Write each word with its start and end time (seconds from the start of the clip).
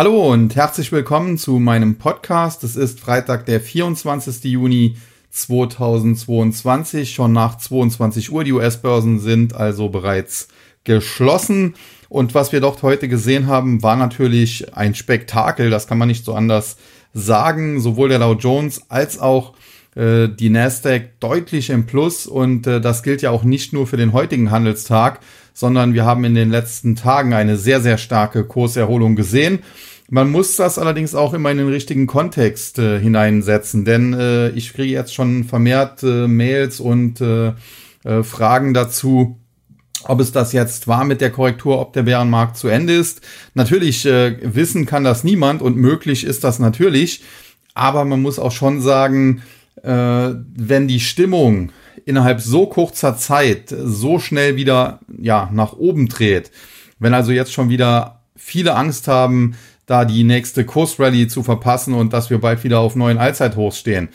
Hallo 0.00 0.32
und 0.32 0.56
herzlich 0.56 0.92
willkommen 0.92 1.36
zu 1.36 1.58
meinem 1.58 1.96
Podcast. 1.96 2.64
Es 2.64 2.74
ist 2.74 3.00
Freitag, 3.00 3.44
der 3.44 3.60
24. 3.60 4.44
Juni 4.44 4.96
2022, 5.28 7.12
schon 7.12 7.34
nach 7.34 7.58
22 7.58 8.32
Uhr. 8.32 8.42
Die 8.42 8.54
US-Börsen 8.54 9.20
sind 9.20 9.54
also 9.54 9.90
bereits 9.90 10.48
geschlossen. 10.84 11.74
Und 12.08 12.34
was 12.34 12.50
wir 12.50 12.62
dort 12.62 12.82
heute 12.82 13.08
gesehen 13.08 13.46
haben, 13.46 13.82
war 13.82 13.94
natürlich 13.94 14.74
ein 14.74 14.94
Spektakel. 14.94 15.68
Das 15.68 15.86
kann 15.86 15.98
man 15.98 16.08
nicht 16.08 16.24
so 16.24 16.32
anders 16.32 16.78
sagen. 17.12 17.78
Sowohl 17.78 18.08
der 18.08 18.20
Dow 18.20 18.32
Jones 18.32 18.86
als 18.88 19.18
auch 19.18 19.52
äh, 19.96 20.28
die 20.28 20.48
Nasdaq 20.48 21.20
deutlich 21.20 21.68
im 21.68 21.84
Plus. 21.84 22.26
Und 22.26 22.66
äh, 22.66 22.80
das 22.80 23.02
gilt 23.02 23.20
ja 23.20 23.32
auch 23.32 23.44
nicht 23.44 23.74
nur 23.74 23.86
für 23.86 23.98
den 23.98 24.14
heutigen 24.14 24.50
Handelstag, 24.50 25.20
sondern 25.52 25.92
wir 25.92 26.06
haben 26.06 26.24
in 26.24 26.34
den 26.34 26.48
letzten 26.48 26.96
Tagen 26.96 27.34
eine 27.34 27.58
sehr, 27.58 27.82
sehr 27.82 27.98
starke 27.98 28.44
Kurserholung 28.44 29.14
gesehen. 29.14 29.58
Man 30.12 30.28
muss 30.28 30.56
das 30.56 30.76
allerdings 30.76 31.14
auch 31.14 31.34
immer 31.34 31.52
in 31.52 31.58
den 31.58 31.68
richtigen 31.68 32.08
Kontext 32.08 32.80
äh, 32.80 32.98
hineinsetzen, 32.98 33.84
denn 33.84 34.12
äh, 34.12 34.48
ich 34.50 34.72
kriege 34.72 34.92
jetzt 34.92 35.14
schon 35.14 35.44
vermehrt 35.44 36.02
äh, 36.02 36.26
Mails 36.26 36.80
und 36.80 37.20
äh, 37.20 37.52
äh, 38.02 38.24
Fragen 38.24 38.74
dazu, 38.74 39.38
ob 40.02 40.18
es 40.18 40.32
das 40.32 40.52
jetzt 40.52 40.88
war 40.88 41.04
mit 41.04 41.20
der 41.20 41.30
Korrektur, 41.30 41.80
ob 41.80 41.92
der 41.92 42.02
Bärenmarkt 42.02 42.56
zu 42.56 42.66
Ende 42.66 42.92
ist. 42.92 43.20
Natürlich 43.54 44.04
äh, 44.04 44.36
wissen 44.42 44.84
kann 44.84 45.04
das 45.04 45.22
niemand 45.22 45.62
und 45.62 45.76
möglich 45.76 46.24
ist 46.24 46.42
das 46.42 46.58
natürlich, 46.58 47.22
aber 47.74 48.04
man 48.04 48.20
muss 48.20 48.40
auch 48.40 48.52
schon 48.52 48.82
sagen, 48.82 49.42
wenn 49.82 50.88
die 50.88 51.00
Stimmung 51.00 51.72
innerhalb 52.04 52.42
so 52.42 52.66
kurzer 52.66 53.16
Zeit 53.16 53.74
so 53.74 54.18
schnell 54.18 54.56
wieder 54.56 55.00
ja 55.18 55.48
nach 55.54 55.72
oben 55.72 56.06
dreht, 56.06 56.50
wenn 56.98 57.14
also 57.14 57.32
jetzt 57.32 57.54
schon 57.54 57.70
wieder 57.70 58.20
viele 58.36 58.74
Angst 58.74 59.08
haben, 59.08 59.54
da 59.90 60.04
die 60.04 60.22
nächste 60.22 60.64
Kursrally 60.64 61.26
zu 61.26 61.42
verpassen 61.42 61.94
und 61.94 62.12
dass 62.12 62.30
wir 62.30 62.38
bald 62.38 62.62
wieder 62.62 62.78
auf 62.78 62.94
neuen 62.94 63.18
Allzeithochs 63.18 63.78
stehen, 63.78 64.08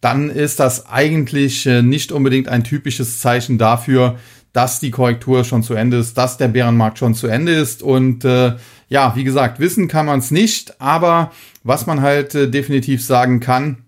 dann 0.00 0.28
ist 0.28 0.58
das 0.58 0.88
eigentlich 0.88 1.66
äh, 1.66 1.82
nicht 1.82 2.10
unbedingt 2.10 2.48
ein 2.48 2.64
typisches 2.64 3.20
Zeichen 3.20 3.56
dafür, 3.56 4.18
dass 4.52 4.80
die 4.80 4.90
Korrektur 4.90 5.44
schon 5.44 5.62
zu 5.62 5.74
Ende 5.74 5.98
ist, 5.98 6.18
dass 6.18 6.36
der 6.36 6.48
Bärenmarkt 6.48 6.98
schon 6.98 7.14
zu 7.14 7.28
Ende 7.28 7.52
ist. 7.52 7.84
Und 7.84 8.24
äh, 8.24 8.56
ja, 8.88 9.14
wie 9.14 9.22
gesagt, 9.22 9.60
wissen 9.60 9.86
kann 9.86 10.06
man 10.06 10.18
es 10.18 10.32
nicht, 10.32 10.80
aber 10.80 11.30
was 11.62 11.86
man 11.86 12.00
halt 12.00 12.34
äh, 12.34 12.50
definitiv 12.50 13.04
sagen 13.04 13.38
kann, 13.38 13.84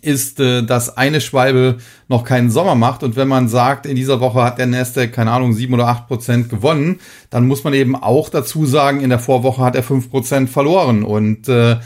ist, 0.00 0.40
äh, 0.40 0.62
dass 0.62 0.96
eine 0.96 1.20
Schwalbe 1.20 1.78
noch 2.08 2.24
keinen 2.24 2.50
Sommer 2.50 2.74
macht. 2.74 3.02
Und 3.02 3.16
wenn 3.16 3.28
man 3.28 3.48
sagt, 3.48 3.86
in 3.86 3.96
dieser 3.96 4.20
Woche 4.20 4.42
hat 4.42 4.58
der 4.58 4.66
Nasdaq, 4.66 5.12
keine 5.12 5.30
Ahnung, 5.30 5.52
sieben 5.52 5.74
oder 5.74 5.88
acht 5.88 6.08
Prozent 6.08 6.48
gewonnen, 6.48 7.00
dann 7.30 7.46
muss 7.46 7.64
man 7.64 7.74
eben 7.74 7.96
auch 7.96 8.28
dazu 8.28 8.66
sagen, 8.66 9.00
in 9.00 9.10
der 9.10 9.18
Vorwoche 9.18 9.62
hat 9.62 9.76
er 9.76 9.82
fünf 9.82 10.10
Prozent 10.10 10.50
verloren. 10.50 11.02
Und 11.04 11.48
äh, 11.48 11.76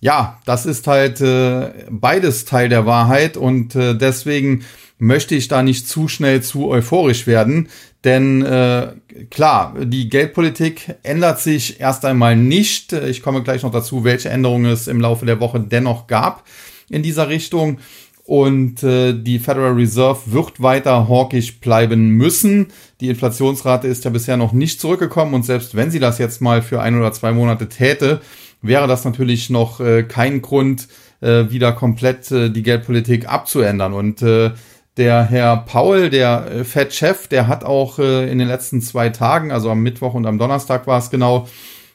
ja, 0.00 0.38
das 0.44 0.66
ist 0.66 0.86
halt 0.86 1.20
äh, 1.20 1.70
beides 1.90 2.44
Teil 2.44 2.68
der 2.68 2.86
Wahrheit. 2.86 3.36
Und 3.36 3.74
äh, 3.74 3.94
deswegen 3.94 4.64
möchte 4.98 5.34
ich 5.34 5.48
da 5.48 5.62
nicht 5.62 5.88
zu 5.88 6.08
schnell 6.08 6.42
zu 6.42 6.68
euphorisch 6.68 7.26
werden. 7.26 7.68
Denn 8.04 8.42
äh, 8.44 8.92
klar, 9.30 9.74
die 9.82 10.08
Geldpolitik 10.08 10.94
ändert 11.02 11.40
sich 11.40 11.80
erst 11.80 12.04
einmal 12.04 12.36
nicht. 12.36 12.92
Ich 12.92 13.22
komme 13.22 13.42
gleich 13.42 13.62
noch 13.62 13.72
dazu, 13.72 14.04
welche 14.04 14.28
Änderungen 14.28 14.70
es 14.70 14.86
im 14.86 15.00
Laufe 15.00 15.26
der 15.26 15.40
Woche 15.40 15.60
dennoch 15.60 16.06
gab 16.06 16.44
in 16.90 17.02
dieser 17.02 17.28
Richtung. 17.28 17.78
Und 18.24 18.82
äh, 18.82 19.14
die 19.14 19.38
Federal 19.38 19.72
Reserve 19.72 20.20
wird 20.26 20.60
weiter 20.60 21.08
hawkisch 21.08 21.60
bleiben 21.60 22.10
müssen. 22.10 22.66
Die 23.00 23.08
Inflationsrate 23.08 23.88
ist 23.88 24.04
ja 24.04 24.10
bisher 24.10 24.36
noch 24.36 24.52
nicht 24.52 24.82
zurückgekommen 24.82 25.32
und 25.32 25.46
selbst 25.46 25.74
wenn 25.74 25.90
sie 25.90 25.98
das 25.98 26.18
jetzt 26.18 26.42
mal 26.42 26.60
für 26.60 26.82
ein 26.82 26.98
oder 26.98 27.10
zwei 27.12 27.32
Monate 27.32 27.70
täte, 27.70 28.20
wäre 28.60 28.86
das 28.86 29.06
natürlich 29.06 29.48
noch 29.48 29.80
äh, 29.80 30.02
kein 30.02 30.42
Grund, 30.42 30.88
äh, 31.20 31.50
wieder 31.50 31.72
komplett 31.72 32.30
äh, 32.30 32.50
die 32.50 32.62
Geldpolitik 32.62 33.26
abzuändern. 33.28 33.94
Und 33.94 34.20
äh, 34.20 34.50
der 34.98 35.24
Herr 35.24 35.56
Paul, 35.56 36.10
der 36.10 36.50
äh, 36.50 36.64
Fed-Chef, 36.64 37.28
der 37.28 37.46
hat 37.46 37.64
auch 37.64 37.98
äh, 37.98 38.30
in 38.30 38.38
den 38.38 38.48
letzten 38.48 38.82
zwei 38.82 39.08
Tagen, 39.08 39.52
also 39.52 39.70
am 39.70 39.80
Mittwoch 39.80 40.14
und 40.14 40.26
am 40.26 40.38
Donnerstag 40.38 40.86
war 40.86 40.98
es 40.98 41.08
genau, 41.08 41.48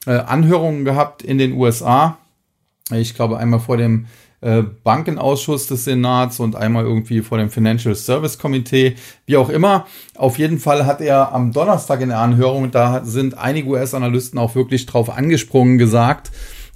äh, 0.06 0.12
Anhörungen 0.12 0.84
gehabt 0.84 1.22
in 1.22 1.38
den 1.38 1.54
USA. 1.54 2.18
Ich 2.92 3.14
glaube 3.14 3.38
einmal 3.38 3.60
vor 3.60 3.78
dem 3.78 4.08
äh, 4.44 4.64
Bankenausschuss 4.84 5.68
des 5.68 5.86
Senats 5.86 6.40
und 6.40 6.56
einmal 6.56 6.84
irgendwie 6.84 7.22
vor 7.22 7.38
dem 7.38 7.50
Financial 7.50 7.96
Service 7.96 8.38
Committee, 8.38 8.96
wie 9.26 9.38
auch 9.38 9.50
immer. 9.50 9.86
Auf 10.16 10.38
jeden 10.38 10.60
Fall 10.60 10.86
hat 10.86 11.02
er 11.02 11.32
am 11.34 11.54
Donnerstag 11.54 12.02
in 12.02 12.10
der 12.10 12.20
Anhörung, 12.20 12.72
da 12.72 13.04
sind 13.06 13.38
einige 13.38 13.70
US-Analysten 13.70 14.38
auch 14.40 14.56
wirklich 14.56 14.86
drauf 14.86 15.10
angesprungen, 15.10 15.78
gesagt, 15.78 16.32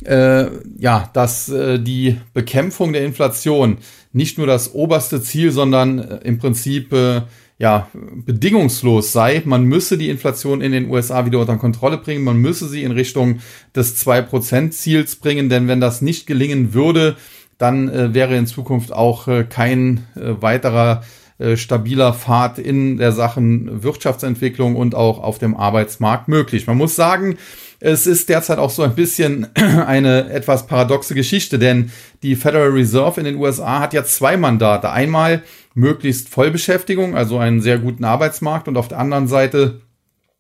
äh, 0.06 0.46
ja, 0.78 1.10
dass 1.14 1.50
äh, 1.50 1.80
die 1.80 2.18
Bekämpfung 2.34 2.94
der 2.94 3.04
Inflation 3.04 3.78
nicht 4.14 4.38
nur 4.38 4.48
das 4.48 4.74
oberste 4.74 5.22
Ziel, 5.22 5.52
sondern 5.52 6.00
äh, 6.00 6.18
im 6.24 6.38
Prinzip 6.38 6.94
äh, 6.94 7.22
ja, 7.60 7.90
bedingungslos 7.94 9.12
sei. 9.12 9.42
Man 9.46 9.64
müsse 9.64 9.98
die 9.98 10.10
Inflation 10.10 10.62
in 10.62 10.72
den 10.72 10.90
USA 10.90 11.26
wieder 11.26 11.40
unter 11.40 11.58
Kontrolle 11.58 11.98
bringen. 11.98 12.24
Man 12.24 12.38
müsse 12.38 12.68
sie 12.68 12.84
in 12.84 12.92
Richtung 12.92 13.40
des 13.76 14.06
2%-Ziels 14.06 15.16
bringen, 15.16 15.50
denn 15.50 15.68
wenn 15.68 15.82
das 15.82 16.02
nicht 16.02 16.28
gelingen 16.28 16.74
würde, 16.76 17.16
dann 17.58 17.90
äh, 17.90 18.14
wäre 18.14 18.36
in 18.36 18.48
Zukunft 18.48 18.94
auch 18.94 19.28
äh, 19.28 19.44
kein 19.44 20.06
äh, 20.16 20.42
weiterer 20.42 21.04
äh, 21.40 21.56
stabiler 21.56 22.14
Pfad 22.14 22.58
in 22.58 22.98
der 22.98 23.12
Sachen 23.12 23.84
Wirtschaftsentwicklung 23.84 24.76
und 24.76 24.96
auch 24.96 25.20
auf 25.22 25.38
dem 25.38 25.56
Arbeitsmarkt 25.56 26.28
möglich. 26.28 26.66
Man 26.66 26.78
muss 26.78 26.96
sagen, 26.96 27.38
es 27.80 28.08
ist 28.08 28.30
derzeit 28.30 28.58
auch 28.58 28.72
so 28.72 28.82
ein 28.82 28.96
bisschen 28.96 29.48
eine 29.56 30.32
etwas 30.32 30.66
paradoxe 30.66 31.14
Geschichte, 31.14 31.60
denn 31.60 31.92
die 32.24 32.36
Federal 32.36 32.70
Reserve 32.70 33.20
in 33.20 33.26
den 33.26 33.36
USA 33.36 33.80
hat 33.80 33.94
ja 33.94 34.04
zwei 34.04 34.36
Mandate. 34.36 34.90
Einmal 34.90 35.44
möglichst 35.76 36.30
Vollbeschäftigung, 36.30 37.16
also 37.16 37.38
einen 37.38 37.62
sehr 37.62 37.78
guten 37.78 38.04
Arbeitsmarkt 38.04 38.68
und 38.68 38.78
auf 38.78 38.88
der 38.88 38.98
anderen 38.98 39.28
Seite 39.28 39.82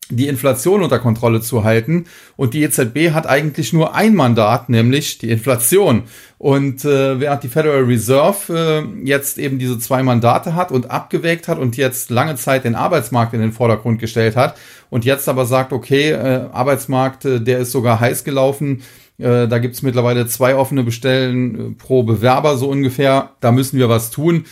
die 0.09 0.27
Inflation 0.27 0.81
unter 0.81 0.99
Kontrolle 0.99 1.41
zu 1.41 1.63
halten. 1.63 2.05
Und 2.35 2.53
die 2.53 2.63
EZB 2.63 3.11
hat 3.11 3.27
eigentlich 3.27 3.73
nur 3.73 3.95
ein 3.95 4.15
Mandat, 4.15 4.69
nämlich 4.69 5.17
die 5.17 5.29
Inflation. 5.29 6.03
Und 6.37 6.85
äh, 6.85 7.19
während 7.19 7.43
die 7.43 7.49
Federal 7.49 7.83
Reserve 7.83 8.53
äh, 8.53 9.05
jetzt 9.05 9.37
eben 9.37 9.59
diese 9.59 9.79
zwei 9.79 10.03
Mandate 10.03 10.55
hat 10.55 10.71
und 10.71 10.91
abgewägt 10.91 11.47
hat 11.47 11.57
und 11.57 11.77
jetzt 11.77 12.09
lange 12.09 12.35
Zeit 12.35 12.63
den 12.63 12.75
Arbeitsmarkt 12.75 13.33
in 13.33 13.41
den 13.41 13.51
Vordergrund 13.51 13.99
gestellt 13.99 14.35
hat 14.35 14.55
und 14.89 15.03
jetzt 15.03 15.27
aber 15.27 15.45
sagt, 15.45 15.73
okay, 15.73 16.11
äh, 16.11 16.47
Arbeitsmarkt, 16.51 17.25
äh, 17.25 17.41
der 17.41 17.59
ist 17.59 17.71
sogar 17.71 17.99
heiß 17.99 18.23
gelaufen. 18.23 18.83
Äh, 19.17 19.47
da 19.47 19.57
gibt's 19.57 19.81
mittlerweile 19.81 20.27
zwei 20.27 20.55
offene 20.55 20.83
Bestellen 20.83 21.55
äh, 21.55 21.75
pro 21.75 22.03
Bewerber 22.03 22.55
so 22.57 22.69
ungefähr. 22.69 23.31
Da 23.39 23.51
müssen 23.51 23.79
wir 23.79 23.89
was 23.89 24.11
tun 24.11 24.45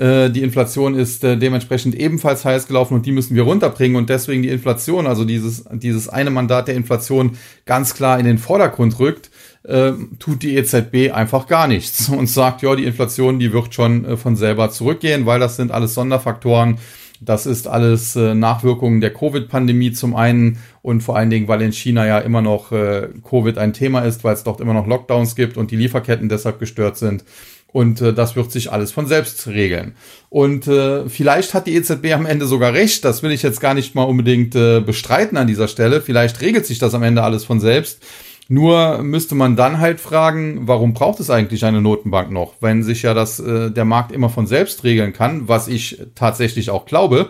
die 0.00 0.42
Inflation 0.42 0.94
ist 0.94 1.24
äh, 1.24 1.36
dementsprechend 1.36 1.94
ebenfalls 1.94 2.44
heiß 2.44 2.66
gelaufen 2.66 2.94
und 2.94 3.04
die 3.04 3.12
müssen 3.12 3.34
wir 3.34 3.42
runterbringen 3.42 3.96
und 3.96 4.08
deswegen 4.08 4.42
die 4.42 4.48
Inflation, 4.48 5.06
also 5.06 5.24
dieses, 5.24 5.64
dieses 5.72 6.08
eine 6.08 6.30
Mandat 6.30 6.68
der 6.68 6.74
Inflation 6.74 7.36
ganz 7.66 7.92
klar 7.94 8.18
in 8.18 8.24
den 8.24 8.38
Vordergrund 8.38 8.98
rückt, 8.98 9.30
äh, 9.64 9.92
tut 10.18 10.42
die 10.42 10.56
EZB 10.56 11.12
einfach 11.12 11.46
gar 11.46 11.68
nichts 11.68 12.08
und 12.08 12.28
sagt, 12.28 12.62
ja, 12.62 12.74
die 12.74 12.84
Inflation, 12.84 13.38
die 13.38 13.52
wird 13.52 13.74
schon 13.74 14.04
äh, 14.04 14.16
von 14.16 14.36
selber 14.36 14.70
zurückgehen, 14.70 15.26
weil 15.26 15.40
das 15.40 15.56
sind 15.56 15.70
alles 15.70 15.94
Sonderfaktoren. 15.94 16.78
Das 17.22 17.44
ist 17.44 17.68
alles 17.68 18.16
äh, 18.16 18.34
Nachwirkungen 18.34 19.02
der 19.02 19.12
Covid-Pandemie 19.12 19.92
zum 19.92 20.16
einen 20.16 20.58
und 20.80 21.02
vor 21.02 21.16
allen 21.16 21.28
Dingen, 21.28 21.48
weil 21.48 21.60
in 21.60 21.72
China 21.72 22.06
ja 22.06 22.18
immer 22.18 22.40
noch 22.40 22.72
äh, 22.72 23.08
Covid 23.28 23.58
ein 23.58 23.74
Thema 23.74 24.00
ist, 24.00 24.24
weil 24.24 24.32
es 24.32 24.42
dort 24.42 24.62
immer 24.62 24.72
noch 24.72 24.86
Lockdowns 24.86 25.36
gibt 25.36 25.58
und 25.58 25.70
die 25.70 25.76
Lieferketten 25.76 26.30
deshalb 26.30 26.58
gestört 26.58 26.96
sind. 26.96 27.24
Und 27.72 28.00
äh, 28.00 28.12
das 28.12 28.36
wird 28.36 28.50
sich 28.50 28.72
alles 28.72 28.92
von 28.92 29.06
selbst 29.06 29.46
regeln. 29.46 29.94
Und 30.28 30.66
äh, 30.66 31.08
vielleicht 31.08 31.54
hat 31.54 31.66
die 31.66 31.76
EZB 31.76 32.12
am 32.12 32.26
Ende 32.26 32.46
sogar 32.46 32.72
recht. 32.72 33.04
Das 33.04 33.22
will 33.22 33.30
ich 33.30 33.42
jetzt 33.42 33.60
gar 33.60 33.74
nicht 33.74 33.94
mal 33.94 34.04
unbedingt 34.04 34.54
äh, 34.54 34.80
bestreiten 34.80 35.36
an 35.36 35.46
dieser 35.46 35.68
Stelle. 35.68 36.00
Vielleicht 36.00 36.40
regelt 36.40 36.66
sich 36.66 36.78
das 36.78 36.94
am 36.94 37.02
Ende 37.02 37.22
alles 37.22 37.44
von 37.44 37.60
selbst. 37.60 38.02
Nur 38.48 39.00
müsste 39.02 39.36
man 39.36 39.54
dann 39.54 39.78
halt 39.78 40.00
fragen, 40.00 40.66
warum 40.66 40.92
braucht 40.92 41.20
es 41.20 41.30
eigentlich 41.30 41.64
eine 41.64 41.80
Notenbank 41.80 42.32
noch, 42.32 42.54
wenn 42.60 42.82
sich 42.82 43.02
ja 43.02 43.14
das 43.14 43.38
äh, 43.38 43.70
der 43.70 43.84
Markt 43.84 44.10
immer 44.10 44.28
von 44.28 44.48
selbst 44.48 44.82
regeln 44.82 45.12
kann, 45.12 45.46
was 45.46 45.68
ich 45.68 46.02
tatsächlich 46.16 46.70
auch 46.70 46.84
glaube. 46.84 47.28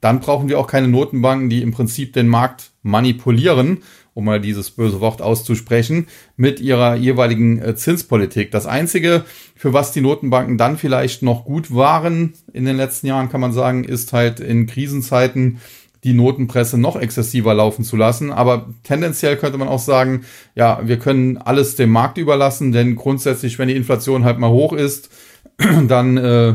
Dann 0.00 0.20
brauchen 0.20 0.48
wir 0.48 0.58
auch 0.58 0.66
keine 0.66 0.88
Notenbanken, 0.88 1.50
die 1.50 1.60
im 1.60 1.72
Prinzip 1.72 2.14
den 2.14 2.26
Markt 2.26 2.70
manipulieren 2.82 3.82
um 4.14 4.24
mal 4.24 4.40
dieses 4.40 4.70
böse 4.70 5.00
Wort 5.00 5.22
auszusprechen, 5.22 6.06
mit 6.36 6.60
ihrer 6.60 6.96
jeweiligen 6.96 7.60
äh, 7.60 7.74
Zinspolitik. 7.74 8.50
Das 8.50 8.66
Einzige, 8.66 9.24
für 9.56 9.72
was 9.72 9.92
die 9.92 10.00
Notenbanken 10.00 10.58
dann 10.58 10.76
vielleicht 10.76 11.22
noch 11.22 11.44
gut 11.44 11.74
waren 11.74 12.34
in 12.52 12.64
den 12.64 12.76
letzten 12.76 13.06
Jahren, 13.06 13.28
kann 13.28 13.40
man 13.40 13.52
sagen, 13.52 13.84
ist 13.84 14.12
halt 14.12 14.40
in 14.40 14.66
Krisenzeiten 14.66 15.60
die 16.04 16.14
Notenpresse 16.14 16.78
noch 16.78 16.96
exzessiver 16.96 17.54
laufen 17.54 17.84
zu 17.84 17.96
lassen. 17.96 18.32
Aber 18.32 18.70
tendenziell 18.82 19.36
könnte 19.36 19.58
man 19.58 19.68
auch 19.68 19.78
sagen, 19.78 20.24
ja, 20.54 20.80
wir 20.82 20.98
können 20.98 21.38
alles 21.38 21.76
dem 21.76 21.90
Markt 21.90 22.18
überlassen, 22.18 22.72
denn 22.72 22.96
grundsätzlich, 22.96 23.58
wenn 23.58 23.68
die 23.68 23.76
Inflation 23.76 24.24
halt 24.24 24.38
mal 24.38 24.50
hoch 24.50 24.72
ist, 24.72 25.10
dann 25.88 26.16
äh, 26.16 26.54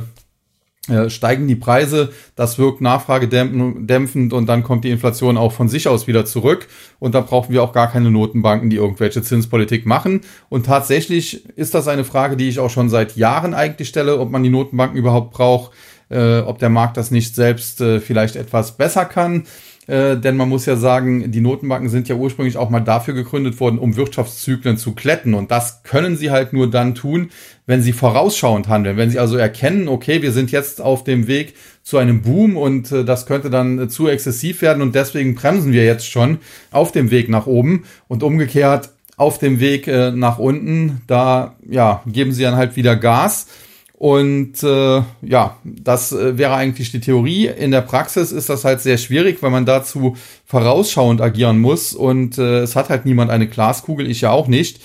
steigen 1.10 1.48
die 1.48 1.56
Preise, 1.56 2.10
das 2.36 2.58
wirkt 2.58 2.82
nachfragedämpfend 2.82 4.34
und 4.34 4.46
dann 4.48 4.64
kommt 4.64 4.86
die 4.86 4.90
Inflation 4.90 5.38
auch 5.38 5.52
von 5.52 5.68
sich 5.68 5.88
aus 5.88 6.08
wieder 6.08 6.26
zurück 6.26 6.68
und 7.00 7.14
da 7.14 7.22
brauchen 7.22 7.54
wir 7.54 7.64
auch 7.64 7.74
gar 7.74 7.92
keine 7.92 8.12
Notenbanken, 8.12 8.70
die 8.70 8.78
irgendwelche 8.78 9.22
Zinspolitik 9.22 9.86
machen. 9.86 10.22
Und 10.50 10.66
tatsächlich 10.66 11.46
ist 11.58 11.74
das 11.74 11.88
eine 11.88 12.04
Frage, 12.04 12.38
die 12.38 12.48
ich 12.48 12.60
auch 12.60 12.70
schon 12.70 12.90
seit 12.90 13.16
Jahren 13.16 13.54
eigentlich 13.54 13.90
stelle, 13.90 14.20
ob 14.20 14.32
man 14.32 14.44
die 14.44 14.50
Notenbanken 14.50 14.98
überhaupt 14.98 15.32
braucht, 15.32 15.72
äh, 16.10 16.40
ob 16.40 16.60
der 16.60 16.70
Markt 16.70 16.98
das 16.98 17.12
nicht 17.12 17.36
selbst 17.36 17.82
äh, 17.82 18.00
vielleicht 18.00 18.36
etwas 18.36 18.78
besser 18.78 19.06
kann. 19.06 19.44
Äh, 19.88 20.18
denn 20.18 20.36
man 20.36 20.50
muss 20.50 20.66
ja 20.66 20.76
sagen, 20.76 21.32
die 21.32 21.40
Notenbanken 21.40 21.90
sind 21.90 22.10
ja 22.10 22.16
ursprünglich 22.16 22.58
auch 22.58 22.70
mal 22.70 22.82
dafür 22.82 23.14
gegründet 23.14 23.60
worden, 23.60 23.80
um 23.80 23.96
Wirtschaftszyklen 23.96 24.78
zu 24.78 24.94
kletten. 24.94 25.34
Und 25.34 25.50
das 25.50 25.82
können 25.84 26.18
sie 26.18 26.30
halt 26.30 26.52
nur 26.52 26.70
dann 26.70 26.94
tun, 26.94 27.30
wenn 27.66 27.82
sie 27.82 27.94
vorausschauend 27.94 28.68
handeln. 28.68 28.98
Wenn 28.98 29.10
sie 29.10 29.20
also 29.20 29.38
erkennen, 29.38 29.88
okay, 29.88 30.22
wir 30.22 30.34
sind 30.34 30.52
jetzt 30.52 30.82
auf 30.82 31.06
dem 31.06 31.28
Weg 31.28 31.56
zu 31.84 31.98
einem 31.98 32.22
Boom 32.22 32.58
und 32.58 32.92
äh, 32.92 33.06
das 33.06 33.26
könnte 33.26 33.50
dann 33.50 33.80
äh, 33.80 33.88
zu 33.88 34.10
exzessiv 34.10 34.62
werden 34.62 34.82
und 34.82 34.94
deswegen 34.94 35.36
bremsen 35.36 35.72
wir 35.72 35.86
jetzt 35.86 36.10
schon 36.10 36.40
auf 36.72 36.92
dem 36.92 37.10
Weg 37.10 37.30
nach 37.30 37.48
oben 37.48 37.86
und 38.10 38.24
umgekehrt 38.24 38.90
auf 39.16 39.40
dem 39.40 39.60
Weg 39.60 39.88
äh, 39.88 40.12
nach 40.12 40.38
unten, 40.38 41.02
da 41.08 41.56
ja, 41.68 42.04
geben 42.06 42.34
sie 42.34 42.44
dann 42.44 42.56
halt 42.56 42.76
wieder 42.76 42.96
Gas 42.96 43.48
und 44.00 44.62
äh, 44.62 45.02
ja, 45.24 45.58
das 45.64 46.12
äh, 46.12 46.38
wäre 46.38 46.54
eigentlich 46.54 46.92
die 46.92 47.00
Theorie. 47.00 47.48
In 47.48 47.72
der 47.72 47.82
Praxis 47.82 48.32
ist 48.32 48.48
das 48.48 48.64
halt 48.64 48.80
sehr 48.80 49.00
schwierig, 49.00 49.42
weil 49.42 49.50
man 49.50 49.66
dazu 49.66 50.16
vorausschauend 50.46 51.20
agieren 51.20 51.60
muss. 51.60 51.94
Und 51.94 52.38
äh, 52.38 52.60
es 52.60 52.76
hat 52.76 52.90
halt 52.90 53.06
niemand 53.06 53.32
eine 53.32 53.48
Glaskugel, 53.48 54.08
ich 54.08 54.22
ja 54.22 54.30
auch 54.30 54.48
nicht. 54.48 54.82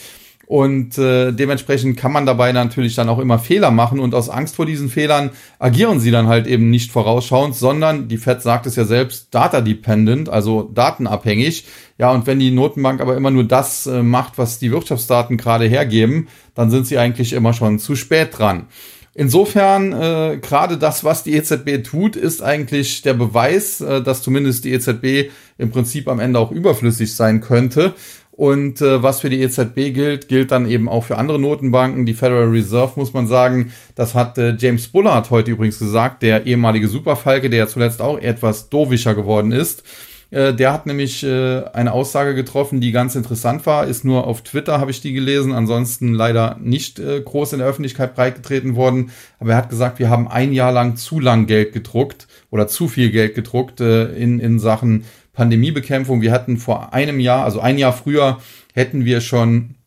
Und 0.46 0.96
äh, 0.96 1.30
dementsprechend 1.30 1.98
kann 1.98 2.10
man 2.12 2.24
dabei 2.24 2.52
natürlich 2.52 2.94
dann 2.94 3.10
auch 3.10 3.18
immer 3.18 3.38
Fehler 3.38 3.70
machen. 3.70 4.00
Und 4.00 4.14
aus 4.14 4.30
Angst 4.30 4.56
vor 4.56 4.64
diesen 4.64 4.88
Fehlern 4.88 5.28
agieren 5.58 6.00
sie 6.00 6.10
dann 6.10 6.26
halt 6.26 6.46
eben 6.46 6.70
nicht 6.70 6.90
vorausschauend, 6.90 7.54
sondern, 7.54 8.08
die 8.08 8.16
Fed 8.16 8.40
sagt 8.40 8.64
es 8.64 8.76
ja 8.76 8.86
selbst, 8.86 9.28
data-dependent, 9.30 10.30
also 10.30 10.62
datenabhängig. 10.62 11.66
Ja, 11.98 12.12
und 12.12 12.26
wenn 12.26 12.38
die 12.38 12.50
Notenbank 12.50 13.02
aber 13.02 13.14
immer 13.14 13.30
nur 13.30 13.44
das 13.44 13.86
äh, 13.86 14.02
macht, 14.02 14.38
was 14.38 14.58
die 14.58 14.72
Wirtschaftsdaten 14.72 15.36
gerade 15.36 15.66
hergeben, 15.66 16.28
dann 16.54 16.70
sind 16.70 16.86
sie 16.86 16.96
eigentlich 16.96 17.34
immer 17.34 17.52
schon 17.52 17.78
zu 17.78 17.94
spät 17.94 18.38
dran. 18.38 18.68
Insofern, 19.14 19.92
äh, 19.92 20.38
gerade 20.40 20.78
das, 20.78 21.04
was 21.04 21.22
die 21.22 21.34
EZB 21.34 21.84
tut, 21.84 22.16
ist 22.16 22.42
eigentlich 22.42 23.02
der 23.02 23.12
Beweis, 23.12 23.82
äh, 23.82 24.00
dass 24.02 24.22
zumindest 24.22 24.64
die 24.64 24.72
EZB 24.72 25.30
im 25.58 25.70
Prinzip 25.70 26.08
am 26.08 26.18
Ende 26.18 26.38
auch 26.38 26.50
überflüssig 26.50 27.14
sein 27.14 27.42
könnte. 27.42 27.94
Und 28.32 28.80
äh, 28.80 29.02
was 29.02 29.20
für 29.20 29.28
die 29.28 29.42
EZB 29.42 29.92
gilt, 29.92 30.28
gilt 30.28 30.50
dann 30.50 30.68
eben 30.68 30.88
auch 30.88 31.04
für 31.04 31.18
andere 31.18 31.38
Notenbanken. 31.38 32.06
Die 32.06 32.14
Federal 32.14 32.48
Reserve 32.48 32.92
muss 32.96 33.12
man 33.12 33.26
sagen, 33.26 33.72
das 33.94 34.14
hat 34.14 34.38
äh, 34.38 34.56
James 34.58 34.88
Bullard 34.88 35.30
heute 35.30 35.50
übrigens 35.50 35.78
gesagt, 35.78 36.22
der 36.22 36.46
ehemalige 36.46 36.88
Superfalke, 36.88 37.50
der 37.50 37.58
ja 37.58 37.66
zuletzt 37.66 38.00
auch 38.00 38.18
etwas 38.18 38.70
dovischer 38.70 39.14
geworden 39.14 39.52
ist. 39.52 39.84
Äh, 40.32 40.54
der 40.54 40.72
hat 40.72 40.86
nämlich 40.86 41.22
äh, 41.22 41.62
eine 41.72 41.92
Aussage 41.92 42.34
getroffen, 42.34 42.80
die 42.80 42.90
ganz 42.90 43.14
interessant 43.14 43.66
war. 43.66 43.86
Ist 43.86 44.04
nur 44.04 44.26
auf 44.26 44.42
Twitter, 44.42 44.80
habe 44.80 44.90
ich 44.90 45.00
die 45.00 45.12
gelesen. 45.12 45.52
Ansonsten 45.52 46.14
leider 46.14 46.56
nicht 46.60 46.98
äh, 46.98 47.20
groß 47.20 47.52
in 47.52 47.58
der 47.58 47.68
Öffentlichkeit 47.68 48.14
breitgetreten 48.14 48.74
worden. 48.74 49.10
Aber 49.38 49.50
er 49.52 49.58
hat 49.58 49.68
gesagt, 49.68 49.98
wir 49.98 50.08
haben 50.08 50.26
ein 50.26 50.52
Jahr 50.52 50.72
lang 50.72 50.96
zu 50.96 51.20
lang 51.20 51.46
Geld 51.46 51.72
gedruckt 51.72 52.26
oder 52.50 52.66
zu 52.66 52.88
viel 52.88 53.10
Geld 53.10 53.34
gedruckt 53.34 53.80
in, 53.80 54.40
in 54.40 54.58
Sachen 54.58 55.04
Pandemiebekämpfung. 55.32 56.22
Wir 56.22 56.32
hatten 56.32 56.56
vor 56.56 56.92
einem 56.92 57.20
Jahr, 57.20 57.44
also 57.44 57.60
ein 57.60 57.78
Jahr 57.78 57.92
früher, 57.92 58.38
hätten 58.74 59.04
wir 59.04 59.20
schon 59.20 59.70
äh, 59.70 59.81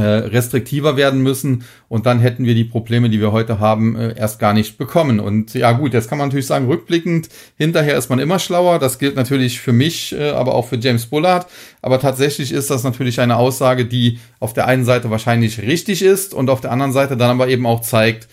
restriktiver 0.00 0.96
werden 0.96 1.22
müssen 1.22 1.64
und 1.88 2.06
dann 2.06 2.18
hätten 2.18 2.44
wir 2.44 2.54
die 2.54 2.64
Probleme, 2.64 3.10
die 3.10 3.20
wir 3.20 3.32
heute 3.32 3.60
haben, 3.60 3.96
äh, 3.96 4.16
erst 4.16 4.38
gar 4.38 4.54
nicht 4.54 4.78
bekommen. 4.78 5.20
Und 5.20 5.52
ja 5.54 5.72
gut, 5.72 5.92
jetzt 5.92 6.08
kann 6.08 6.18
man 6.18 6.28
natürlich 6.28 6.46
sagen, 6.46 6.66
rückblickend, 6.66 7.28
hinterher 7.58 7.96
ist 7.96 8.08
man 8.08 8.18
immer 8.18 8.38
schlauer. 8.38 8.78
Das 8.78 8.98
gilt 8.98 9.16
natürlich 9.16 9.60
für 9.60 9.72
mich, 9.72 10.12
äh, 10.12 10.30
aber 10.30 10.54
auch 10.54 10.68
für 10.68 10.76
James 10.76 11.06
Bullard. 11.06 11.46
Aber 11.82 12.00
tatsächlich 12.00 12.52
ist 12.52 12.70
das 12.70 12.84
natürlich 12.84 13.20
eine 13.20 13.36
Aussage, 13.36 13.84
die 13.84 14.18
auf 14.40 14.54
der 14.54 14.66
einen 14.66 14.84
Seite 14.84 15.10
wahrscheinlich 15.10 15.60
richtig 15.60 16.02
ist 16.02 16.32
und 16.32 16.48
auf 16.48 16.60
der 16.60 16.72
anderen 16.72 16.92
Seite 16.92 17.16
dann 17.16 17.30
aber 17.30 17.48
eben 17.48 17.66
auch 17.66 17.80
zeigt, 17.80 18.24
äh, 18.24 18.28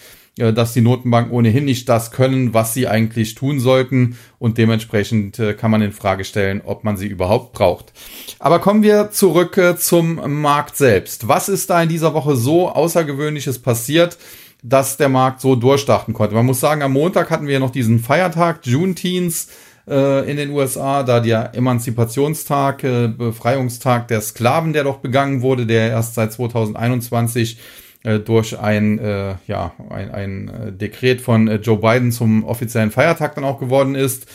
dass 0.53 0.73
die 0.73 0.81
Notenbanken 0.81 1.31
ohnehin 1.31 1.65
nicht 1.65 1.87
das 1.89 2.11
können, 2.11 2.53
was 2.53 2.73
sie 2.73 2.87
eigentlich 2.87 3.35
tun 3.35 3.59
sollten 3.59 4.17
und 4.39 4.57
dementsprechend 4.57 5.37
äh, 5.39 5.53
kann 5.53 5.71
man 5.71 5.81
in 5.81 5.91
Frage 5.91 6.23
stellen, 6.23 6.61
ob 6.63 6.83
man 6.83 6.97
sie 6.97 7.07
überhaupt 7.07 7.53
braucht. 7.53 7.93
Aber 8.39 8.59
kommen 8.59 8.83
wir 8.83 9.11
zurück 9.11 9.57
äh, 9.57 9.75
zum 9.77 10.41
Markt 10.41 10.77
selbst. 10.77 11.27
Was 11.27 11.49
ist 11.49 11.69
da 11.69 11.83
in 11.83 11.89
dieser 11.89 12.13
Woche 12.13 12.35
so 12.35 12.69
außergewöhnliches 12.69 13.59
passiert? 13.59 14.17
dass 14.61 14.97
der 14.97 15.07
Markt 15.07 15.39
so 15.39 15.55
durchstarten 15.55 16.13
konnte. 16.13 16.35
Man 16.35 16.45
muss 16.45 16.59
sagen, 16.59 16.81
am 16.81 16.91
Montag 16.91 17.29
hatten 17.29 17.47
wir 17.47 17.61
noch 17.61 17.69
diesen 17.69 17.97
Feiertag, 17.97 18.65
Juneteenth 18.65 19.47
in 19.87 20.35
den 20.35 20.49
USA, 20.49 21.03
da 21.03 21.21
der 21.21 21.55
Emanzipationstag, 21.55 22.81
Befreiungstag 23.17 24.09
der 24.09 24.19
Sklaven, 24.19 24.73
der 24.73 24.83
doch 24.83 24.97
begangen 24.97 25.41
wurde, 25.41 25.65
der 25.65 25.91
erst 25.91 26.15
seit 26.15 26.33
2021 26.33 27.57
äh, 27.57 27.59
durch 28.03 28.57
ein, 28.57 28.97
äh, 28.99 29.35
ja, 29.47 29.73
ein, 29.89 30.11
ein 30.11 30.47
äh, 30.47 30.71
Dekret 30.71 31.21
von 31.21 31.47
äh, 31.47 31.55
Joe 31.55 31.77
Biden 31.77 32.11
zum 32.11 32.43
offiziellen 32.45 32.91
Feiertag 32.91 33.35
dann 33.35 33.43
auch 33.43 33.59
geworden 33.59 33.95
ist. 33.95 34.27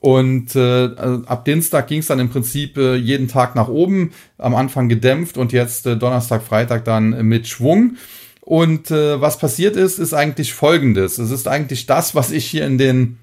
Und 0.00 0.54
äh, 0.54 0.90
ab 1.26 1.44
Dienstag 1.46 1.86
ging 1.86 2.00
es 2.00 2.08
dann 2.08 2.18
im 2.18 2.28
Prinzip 2.28 2.76
äh, 2.76 2.94
jeden 2.96 3.28
Tag 3.28 3.54
nach 3.54 3.68
oben, 3.68 4.12
am 4.36 4.54
Anfang 4.54 4.88
gedämpft 4.88 5.38
und 5.38 5.52
jetzt 5.52 5.86
äh, 5.86 5.96
Donnerstag, 5.96 6.42
Freitag 6.42 6.84
dann 6.84 7.26
mit 7.26 7.46
Schwung. 7.46 7.96
Und 8.42 8.90
äh, 8.90 9.18
was 9.20 9.38
passiert 9.38 9.76
ist, 9.76 9.98
ist 9.98 10.12
eigentlich 10.12 10.52
Folgendes. 10.52 11.16
Es 11.16 11.30
ist 11.30 11.48
eigentlich 11.48 11.86
das, 11.86 12.14
was 12.14 12.32
ich 12.32 12.44
hier 12.44 12.66
in 12.66 12.76
den 12.76 13.18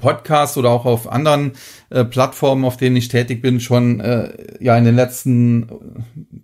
Podcast 0.00 0.56
oder 0.56 0.70
auch 0.70 0.84
auf 0.84 1.10
anderen 1.10 1.52
äh, 1.90 2.04
Plattformen, 2.04 2.64
auf 2.64 2.76
denen 2.76 2.96
ich 2.96 3.08
tätig 3.08 3.42
bin, 3.42 3.60
schon 3.60 4.00
äh, 4.00 4.32
ja 4.60 4.76
in 4.76 4.84
den 4.84 4.94
letzten 4.94 5.68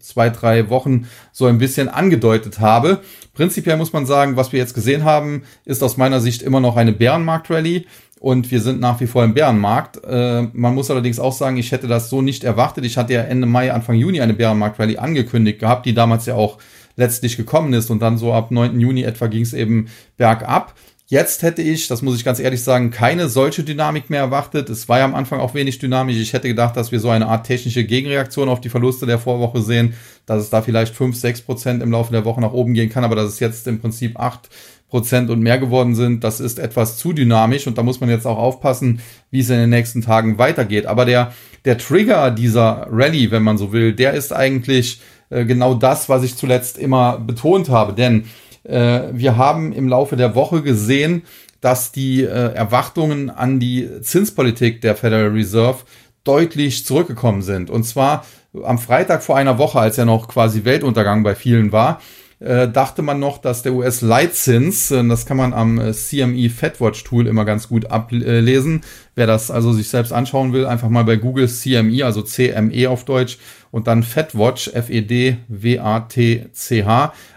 zwei, 0.00 0.30
drei 0.30 0.68
Wochen 0.70 1.06
so 1.32 1.46
ein 1.46 1.58
bisschen 1.58 1.88
angedeutet 1.88 2.60
habe. 2.60 3.00
Prinzipiell 3.34 3.76
muss 3.76 3.92
man 3.92 4.06
sagen, 4.06 4.36
was 4.36 4.52
wir 4.52 4.58
jetzt 4.58 4.74
gesehen 4.74 5.04
haben, 5.04 5.44
ist 5.64 5.82
aus 5.82 5.96
meiner 5.96 6.20
Sicht 6.20 6.42
immer 6.42 6.60
noch 6.60 6.76
eine 6.76 6.92
Bärenmarkt-Rallye 6.92 7.86
und 8.20 8.50
wir 8.50 8.60
sind 8.60 8.80
nach 8.80 9.00
wie 9.00 9.06
vor 9.06 9.24
im 9.24 9.34
Bärenmarkt. 9.34 10.02
Äh, 10.04 10.42
man 10.52 10.74
muss 10.74 10.90
allerdings 10.90 11.20
auch 11.20 11.32
sagen, 11.32 11.56
ich 11.56 11.70
hätte 11.72 11.86
das 11.86 12.10
so 12.10 12.22
nicht 12.22 12.44
erwartet. 12.44 12.84
Ich 12.84 12.96
hatte 12.96 13.12
ja 13.12 13.22
Ende 13.22 13.46
Mai, 13.46 13.72
Anfang 13.72 13.94
Juni 13.94 14.20
eine 14.20 14.34
Bärenmarkt-Rallye 14.34 14.98
angekündigt 14.98 15.60
gehabt, 15.60 15.86
die 15.86 15.94
damals 15.94 16.26
ja 16.26 16.34
auch 16.34 16.58
letztlich 16.96 17.36
gekommen 17.36 17.72
ist 17.72 17.90
und 17.90 18.02
dann 18.02 18.18
so 18.18 18.32
ab 18.32 18.50
9. 18.50 18.78
Juni 18.80 19.04
etwa 19.04 19.28
ging 19.28 19.42
es 19.42 19.54
eben 19.54 19.88
bergab. 20.16 20.74
Jetzt 21.10 21.42
hätte 21.42 21.62
ich, 21.62 21.88
das 21.88 22.02
muss 22.02 22.16
ich 22.16 22.24
ganz 22.24 22.38
ehrlich 22.38 22.62
sagen, 22.62 22.90
keine 22.90 23.30
solche 23.30 23.64
Dynamik 23.64 24.10
mehr 24.10 24.20
erwartet. 24.20 24.68
Es 24.68 24.90
war 24.90 24.98
ja 24.98 25.06
am 25.06 25.14
Anfang 25.14 25.40
auch 25.40 25.54
wenig 25.54 25.78
dynamisch. 25.78 26.16
Ich 26.16 26.34
hätte 26.34 26.48
gedacht, 26.48 26.76
dass 26.76 26.92
wir 26.92 27.00
so 27.00 27.08
eine 27.08 27.28
Art 27.28 27.46
technische 27.46 27.82
Gegenreaktion 27.84 28.50
auf 28.50 28.60
die 28.60 28.68
Verluste 28.68 29.06
der 29.06 29.18
Vorwoche 29.18 29.62
sehen, 29.62 29.94
dass 30.26 30.42
es 30.42 30.50
da 30.50 30.60
vielleicht 30.60 30.94
5, 30.94 31.16
6 31.16 31.40
Prozent 31.40 31.82
im 31.82 31.92
Laufe 31.92 32.12
der 32.12 32.26
Woche 32.26 32.42
nach 32.42 32.52
oben 32.52 32.74
gehen 32.74 32.90
kann, 32.90 33.04
aber 33.04 33.16
dass 33.16 33.32
es 33.32 33.40
jetzt 33.40 33.66
im 33.66 33.80
Prinzip 33.80 34.20
8 34.20 34.50
Prozent 34.90 35.30
und 35.30 35.40
mehr 35.40 35.56
geworden 35.56 35.94
sind, 35.94 36.24
das 36.24 36.40
ist 36.40 36.58
etwas 36.58 36.98
zu 36.98 37.14
dynamisch 37.14 37.66
und 37.66 37.78
da 37.78 37.82
muss 37.82 38.00
man 38.00 38.10
jetzt 38.10 38.26
auch 38.26 38.38
aufpassen, 38.38 39.00
wie 39.30 39.40
es 39.40 39.48
in 39.48 39.56
den 39.56 39.70
nächsten 39.70 40.02
Tagen 40.02 40.36
weitergeht. 40.36 40.84
Aber 40.84 41.06
der, 41.06 41.32
der 41.64 41.78
Trigger 41.78 42.30
dieser 42.30 42.86
Rallye, 42.90 43.30
wenn 43.30 43.42
man 43.42 43.56
so 43.56 43.72
will, 43.72 43.94
der 43.94 44.12
ist 44.12 44.34
eigentlich 44.34 45.00
äh, 45.30 45.46
genau 45.46 45.72
das, 45.72 46.10
was 46.10 46.22
ich 46.22 46.36
zuletzt 46.36 46.76
immer 46.76 47.18
betont 47.18 47.70
habe, 47.70 47.94
denn 47.94 48.24
wir 48.64 49.36
haben 49.36 49.72
im 49.72 49.88
Laufe 49.88 50.16
der 50.16 50.34
Woche 50.34 50.62
gesehen, 50.62 51.22
dass 51.60 51.92
die 51.92 52.22
äh, 52.22 52.54
Erwartungen 52.54 53.30
an 53.30 53.58
die 53.58 54.00
Zinspolitik 54.02 54.80
der 54.80 54.94
Federal 54.94 55.28
Reserve 55.28 55.78
deutlich 56.24 56.84
zurückgekommen 56.84 57.42
sind. 57.42 57.70
Und 57.70 57.84
zwar 57.84 58.24
am 58.62 58.78
Freitag 58.78 59.22
vor 59.22 59.36
einer 59.36 59.58
Woche, 59.58 59.78
als 59.80 59.96
ja 59.96 60.04
noch 60.04 60.28
quasi 60.28 60.64
Weltuntergang 60.64 61.22
bei 61.22 61.34
vielen 61.34 61.72
war, 61.72 62.00
äh, 62.40 62.68
dachte 62.68 63.02
man 63.02 63.18
noch, 63.18 63.38
dass 63.38 63.62
der 63.64 63.72
US-Leitzins, 63.72 64.92
äh, 64.92 65.02
das 65.08 65.26
kann 65.26 65.36
man 65.36 65.52
am 65.52 65.80
äh, 65.80 65.92
CME 65.92 66.48
FedWatch 66.50 67.02
Tool 67.02 67.26
immer 67.26 67.44
ganz 67.44 67.68
gut 67.68 67.90
ablesen. 67.90 68.82
Wer 69.16 69.26
das 69.26 69.50
also 69.50 69.72
sich 69.72 69.88
selbst 69.88 70.12
anschauen 70.12 70.52
will, 70.52 70.64
einfach 70.66 70.88
mal 70.88 71.02
bei 71.02 71.16
Google 71.16 71.48
CME, 71.48 72.04
also 72.04 72.22
CME 72.22 72.88
auf 72.88 73.04
Deutsch, 73.04 73.38
und 73.72 73.88
dann 73.88 74.04
FedWatch, 74.04 74.68
F-E-D-W-A-T-C-H 74.68 75.42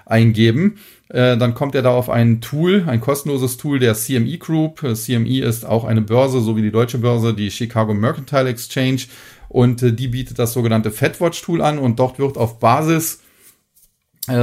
eingeben. 0.05 0.77
Äh, 1.11 1.37
dann 1.37 1.53
kommt 1.53 1.75
er 1.75 1.81
da 1.81 1.91
auf 1.91 2.09
ein 2.09 2.39
Tool, 2.39 2.85
ein 2.87 3.01
kostenloses 3.01 3.57
Tool 3.57 3.79
der 3.79 3.95
CME 3.95 4.37
Group. 4.37 4.81
Äh, 4.83 4.93
CME 4.93 5.41
ist 5.41 5.65
auch 5.65 5.83
eine 5.83 6.01
Börse, 6.01 6.39
so 6.39 6.55
wie 6.55 6.61
die 6.61 6.71
deutsche 6.71 6.99
Börse, 6.99 7.33
die 7.33 7.51
Chicago 7.51 7.93
Mercantile 7.93 8.49
Exchange. 8.49 9.01
Und 9.49 9.83
äh, 9.83 9.91
die 9.91 10.07
bietet 10.07 10.39
das 10.39 10.53
sogenannte 10.53 10.89
FedWatch 10.89 11.41
Tool 11.41 11.61
an 11.61 11.79
und 11.79 11.99
dort 11.99 12.17
wird 12.17 12.37
auf 12.37 12.59
Basis 12.59 13.19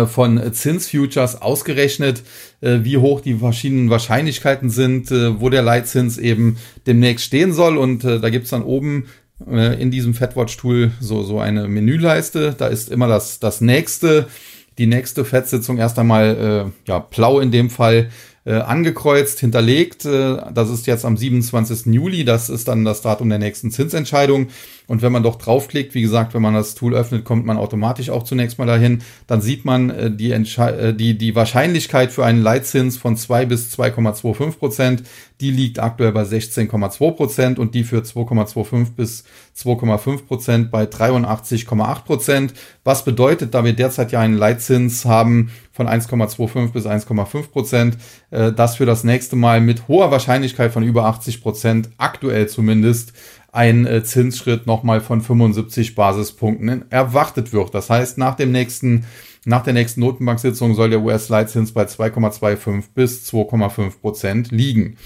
von 0.06 0.52
Zinsfutures 0.52 1.40
ausgerechnet, 1.40 2.24
wie 2.60 2.96
hoch 2.96 3.20
die 3.20 3.36
verschiedenen 3.36 3.90
Wahrscheinlichkeiten 3.90 4.70
sind, 4.70 5.12
wo 5.12 5.50
der 5.50 5.62
Leitzins 5.62 6.18
eben 6.18 6.56
demnächst 6.88 7.26
stehen 7.26 7.52
soll. 7.52 7.78
Und 7.78 8.02
da 8.02 8.28
gibt's 8.28 8.50
dann 8.50 8.64
oben 8.64 9.06
in 9.46 9.92
diesem 9.92 10.14
FedWatch-Tool 10.14 10.90
so, 10.98 11.22
so 11.22 11.38
eine 11.38 11.68
Menüleiste. 11.68 12.56
Da 12.58 12.66
ist 12.66 12.90
immer 12.90 13.06
das, 13.06 13.38
das 13.38 13.60
nächste 13.60 14.26
die 14.78 14.86
nächste 14.86 15.24
FED-Sitzung 15.24 15.78
erst 15.78 15.98
einmal 15.98 16.66
äh, 16.66 16.88
ja, 16.88 17.00
blau 17.00 17.40
in 17.40 17.50
dem 17.50 17.68
Fall 17.68 18.10
äh, 18.44 18.54
angekreuzt, 18.54 19.40
hinterlegt. 19.40 20.04
Äh, 20.04 20.36
das 20.54 20.70
ist 20.70 20.86
jetzt 20.86 21.04
am 21.04 21.16
27. 21.16 21.92
Juli, 21.92 22.24
das 22.24 22.48
ist 22.48 22.68
dann 22.68 22.84
das 22.84 23.02
Datum 23.02 23.28
der 23.28 23.38
nächsten 23.38 23.70
Zinsentscheidung. 23.70 24.48
Und 24.88 25.02
wenn 25.02 25.12
man 25.12 25.22
doch 25.22 25.36
draufklickt, 25.36 25.94
wie 25.94 26.00
gesagt, 26.00 26.32
wenn 26.32 26.40
man 26.40 26.54
das 26.54 26.74
Tool 26.74 26.94
öffnet, 26.94 27.24
kommt 27.26 27.44
man 27.44 27.58
automatisch 27.58 28.08
auch 28.08 28.22
zunächst 28.22 28.58
mal 28.58 28.66
dahin. 28.66 29.02
Dann 29.26 29.42
sieht 29.42 29.66
man 29.66 29.90
äh, 29.90 30.10
die, 30.10 30.32
äh, 30.32 30.94
die, 30.94 31.16
die 31.16 31.36
Wahrscheinlichkeit 31.36 32.10
für 32.10 32.24
einen 32.24 32.40
Leitzins 32.40 32.96
von 32.96 33.14
2 33.14 33.44
bis 33.44 33.78
2,25 33.78 34.58
Prozent. 34.58 35.02
Die 35.42 35.50
liegt 35.50 35.78
aktuell 35.78 36.12
bei 36.12 36.22
16,2 36.22 37.10
Prozent 37.12 37.58
und 37.58 37.74
die 37.74 37.84
für 37.84 37.98
2,25 37.98 38.94
bis 38.96 39.24
2,5 39.56 40.26
Prozent 40.26 40.70
bei 40.70 40.84
83,8 40.84 42.04
Prozent. 42.04 42.54
Was 42.82 43.04
bedeutet, 43.04 43.52
da 43.52 43.64
wir 43.64 43.74
derzeit 43.74 44.10
ja 44.10 44.20
einen 44.20 44.38
Leitzins 44.38 45.04
haben 45.04 45.50
von 45.70 45.86
1,25 45.86 46.72
bis 46.72 46.86
1,5 46.86 47.50
Prozent, 47.50 47.98
äh, 48.30 48.52
dass 48.52 48.76
für 48.76 48.86
das 48.86 49.04
nächste 49.04 49.36
Mal 49.36 49.60
mit 49.60 49.86
hoher 49.86 50.10
Wahrscheinlichkeit 50.10 50.72
von 50.72 50.82
über 50.82 51.04
80 51.04 51.42
Prozent, 51.42 51.90
aktuell 51.98 52.48
zumindest, 52.48 53.12
ein 53.58 53.86
äh, 53.86 54.04
Zinsschritt 54.04 54.68
nochmal 54.68 55.00
von 55.00 55.20
75 55.20 55.96
Basispunkten 55.96 56.84
erwartet 56.92 57.52
wird. 57.52 57.74
Das 57.74 57.90
heißt, 57.90 58.16
nach 58.16 58.36
dem 58.36 58.52
nächsten, 58.52 59.04
nach 59.44 59.64
der 59.64 59.72
nächsten 59.72 60.00
Notenbanksitzung 60.00 60.76
soll 60.76 60.90
der 60.90 61.00
US-Leitzins 61.00 61.72
bei 61.72 61.82
2,25 61.82 62.84
bis 62.94 63.28
2,5 63.28 64.00
Prozent 64.00 64.52
liegen. 64.52 64.96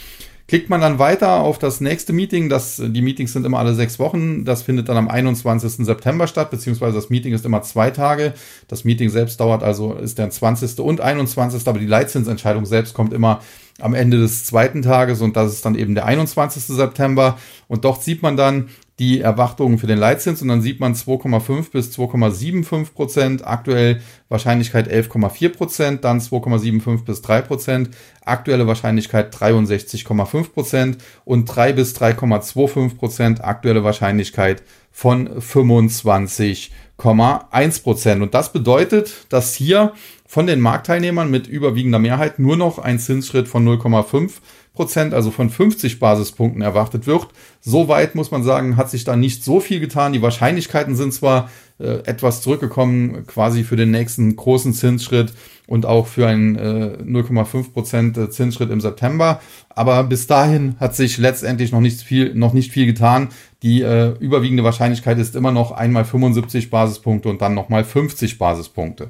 Klickt 0.48 0.68
man 0.68 0.82
dann 0.82 0.98
weiter 0.98 1.40
auf 1.40 1.58
das 1.58 1.80
nächste 1.80 2.12
Meeting, 2.12 2.50
das, 2.50 2.76
die 2.76 3.00
Meetings 3.00 3.32
sind 3.32 3.46
immer 3.46 3.58
alle 3.58 3.72
sechs 3.72 3.98
Wochen, 3.98 4.44
das 4.44 4.60
findet 4.60 4.90
dann 4.90 4.98
am 4.98 5.08
21. 5.08 5.86
September 5.86 6.26
statt, 6.26 6.50
beziehungsweise 6.50 6.94
das 6.94 7.08
Meeting 7.08 7.32
ist 7.32 7.46
immer 7.46 7.62
zwei 7.62 7.90
Tage. 7.90 8.34
Das 8.68 8.84
Meeting 8.84 9.08
selbst 9.08 9.40
dauert 9.40 9.62
also, 9.62 9.94
ist 9.94 10.18
der 10.18 10.28
20. 10.28 10.78
und 10.80 11.00
21. 11.00 11.66
Aber 11.66 11.78
die 11.78 11.86
Leitzinsentscheidung 11.86 12.66
selbst 12.66 12.92
kommt 12.92 13.14
immer 13.14 13.40
am 13.82 13.94
Ende 13.94 14.18
des 14.18 14.44
zweiten 14.44 14.82
Tages 14.82 15.20
und 15.20 15.36
das 15.36 15.52
ist 15.52 15.64
dann 15.64 15.74
eben 15.74 15.94
der 15.94 16.06
21. 16.06 16.62
September. 16.62 17.38
Und 17.68 17.84
dort 17.84 18.02
sieht 18.02 18.22
man 18.22 18.36
dann, 18.36 18.68
die 18.98 19.20
Erwartungen 19.20 19.78
für 19.78 19.86
den 19.88 19.98
Leitzins 19.98 20.42
und 20.42 20.48
dann 20.48 20.62
sieht 20.62 20.78
man 20.78 20.94
2,5 20.94 21.72
bis 21.72 21.98
2,75 21.98 22.92
Prozent, 22.92 23.46
aktuell 23.46 24.00
Wahrscheinlichkeit 24.28 24.88
11,4 24.88 25.48
Prozent, 25.48 26.04
dann 26.04 26.20
2,75 26.20 27.04
bis 27.04 27.22
3 27.22 27.40
Prozent, 27.40 27.90
aktuelle 28.24 28.68
Wahrscheinlichkeit 28.68 29.34
63,5 29.34 30.52
Prozent 30.52 30.98
und 31.24 31.46
3 31.46 31.72
bis 31.72 31.96
3,25 31.96 32.96
Prozent, 32.96 33.42
aktuelle 33.42 33.82
Wahrscheinlichkeit 33.82 34.62
von 34.92 35.28
25,1 35.28 37.82
Prozent. 37.82 38.22
Und 38.22 38.34
das 38.34 38.52
bedeutet, 38.52 39.26
dass 39.30 39.54
hier 39.54 39.94
von 40.32 40.46
den 40.46 40.60
Marktteilnehmern 40.60 41.30
mit 41.30 41.46
überwiegender 41.46 41.98
Mehrheit 41.98 42.38
nur 42.38 42.56
noch 42.56 42.78
ein 42.78 42.98
Zinsschritt 42.98 43.48
von 43.48 43.68
0,5 43.68 44.30
Prozent, 44.72 45.12
also 45.12 45.30
von 45.30 45.50
50 45.50 46.00
Basispunkten 46.00 46.62
erwartet 46.62 47.06
wird. 47.06 47.28
Soweit 47.60 48.14
muss 48.14 48.30
man 48.30 48.42
sagen, 48.42 48.78
hat 48.78 48.88
sich 48.88 49.04
da 49.04 49.14
nicht 49.14 49.44
so 49.44 49.60
viel 49.60 49.78
getan. 49.78 50.14
Die 50.14 50.22
Wahrscheinlichkeiten 50.22 50.96
sind 50.96 51.12
zwar 51.12 51.50
äh, 51.78 51.98
etwas 52.06 52.40
zurückgekommen, 52.40 53.26
quasi 53.26 53.62
für 53.62 53.76
den 53.76 53.90
nächsten 53.90 54.34
großen 54.34 54.72
Zinsschritt 54.72 55.34
und 55.66 55.84
auch 55.84 56.06
für 56.06 56.26
einen 56.26 56.56
äh, 56.56 56.96
0,5 57.04 57.74
Prozent 57.74 58.32
Zinsschritt 58.32 58.70
im 58.70 58.80
September. 58.80 59.38
Aber 59.68 60.02
bis 60.04 60.28
dahin 60.28 60.76
hat 60.80 60.96
sich 60.96 61.18
letztendlich 61.18 61.72
noch 61.72 61.82
nicht 61.82 62.00
viel, 62.00 62.34
noch 62.34 62.54
nicht 62.54 62.72
viel 62.72 62.86
getan. 62.86 63.28
Die 63.62 63.82
äh, 63.82 64.16
überwiegende 64.18 64.64
Wahrscheinlichkeit 64.64 65.18
ist 65.18 65.36
immer 65.36 65.52
noch 65.52 65.70
einmal 65.70 66.04
75 66.04 66.70
Basispunkte 66.70 67.28
und 67.28 67.40
dann 67.40 67.54
nochmal 67.54 67.84
50 67.84 68.38
Basispunkte. 68.38 69.08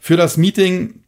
Für 0.00 0.16
das 0.16 0.36
Meeting 0.36 1.02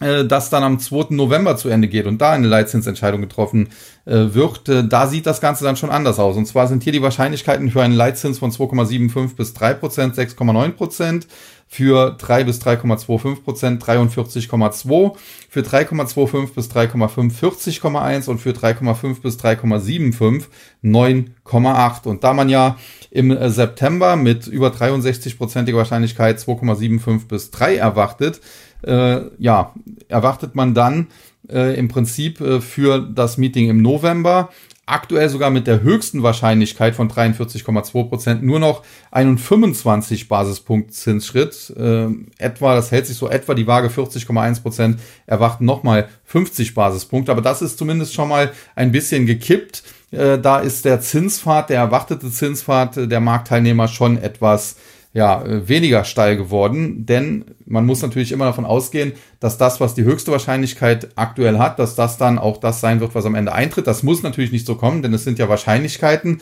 äh, 0.00 0.24
das 0.24 0.48
dann 0.48 0.62
am 0.62 0.78
2. 0.78 1.06
November 1.10 1.56
zu 1.56 1.68
Ende 1.68 1.88
geht 1.88 2.06
und 2.06 2.18
da 2.20 2.32
eine 2.32 2.46
Leitzinsentscheidung 2.46 3.20
getroffen 3.20 3.68
äh, 4.04 4.32
wird, 4.32 4.68
äh, 4.68 4.86
da 4.86 5.08
sieht 5.08 5.26
das 5.26 5.40
Ganze 5.40 5.64
dann 5.64 5.76
schon 5.76 5.90
anders 5.90 6.18
aus. 6.20 6.36
Und 6.36 6.46
zwar 6.46 6.68
sind 6.68 6.84
hier 6.84 6.92
die 6.92 7.02
Wahrscheinlichkeiten 7.02 7.70
für 7.70 7.82
einen 7.82 7.94
Leitzins 7.94 8.38
von 8.38 8.52
2,75 8.52 9.34
bis 9.34 9.54
3 9.54 9.74
Prozent 9.74 10.14
6,9 10.14 10.70
Prozent, 10.70 11.26
für 11.68 12.16
3 12.18 12.44
bis 12.44 12.60
3,25 12.62 13.42
Prozent 13.42 13.84
43,2, 13.84 15.14
für 15.50 15.60
3,25 15.60 16.54
bis 16.54 16.70
3,5 16.70 17.38
40,1 17.38 18.28
und 18.28 18.38
für 18.38 18.50
3,5 18.50 19.20
bis 19.20 19.38
3,75 19.38 20.46
9,8. 20.82 22.06
Und 22.06 22.24
da 22.24 22.32
man 22.32 22.48
ja 22.48 22.76
im 23.10 23.36
September 23.50 24.16
mit 24.16 24.46
über 24.46 24.68
63-prozentiger 24.68 25.76
Wahrscheinlichkeit 25.76 26.38
2,75 26.38 27.28
bis 27.28 27.50
3 27.50 27.76
erwartet, 27.76 28.40
äh, 28.82 29.20
ja, 29.38 29.74
erwartet 30.08 30.54
man 30.54 30.72
dann 30.74 31.08
äh, 31.50 31.78
im 31.78 31.88
Prinzip 31.88 32.40
äh, 32.40 32.60
für 32.60 33.00
das 33.00 33.38
Meeting 33.38 33.68
im 33.68 33.82
November 33.82 34.50
aktuell 34.88 35.28
sogar 35.28 35.50
mit 35.50 35.66
der 35.66 35.82
höchsten 35.82 36.22
Wahrscheinlichkeit 36.22 36.94
von 36.94 37.10
43,2 37.10 38.08
Prozent 38.08 38.42
nur 38.42 38.58
noch 38.58 38.82
einen 39.10 39.38
25 39.38 40.28
Basispunkt 40.28 40.92
Zinsschritt. 40.92 41.72
Äh, 41.76 42.08
etwa, 42.38 42.74
das 42.74 42.90
hält 42.90 43.06
sich 43.06 43.16
so 43.16 43.28
etwa 43.28 43.54
die 43.54 43.66
Waage 43.66 43.88
40,1 43.88 44.62
Prozent 44.62 45.00
erwarten 45.26 45.64
nochmal 45.64 46.08
50 46.24 46.74
Basispunkte. 46.74 47.32
Aber 47.32 47.42
das 47.42 47.62
ist 47.62 47.78
zumindest 47.78 48.14
schon 48.14 48.28
mal 48.28 48.52
ein 48.74 48.92
bisschen 48.92 49.26
gekippt. 49.26 49.82
Äh, 50.10 50.38
da 50.38 50.58
ist 50.58 50.84
der 50.84 51.00
Zinspfad, 51.00 51.70
der 51.70 51.80
erwartete 51.80 52.30
Zinspfad 52.30 53.10
der 53.10 53.20
Marktteilnehmer 53.20 53.88
schon 53.88 54.16
etwas 54.16 54.76
ja, 55.12 55.42
äh, 55.42 55.68
weniger 55.68 56.04
steil 56.04 56.36
geworden, 56.36 57.06
denn 57.06 57.44
man 57.66 57.86
muss 57.86 58.02
natürlich 58.02 58.32
immer 58.32 58.44
davon 58.44 58.66
ausgehen, 58.66 59.12
dass 59.40 59.58
das, 59.58 59.80
was 59.80 59.94
die 59.94 60.04
höchste 60.04 60.32
Wahrscheinlichkeit 60.32 61.08
aktuell 61.16 61.58
hat, 61.58 61.78
dass 61.78 61.94
das 61.94 62.18
dann 62.18 62.38
auch 62.38 62.58
das 62.58 62.80
sein 62.80 63.00
wird, 63.00 63.14
was 63.14 63.24
am 63.24 63.34
Ende 63.34 63.52
eintritt. 63.52 63.86
Das 63.86 64.02
muss 64.02 64.22
natürlich 64.22 64.52
nicht 64.52 64.66
so 64.66 64.74
kommen, 64.74 65.02
denn 65.02 65.14
es 65.14 65.24
sind 65.24 65.38
ja 65.38 65.48
Wahrscheinlichkeiten, 65.48 66.40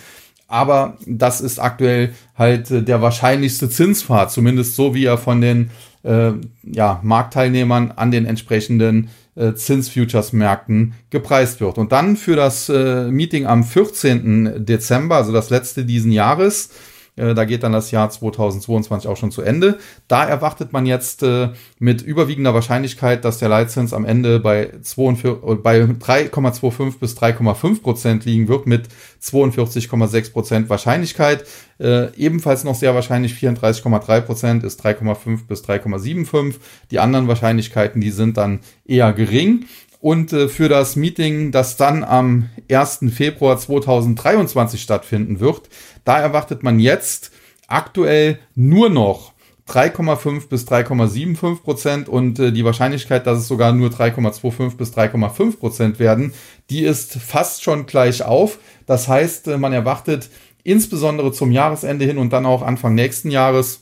aber 0.48 0.96
das 1.06 1.40
ist 1.40 1.58
aktuell 1.58 2.14
halt 2.36 2.70
äh, 2.70 2.82
der 2.82 3.02
wahrscheinlichste 3.02 3.68
Zinspfad, 3.68 4.30
zumindest 4.30 4.76
so 4.76 4.94
wie 4.94 5.04
er 5.04 5.18
von 5.18 5.40
den 5.40 5.70
äh, 6.02 6.32
ja, 6.62 7.00
Marktteilnehmern 7.02 7.92
an 7.96 8.10
den 8.10 8.26
entsprechenden 8.26 9.10
äh, 9.34 9.54
Zinsfutures-Märkten 9.54 10.94
gepreist 11.10 11.60
wird. 11.60 11.78
Und 11.78 11.92
dann 11.92 12.16
für 12.16 12.36
das 12.36 12.68
äh, 12.68 13.10
Meeting 13.10 13.46
am 13.46 13.64
14. 13.64 14.64
Dezember, 14.64 15.16
also 15.16 15.32
das 15.32 15.50
letzte 15.50 15.84
diesen 15.84 16.12
Jahres, 16.12 16.70
da 17.16 17.44
geht 17.44 17.62
dann 17.62 17.72
das 17.72 17.90
Jahr 17.90 18.10
2022 18.10 19.08
auch 19.08 19.16
schon 19.16 19.30
zu 19.30 19.42
Ende. 19.42 19.78
Da 20.06 20.24
erwartet 20.24 20.72
man 20.72 20.84
jetzt 20.84 21.22
äh, 21.22 21.48
mit 21.78 22.02
überwiegender 22.02 22.52
Wahrscheinlichkeit, 22.52 23.24
dass 23.24 23.38
der 23.38 23.48
Leitzins 23.48 23.94
am 23.94 24.04
Ende 24.04 24.38
bei, 24.38 24.70
42, 24.82 25.42
äh, 25.42 25.54
3,25 25.54 26.98
bis 26.98 27.16
3,5 27.16 27.82
Prozent 27.82 28.24
liegen 28.26 28.48
wird 28.48 28.66
mit 28.66 28.88
42,6 29.22 30.32
Prozent 30.32 30.68
Wahrscheinlichkeit. 30.68 31.44
Äh, 31.78 32.14
ebenfalls 32.16 32.64
noch 32.64 32.74
sehr 32.74 32.94
wahrscheinlich 32.94 33.34
34,3 33.34 34.20
Prozent 34.20 34.64
ist 34.64 34.84
3,5 34.84 35.46
bis 35.46 35.62
3,75. 35.64 36.56
Die 36.90 36.98
anderen 36.98 37.28
Wahrscheinlichkeiten, 37.28 38.00
die 38.00 38.10
sind 38.10 38.36
dann 38.36 38.60
eher 38.86 39.12
gering. 39.12 39.66
Und 40.06 40.32
äh, 40.32 40.48
für 40.48 40.68
das 40.68 40.94
Meeting, 40.94 41.50
das 41.50 41.76
dann 41.76 42.04
am 42.04 42.48
1. 42.70 43.06
Februar 43.12 43.58
2023 43.58 44.80
stattfinden 44.80 45.40
wird, 45.40 45.68
da 46.04 46.20
erwartet 46.20 46.62
man 46.62 46.78
jetzt 46.78 47.32
aktuell 47.66 48.38
nur 48.54 48.88
noch 48.88 49.32
3,5 49.68 50.48
bis 50.48 50.64
3,75 50.68 51.60
Prozent 51.60 52.08
und 52.08 52.38
äh, 52.38 52.52
die 52.52 52.64
Wahrscheinlichkeit, 52.64 53.26
dass 53.26 53.38
es 53.38 53.48
sogar 53.48 53.72
nur 53.72 53.88
3,25 53.88 54.76
bis 54.76 54.92
3,5 54.92 55.58
Prozent 55.58 55.98
werden, 55.98 56.34
die 56.70 56.84
ist 56.84 57.14
fast 57.14 57.64
schon 57.64 57.86
gleich 57.86 58.22
auf. 58.22 58.60
Das 58.86 59.08
heißt, 59.08 59.48
äh, 59.48 59.58
man 59.58 59.72
erwartet 59.72 60.30
insbesondere 60.62 61.32
zum 61.32 61.50
Jahresende 61.50 62.04
hin 62.04 62.18
und 62.18 62.32
dann 62.32 62.46
auch 62.46 62.62
Anfang 62.62 62.94
nächsten 62.94 63.32
Jahres 63.32 63.80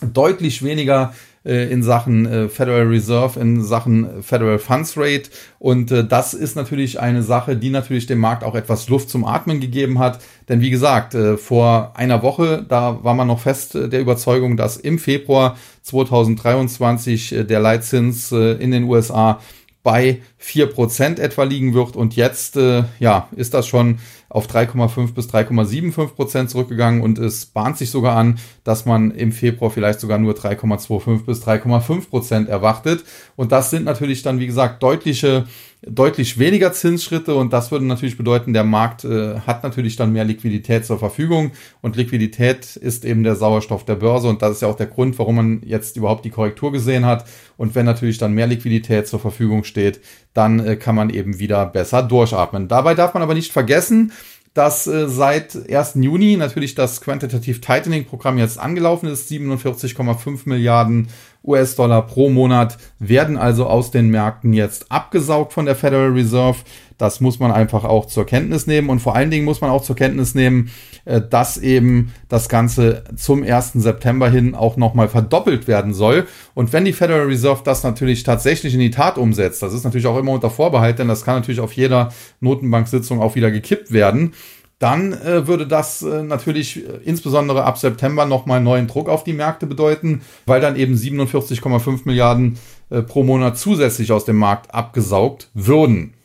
deutlich 0.00 0.64
weniger 0.64 1.14
äh, 1.46 1.70
in 1.70 1.82
Sachen 1.82 2.26
äh, 2.26 2.48
Federal 2.48 2.86
Reserve, 2.88 3.38
in 3.38 3.62
Sachen 3.62 4.22
Federal 4.22 4.58
Funds 4.58 4.94
Rate. 4.96 5.30
Und 5.58 5.90
äh, 5.92 6.04
das 6.04 6.34
ist 6.34 6.56
natürlich 6.56 7.00
eine 7.00 7.22
Sache, 7.22 7.56
die 7.56 7.70
natürlich 7.70 8.06
dem 8.06 8.18
Markt 8.18 8.44
auch 8.44 8.54
etwas 8.54 8.88
Luft 8.88 9.08
zum 9.08 9.24
Atmen 9.24 9.60
gegeben 9.60 9.98
hat. 9.98 10.18
Denn 10.48 10.60
wie 10.60 10.70
gesagt, 10.70 11.14
äh, 11.14 11.36
vor 11.36 11.92
einer 11.94 12.22
Woche, 12.22 12.64
da 12.68 13.02
war 13.04 13.14
man 13.14 13.28
noch 13.28 13.40
fest 13.40 13.74
äh, 13.74 13.88
der 13.88 14.00
Überzeugung, 14.00 14.56
dass 14.56 14.76
im 14.76 14.98
Februar 14.98 15.56
2023 15.82 17.32
äh, 17.32 17.44
der 17.44 17.60
Leitzins 17.60 18.32
in 18.32 18.70
den 18.70 18.84
USA 18.84 19.40
bei 19.86 20.20
vier 20.36 20.66
Prozent 20.66 21.20
etwa 21.20 21.44
liegen 21.44 21.72
wird. 21.72 21.94
Und 21.94 22.16
jetzt 22.16 22.56
äh, 22.56 22.82
ja, 22.98 23.28
ist 23.36 23.54
das 23.54 23.68
schon 23.68 24.00
auf 24.28 24.48
3,5 24.48 25.14
bis 25.14 25.28
3,75 25.28 26.08
Prozent 26.08 26.50
zurückgegangen 26.50 27.02
und 27.02 27.20
es 27.20 27.46
bahnt 27.46 27.78
sich 27.78 27.92
sogar 27.92 28.16
an, 28.16 28.40
dass 28.64 28.84
man 28.84 29.12
im 29.12 29.30
Februar 29.30 29.70
vielleicht 29.70 30.00
sogar 30.00 30.18
nur 30.18 30.34
3,25 30.34 31.24
bis 31.24 31.46
3,5 31.46 32.10
Prozent 32.10 32.48
erwartet. 32.48 33.04
Und 33.36 33.52
das 33.52 33.70
sind 33.70 33.84
natürlich 33.84 34.24
dann, 34.24 34.40
wie 34.40 34.48
gesagt, 34.48 34.82
deutliche 34.82 35.44
deutlich 35.88 36.38
weniger 36.38 36.72
Zinsschritte 36.72 37.34
und 37.36 37.52
das 37.52 37.70
würde 37.70 37.84
natürlich 37.84 38.16
bedeuten, 38.16 38.52
der 38.52 38.64
Markt 38.64 39.04
äh, 39.04 39.38
hat 39.40 39.62
natürlich 39.62 39.96
dann 39.96 40.12
mehr 40.12 40.24
Liquidität 40.24 40.84
zur 40.84 40.98
Verfügung 40.98 41.52
und 41.80 41.96
Liquidität 41.96 42.76
ist 42.76 43.04
eben 43.04 43.22
der 43.22 43.36
Sauerstoff 43.36 43.84
der 43.84 43.94
Börse 43.94 44.28
und 44.28 44.42
das 44.42 44.52
ist 44.52 44.62
ja 44.62 44.68
auch 44.68 44.76
der 44.76 44.88
Grund, 44.88 45.18
warum 45.18 45.36
man 45.36 45.62
jetzt 45.64 45.96
überhaupt 45.96 46.24
die 46.24 46.30
Korrektur 46.30 46.72
gesehen 46.72 47.06
hat 47.06 47.24
und 47.56 47.74
wenn 47.76 47.86
natürlich 47.86 48.18
dann 48.18 48.32
mehr 48.32 48.48
Liquidität 48.48 49.06
zur 49.06 49.20
Verfügung 49.20 49.62
steht, 49.62 50.00
dann 50.34 50.58
äh, 50.58 50.76
kann 50.76 50.96
man 50.96 51.10
eben 51.10 51.38
wieder 51.38 51.64
besser 51.66 52.02
durchatmen. 52.02 52.66
Dabei 52.66 52.94
darf 52.94 53.14
man 53.14 53.22
aber 53.22 53.34
nicht 53.34 53.52
vergessen, 53.52 54.12
dass 54.56 54.86
äh, 54.86 55.08
seit 55.08 55.70
1. 55.70 55.96
Juni 55.96 56.36
natürlich 56.36 56.74
das 56.74 57.00
Quantitative 57.02 57.60
Tightening 57.60 58.06
Programm 58.06 58.38
jetzt 58.38 58.58
angelaufen 58.58 59.06
ist. 59.08 59.30
47,5 59.30 60.40
Milliarden 60.46 61.08
US-Dollar 61.46 62.06
pro 62.06 62.28
Monat 62.28 62.78
werden 62.98 63.36
also 63.36 63.66
aus 63.66 63.90
den 63.90 64.08
Märkten 64.08 64.52
jetzt 64.52 64.90
abgesaugt 64.90 65.52
von 65.52 65.66
der 65.66 65.76
Federal 65.76 66.10
Reserve. 66.10 66.58
Das 66.98 67.20
muss 67.20 67.38
man 67.38 67.52
einfach 67.52 67.84
auch 67.84 68.06
zur 68.06 68.24
Kenntnis 68.26 68.66
nehmen. 68.66 68.88
Und 68.88 69.00
vor 69.00 69.14
allen 69.14 69.30
Dingen 69.30 69.44
muss 69.44 69.60
man 69.60 69.70
auch 69.70 69.82
zur 69.82 69.96
Kenntnis 69.96 70.34
nehmen, 70.34 70.70
äh, 71.04 71.20
dass 71.20 71.58
eben 71.58 72.12
das 72.28 72.48
Ganze 72.48 73.04
zum 73.16 73.42
1. 73.42 73.74
September 73.74 74.30
hin 74.30 74.54
auch 74.54 74.76
nochmal 74.76 75.08
verdoppelt 75.08 75.68
werden 75.68 75.92
soll. 75.92 76.26
Und 76.54 76.72
wenn 76.72 76.84
die 76.84 76.92
Federal 76.92 77.26
Reserve 77.26 77.60
das 77.64 77.82
natürlich 77.82 78.22
tatsächlich 78.22 78.74
in 78.74 78.80
die 78.80 78.90
Tat 78.90 79.18
umsetzt, 79.18 79.62
das 79.62 79.74
ist 79.74 79.84
natürlich 79.84 80.06
auch 80.06 80.18
immer 80.18 80.32
unter 80.32 80.50
Vorbehalt, 80.50 80.98
denn 80.98 81.08
das 81.08 81.24
kann 81.24 81.36
natürlich 81.36 81.60
auf 81.60 81.72
jeder 81.72 82.10
Notenbanksitzung 82.40 83.20
auch 83.20 83.34
wieder 83.34 83.50
gekippt 83.50 83.92
werden 83.92 84.32
dann 84.78 85.12
äh, 85.14 85.46
würde 85.46 85.66
das 85.66 86.02
äh, 86.02 86.22
natürlich 86.22 86.76
äh, 86.76 86.98
insbesondere 87.04 87.64
ab 87.64 87.78
September 87.78 88.26
nochmal 88.26 88.60
neuen 88.60 88.86
Druck 88.86 89.08
auf 89.08 89.24
die 89.24 89.32
Märkte 89.32 89.66
bedeuten, 89.66 90.20
weil 90.44 90.60
dann 90.60 90.76
eben 90.76 90.94
47,5 90.94 92.00
Milliarden 92.04 92.58
äh, 92.90 93.02
pro 93.02 93.22
Monat 93.22 93.58
zusätzlich 93.58 94.12
aus 94.12 94.26
dem 94.26 94.36
Markt 94.36 94.74
abgesaugt 94.74 95.48
würden. 95.54 96.15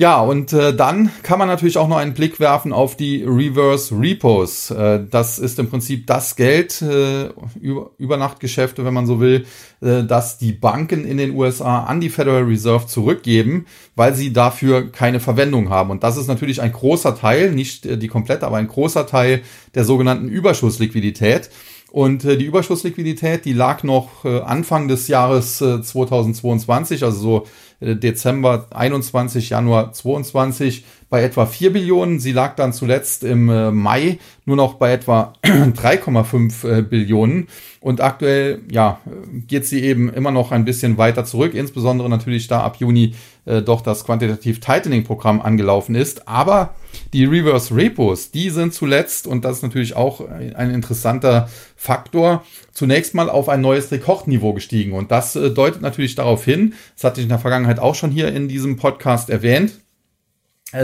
Ja, 0.00 0.18
und 0.18 0.54
äh, 0.54 0.74
dann 0.74 1.10
kann 1.22 1.38
man 1.38 1.46
natürlich 1.46 1.76
auch 1.76 1.86
noch 1.86 1.98
einen 1.98 2.14
Blick 2.14 2.40
werfen 2.40 2.72
auf 2.72 2.96
die 2.96 3.22
Reverse 3.22 3.94
Repos. 3.94 4.70
Äh, 4.70 5.04
das 5.10 5.38
ist 5.38 5.58
im 5.58 5.68
Prinzip 5.68 6.06
das 6.06 6.36
Geld, 6.36 6.80
äh, 6.80 7.28
über, 7.60 7.90
Übernachtgeschäfte, 7.98 8.86
wenn 8.86 8.94
man 8.94 9.04
so 9.04 9.20
will, 9.20 9.44
äh, 9.82 10.02
dass 10.04 10.38
die 10.38 10.52
Banken 10.52 11.04
in 11.04 11.18
den 11.18 11.36
USA 11.36 11.84
an 11.84 12.00
die 12.00 12.08
Federal 12.08 12.44
Reserve 12.44 12.86
zurückgeben, 12.86 13.66
weil 13.94 14.14
sie 14.14 14.32
dafür 14.32 14.90
keine 14.90 15.20
Verwendung 15.20 15.68
haben. 15.68 15.90
Und 15.90 16.02
das 16.02 16.16
ist 16.16 16.28
natürlich 16.28 16.62
ein 16.62 16.72
großer 16.72 17.14
Teil, 17.14 17.52
nicht 17.52 17.84
äh, 17.84 17.98
die 17.98 18.08
komplette, 18.08 18.46
aber 18.46 18.56
ein 18.56 18.68
großer 18.68 19.06
Teil 19.06 19.42
der 19.74 19.84
sogenannten 19.84 20.30
Überschussliquidität. 20.30 21.50
Und 21.90 22.24
äh, 22.24 22.38
die 22.38 22.44
Überschussliquidität, 22.46 23.44
die 23.44 23.52
lag 23.52 23.82
noch 23.82 24.24
äh, 24.24 24.40
Anfang 24.40 24.88
des 24.88 25.08
Jahres 25.08 25.60
äh, 25.60 25.82
2022, 25.82 27.04
also 27.04 27.18
so 27.18 27.46
Dezember 27.80 28.66
21, 28.70 29.48
Januar 29.48 29.92
22 29.92 30.84
bei 31.10 31.24
etwa 31.24 31.44
4 31.44 31.72
Billionen. 31.72 32.20
Sie 32.20 32.32
lag 32.32 32.54
dann 32.54 32.72
zuletzt 32.72 33.24
im 33.24 33.50
äh, 33.50 33.70
Mai 33.72 34.18
nur 34.46 34.56
noch 34.56 34.74
bei 34.74 34.92
etwa 34.92 35.34
3,5 35.44 36.78
äh, 36.78 36.82
Billionen. 36.82 37.48
Und 37.80 38.00
aktuell, 38.00 38.60
ja, 38.70 39.00
geht 39.46 39.66
sie 39.66 39.82
eben 39.82 40.12
immer 40.12 40.30
noch 40.30 40.52
ein 40.52 40.64
bisschen 40.64 40.98
weiter 40.98 41.24
zurück, 41.24 41.54
insbesondere 41.54 42.08
natürlich 42.10 42.46
da 42.46 42.60
ab 42.60 42.76
Juni 42.78 43.14
äh, 43.46 43.62
doch 43.62 43.80
das 43.80 44.04
Quantitative 44.04 44.60
Tightening 44.60 45.02
Programm 45.02 45.40
angelaufen 45.40 45.94
ist. 45.94 46.28
Aber 46.28 46.74
die 47.12 47.24
Reverse 47.24 47.74
Repos, 47.74 48.30
die 48.30 48.50
sind 48.50 48.74
zuletzt, 48.74 49.26
und 49.26 49.44
das 49.44 49.56
ist 49.56 49.62
natürlich 49.62 49.96
auch 49.96 50.20
ein 50.28 50.70
interessanter 50.70 51.48
Faktor, 51.74 52.44
zunächst 52.72 53.14
mal 53.14 53.30
auf 53.30 53.48
ein 53.48 53.62
neues 53.62 53.90
Rekordniveau 53.90 54.52
gestiegen. 54.52 54.92
Und 54.92 55.10
das 55.10 55.34
äh, 55.34 55.50
deutet 55.50 55.82
natürlich 55.82 56.14
darauf 56.14 56.44
hin, 56.44 56.74
das 56.94 57.04
hatte 57.04 57.20
ich 57.20 57.24
in 57.24 57.30
der 57.30 57.38
Vergangenheit 57.40 57.80
auch 57.80 57.96
schon 57.96 58.12
hier 58.12 58.28
in 58.28 58.46
diesem 58.46 58.76
Podcast 58.76 59.30
erwähnt, 59.30 59.72
äh, 59.72 59.89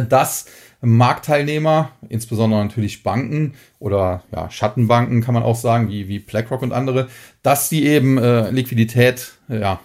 dass 0.08 0.46
Marktteilnehmer, 0.80 1.90
insbesondere 2.08 2.62
natürlich 2.62 3.02
Banken 3.02 3.54
oder 3.78 4.22
ja, 4.32 4.50
Schattenbanken 4.50 5.22
kann 5.22 5.34
man 5.34 5.42
auch 5.42 5.56
sagen, 5.56 5.88
wie, 5.88 6.08
wie 6.08 6.18
BlackRock 6.18 6.62
und 6.62 6.72
andere, 6.72 7.08
dass 7.42 7.68
die 7.68 7.86
eben 7.86 8.18
äh, 8.18 8.50
Liquidität 8.50 9.32
ja, 9.48 9.80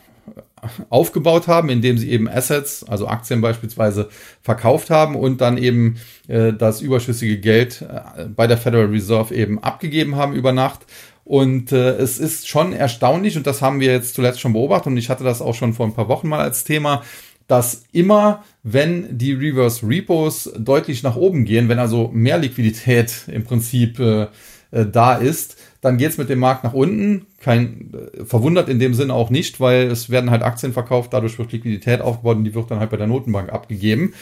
aufgebaut 0.90 1.48
haben, 1.48 1.70
indem 1.70 1.98
sie 1.98 2.12
eben 2.12 2.30
Assets, 2.30 2.84
also 2.84 3.08
Aktien 3.08 3.42
beispielsweise, 3.42 4.10
verkauft 4.42 4.90
haben 4.90 5.16
und 5.16 5.42
dann 5.42 5.58
eben 5.58 5.98
äh, 6.28 6.54
das 6.54 6.82
überschüssige 6.82 7.40
Geld 7.40 7.82
äh, 7.82 8.26
bei 8.26 8.48
der 8.48 8.58
Federal 8.58 8.88
Reserve 8.88 9.34
eben 9.34 9.64
abgegeben 9.64 10.16
haben 10.16 10.34
über 10.34 10.52
Nacht. 10.52 10.82
Und 11.24 11.72
äh, 11.72 11.92
es 11.92 12.20
ist 12.20 12.48
schon 12.48 12.74
erstaunlich, 12.74 13.38
und 13.38 13.48
das 13.48 13.62
haben 13.62 13.80
wir 13.80 13.92
jetzt 13.92 14.16
zuletzt 14.16 14.42
schon 14.42 14.54
beobachtet, 14.54 14.88
und 14.88 14.98
ich 14.98 15.10
hatte 15.10 15.24
das 15.24 15.42
auch 15.42 15.56
schon 15.56 15.74
vor 15.74 15.86
ein 15.86 15.94
paar 15.94 16.10
Wochen 16.10 16.28
mal 16.28 16.42
als 16.42 16.64
Thema, 16.64 17.04
dass 17.52 17.84
immer, 17.92 18.46
wenn 18.64 19.18
die 19.18 19.34
Reverse 19.34 19.86
Repos 19.86 20.50
deutlich 20.58 21.04
nach 21.04 21.18
oben 21.18 21.44
gehen, 21.44 21.68
wenn 21.68 21.80
also 21.80 22.10
mehr 22.14 22.38
Liquidität 22.38 23.26
im 23.28 23.44
Prinzip 23.44 24.00
äh, 24.00 24.28
äh, 24.72 24.86
da 24.86 25.16
ist, 25.16 25.58
dann 25.82 25.98
geht's 25.98 26.18
mit 26.18 26.30
dem 26.30 26.40
Markt 26.40 26.64
nach 26.64 26.72
unten. 26.72 27.26
Kein, 27.42 27.92
äh, 27.94 28.24
verwundert 28.24 28.70
in 28.70 28.80
dem 28.80 28.94
Sinne 28.94 29.14
auch 29.14 29.30
nicht, 29.30 29.60
weil 29.60 29.88
es 29.88 30.10
werden 30.10 30.32
halt 30.32 30.44
Aktien 30.44 30.72
verkauft, 30.72 31.12
dadurch 31.12 31.38
wird 31.38 31.52
Liquidität 31.52 32.00
aufgebaut 32.00 32.38
und 32.38 32.46
die 32.46 32.56
wird 32.56 32.72
dann 32.72 32.80
halt 32.80 32.90
bei 32.90 32.96
der 32.96 33.08
Notenbank 33.08 33.52
abgegeben. 33.52 34.14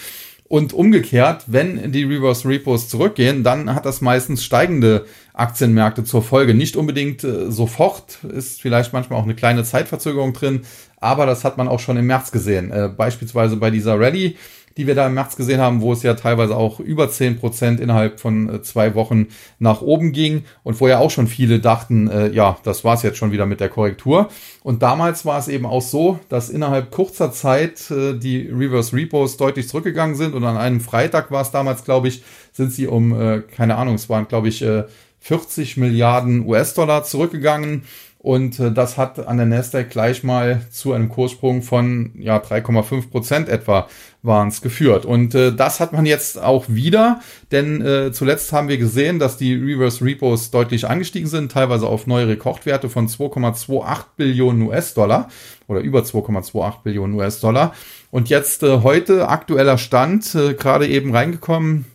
Und 0.50 0.74
umgekehrt, 0.74 1.44
wenn 1.46 1.92
die 1.92 2.04
Reverse 2.04 2.50
Repos 2.50 2.90
zurückgehen, 2.90 3.44
dann 3.44 3.76
hat 3.76 3.86
das 3.86 4.02
meistens 4.02 4.44
steigende 4.44 5.06
Aktienmärkte 5.32 6.04
zur 6.04 6.24
Folge. 6.24 6.56
Nicht 6.56 6.76
unbedingt 6.76 7.24
äh, 7.24 7.52
sofort, 7.52 8.24
ist 8.24 8.60
vielleicht 8.60 8.92
manchmal 8.92 9.20
auch 9.20 9.26
eine 9.26 9.36
kleine 9.36 9.64
Zeitverzögerung 9.64 10.34
drin, 10.34 10.62
aber 11.00 11.28
das 11.28 11.46
hat 11.46 11.58
man 11.58 11.68
auch 11.68 11.80
schon 11.80 11.98
im 11.98 12.08
März 12.08 12.32
gesehen. 12.32 12.72
Äh, 12.72 12.90
beispielsweise 12.90 13.58
bei 13.58 13.70
dieser 13.70 14.00
Rallye 14.00 14.38
die 14.78 14.88
wir 14.88 14.96
da 14.96 15.08
im 15.08 15.14
März 15.14 15.36
gesehen 15.36 15.60
haben, 15.60 15.82
wo 15.82 15.94
es 15.94 16.04
ja 16.04 16.14
teilweise 16.14 16.56
auch 16.56 16.80
über 16.80 17.10
zehn 17.10 17.38
Prozent 17.38 17.80
innerhalb 17.80 18.20
von 18.20 18.50
äh, 18.50 18.62
zwei 18.62 18.96
Wochen 18.96 19.28
nach 19.60 19.82
oben 19.82 20.12
ging 20.12 20.44
und 20.64 20.80
wo 20.80 20.88
ja 20.88 21.00
auch 21.00 21.12
schon 21.12 21.28
viele 21.28 21.60
dachten, 21.60 22.10
äh, 22.10 22.30
ja, 22.30 22.58
das 22.64 22.84
war's 22.84 23.04
jetzt 23.04 23.18
schon 23.18 23.32
wieder 23.32 23.46
mit 23.46 23.60
der 23.60 23.70
Korrektur. 23.70 24.30
Und 24.64 24.82
damals 24.82 25.26
war 25.26 25.40
es 25.40 25.48
eben 25.48 25.66
auch 25.66 25.82
so, 25.82 26.20
dass 26.30 26.50
innerhalb 26.50 26.92
kurzer 26.92 27.32
Zeit 27.32 27.90
äh, 27.92 28.18
die 28.18 28.48
Reverse 28.48 28.96
Repos 28.96 29.38
deutlich 29.38 29.68
zurückgegangen 29.68 30.16
sind 30.16 30.34
und 30.34 30.44
an 30.44 30.58
einem 30.58 30.82
Freitag 30.82 31.32
war 31.32 31.42
es 31.42 31.52
damals, 31.52 31.84
glaube 31.84 32.08
ich, 32.08 32.24
sind 32.52 32.72
sie 32.72 32.88
um, 32.88 33.20
äh, 33.20 33.42
keine 33.42 33.76
Ahnung, 33.76 33.96
es 33.96 34.10
waren, 34.10 34.28
glaube 34.28 34.50
ich, 34.50 34.62
äh, 34.62 34.84
40 35.22 35.78
Milliarden 35.78 36.46
US-Dollar 36.46 37.04
zurückgegangen. 37.04 37.84
Und 38.22 38.60
äh, 38.60 38.74
das 38.74 38.98
hat 38.98 39.26
an 39.28 39.38
der 39.38 39.46
Nasdaq 39.46 39.90
gleich 39.90 40.26
mal 40.26 40.62
zu 40.70 40.92
einem 40.92 41.08
Kurssprung 41.08 41.62
von 41.62 42.12
ja 42.20 42.38
3,5 42.38 43.10
Prozent 43.10 43.48
etwa 43.48 43.88
waren 44.22 44.50
es 44.50 44.62
geführt. 44.62 45.06
Und 45.06 45.34
äh, 45.36 45.56
das 45.56 45.80
hat 45.80 45.94
man 45.94 46.06
jetzt 46.06 46.38
auch 46.38 46.66
wieder, 46.68 47.22
denn 47.54 47.82
äh, 47.82 48.12
zuletzt 48.12 48.52
haben 48.52 48.68
wir 48.68 48.78
gesehen, 48.78 49.20
dass 49.20 49.38
die 49.38 49.54
Reverse 49.54 50.04
Repos 50.04 50.52
deutlich 50.52 50.86
angestiegen 50.86 51.30
sind, 51.30 51.54
teilweise 51.54 51.88
auf 51.88 52.08
neue 52.08 52.28
Rekordwerte 52.28 52.90
von 52.90 53.08
2,28 53.08 54.04
Billionen 54.18 54.64
US-Dollar 54.64 55.30
oder 55.70 55.80
über 55.80 56.02
2,28 56.02 56.84
Billionen 56.84 57.16
US-Dollar. 57.16 57.74
Und 58.12 58.28
jetzt 58.28 58.64
äh, 58.64 58.82
heute 58.82 59.30
aktueller 59.30 59.78
Stand, 59.78 60.36
äh, 60.36 60.56
gerade 60.56 60.88
eben 60.90 61.16
reingekommen, 61.16 61.86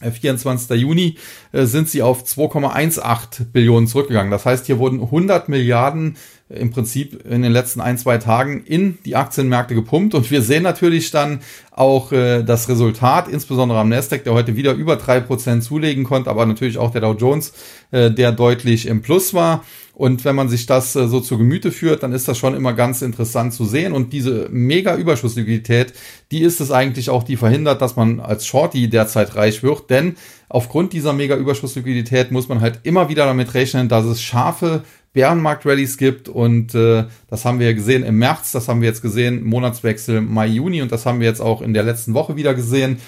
24. 0.00 0.70
Äh, 0.70 0.74
Juni 0.74 1.16
äh, 1.52 1.64
sind 1.64 1.88
sie 1.88 2.02
auf 2.02 2.24
2,18 2.24 3.44
Billionen 3.52 3.86
zurückgegangen. 3.86 4.30
Das 4.30 4.46
heißt, 4.46 4.66
hier 4.66 4.78
wurden 4.78 5.00
100 5.00 5.48
Milliarden 5.48 6.16
äh, 6.48 6.58
im 6.58 6.70
Prinzip 6.70 7.24
in 7.26 7.42
den 7.42 7.52
letzten 7.52 7.80
ein, 7.80 7.98
zwei 7.98 8.18
Tagen 8.18 8.64
in 8.64 8.98
die 9.04 9.16
Aktienmärkte 9.16 9.74
gepumpt. 9.74 10.14
Und 10.14 10.30
wir 10.30 10.42
sehen 10.42 10.62
natürlich 10.62 11.10
dann 11.10 11.40
auch 11.72 12.10
das 12.10 12.68
Resultat, 12.68 13.26
insbesondere 13.26 13.78
am 13.78 13.88
Nasdaq, 13.88 14.24
der 14.24 14.34
heute 14.34 14.54
wieder 14.54 14.72
über 14.72 14.96
drei 14.96 15.18
Prozent 15.20 15.64
zulegen 15.64 16.04
konnte, 16.04 16.28
aber 16.28 16.44
natürlich 16.44 16.76
auch 16.76 16.90
der 16.90 17.00
Dow 17.00 17.14
Jones, 17.14 17.54
der 17.90 18.32
deutlich 18.32 18.84
im 18.84 19.00
Plus 19.00 19.32
war. 19.32 19.64
Und 20.00 20.24
wenn 20.24 20.34
man 20.34 20.48
sich 20.48 20.64
das 20.64 20.96
äh, 20.96 21.08
so 21.08 21.20
zu 21.20 21.36
Gemüte 21.36 21.70
führt, 21.70 22.02
dann 22.02 22.14
ist 22.14 22.26
das 22.26 22.38
schon 22.38 22.54
immer 22.54 22.72
ganz 22.72 23.02
interessant 23.02 23.52
zu 23.52 23.66
sehen. 23.66 23.92
Und 23.92 24.14
diese 24.14 24.48
mega 24.50 24.96
Überschussliquidität, 24.96 25.92
die 26.30 26.40
ist 26.40 26.62
es 26.62 26.70
eigentlich 26.70 27.10
auch, 27.10 27.22
die 27.22 27.36
verhindert, 27.36 27.82
dass 27.82 27.96
man 27.96 28.18
als 28.18 28.46
Shorty 28.46 28.88
derzeit 28.88 29.36
reich 29.36 29.62
wird. 29.62 29.90
Denn 29.90 30.14
aufgrund 30.48 30.94
dieser 30.94 31.12
mega 31.12 31.36
Überschussliquidität 31.36 32.30
muss 32.30 32.48
man 32.48 32.62
halt 32.62 32.80
immer 32.84 33.10
wieder 33.10 33.26
damit 33.26 33.52
rechnen, 33.52 33.90
dass 33.90 34.06
es 34.06 34.22
scharfe 34.22 34.84
Bärenmarkt-Rallies 35.12 35.98
gibt. 35.98 36.30
Und 36.30 36.74
äh, 36.74 37.04
das 37.28 37.44
haben 37.44 37.58
wir 37.58 37.66
ja 37.66 37.74
gesehen 37.74 38.02
im 38.02 38.16
März, 38.16 38.52
das 38.52 38.68
haben 38.68 38.80
wir 38.80 38.88
jetzt 38.88 39.02
gesehen, 39.02 39.44
Monatswechsel 39.44 40.22
Mai, 40.22 40.46
Juni 40.46 40.80
und 40.80 40.92
das 40.92 41.04
haben 41.04 41.20
wir 41.20 41.26
jetzt 41.26 41.42
auch 41.42 41.60
in 41.60 41.74
der 41.74 41.82
letzten 41.82 42.14
Woche 42.14 42.36
wieder 42.36 42.54
gesehen. 42.54 43.00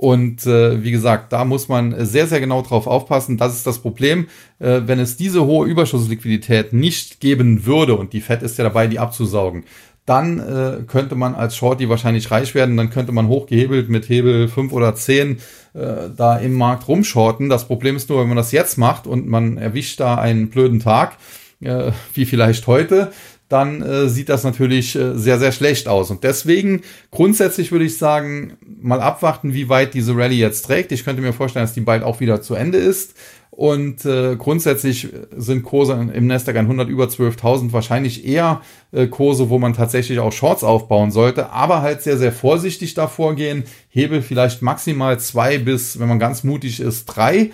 Und 0.00 0.46
äh, 0.46 0.82
wie 0.82 0.92
gesagt, 0.92 1.30
da 1.30 1.44
muss 1.44 1.68
man 1.68 2.06
sehr, 2.06 2.26
sehr 2.26 2.40
genau 2.40 2.62
drauf 2.62 2.86
aufpassen. 2.86 3.36
Das 3.36 3.54
ist 3.54 3.66
das 3.66 3.80
Problem. 3.80 4.28
Äh, 4.58 4.80
wenn 4.86 4.98
es 4.98 5.18
diese 5.18 5.44
hohe 5.44 5.68
Überschussliquidität 5.68 6.72
nicht 6.72 7.20
geben 7.20 7.66
würde, 7.66 7.96
und 7.96 8.14
die 8.14 8.22
FED 8.22 8.40
ist 8.40 8.56
ja 8.56 8.64
dabei, 8.64 8.86
die 8.86 8.98
abzusaugen, 8.98 9.64
dann 10.06 10.38
äh, 10.38 10.84
könnte 10.86 11.16
man 11.16 11.34
als 11.34 11.54
Shorty 11.54 11.90
wahrscheinlich 11.90 12.30
reich 12.30 12.54
werden. 12.54 12.78
Dann 12.78 12.88
könnte 12.88 13.12
man 13.12 13.28
hochgehebelt 13.28 13.90
mit 13.90 14.08
Hebel 14.08 14.48
5 14.48 14.72
oder 14.72 14.94
10 14.94 15.32
äh, 15.74 16.08
da 16.16 16.38
im 16.38 16.54
Markt 16.54 16.88
rumshorten. 16.88 17.50
Das 17.50 17.66
Problem 17.66 17.94
ist 17.94 18.08
nur, 18.08 18.22
wenn 18.22 18.28
man 18.28 18.38
das 18.38 18.52
jetzt 18.52 18.78
macht 18.78 19.06
und 19.06 19.28
man 19.28 19.58
erwischt 19.58 20.00
da 20.00 20.14
einen 20.14 20.48
blöden 20.48 20.80
Tag, 20.80 21.18
äh, 21.60 21.92
wie 22.14 22.24
vielleicht 22.24 22.66
heute, 22.66 23.12
dann 23.50 23.82
äh, 23.82 24.08
sieht 24.08 24.28
das 24.28 24.44
natürlich 24.44 24.94
äh, 24.94 25.18
sehr, 25.18 25.38
sehr 25.38 25.52
schlecht 25.52 25.88
aus. 25.88 26.10
Und 26.10 26.24
deswegen 26.24 26.82
grundsätzlich 27.10 27.72
würde 27.72 27.84
ich 27.84 27.98
sagen, 27.98 28.56
mal 28.80 29.00
abwarten, 29.00 29.52
wie 29.52 29.68
weit 29.68 29.92
diese 29.92 30.16
Rallye 30.16 30.38
jetzt 30.38 30.62
trägt. 30.62 30.92
Ich 30.92 31.04
könnte 31.04 31.20
mir 31.20 31.32
vorstellen, 31.32 31.64
dass 31.64 31.74
die 31.74 31.80
bald 31.80 32.04
auch 32.04 32.20
wieder 32.20 32.40
zu 32.40 32.54
Ende 32.54 32.78
ist. 32.78 33.14
Und 33.50 34.04
äh, 34.06 34.36
grundsätzlich 34.36 35.08
sind 35.36 35.64
Kurse 35.64 35.92
im 36.14 36.26
Nasdaq 36.28 36.56
100 36.56 36.88
über 36.88 37.06
12.000 37.06 37.72
wahrscheinlich 37.72 38.24
eher 38.24 38.62
äh, 38.92 39.08
Kurse, 39.08 39.50
wo 39.50 39.58
man 39.58 39.74
tatsächlich 39.74 40.20
auch 40.20 40.32
Shorts 40.32 40.62
aufbauen 40.62 41.10
sollte, 41.10 41.50
aber 41.50 41.82
halt 41.82 42.00
sehr, 42.00 42.16
sehr 42.16 42.32
vorsichtig 42.32 42.94
davor 42.94 43.34
gehen. 43.34 43.64
Hebel 43.88 44.22
vielleicht 44.22 44.62
maximal 44.62 45.18
zwei 45.18 45.58
bis, 45.58 45.98
wenn 45.98 46.08
man 46.08 46.20
ganz 46.20 46.44
mutig 46.44 46.80
ist, 46.80 47.06
drei. 47.06 47.50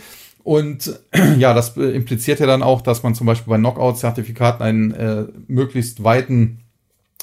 Und 0.47 1.01
ja, 1.39 1.55
das 1.55 1.77
impliziert 1.77 2.39
ja 2.39 2.47
dann 2.47 2.63
auch, 2.63 2.81
dass 2.81 3.03
man 3.03 3.17
zum 3.17 3.27
Beispiel 3.27 3.51
bei 3.51 3.59
Knockout-Zertifikaten 3.59 4.63
einen 4.63 4.93
äh, 4.93 5.25
möglichst 5.49 6.05
weiten 6.05 6.61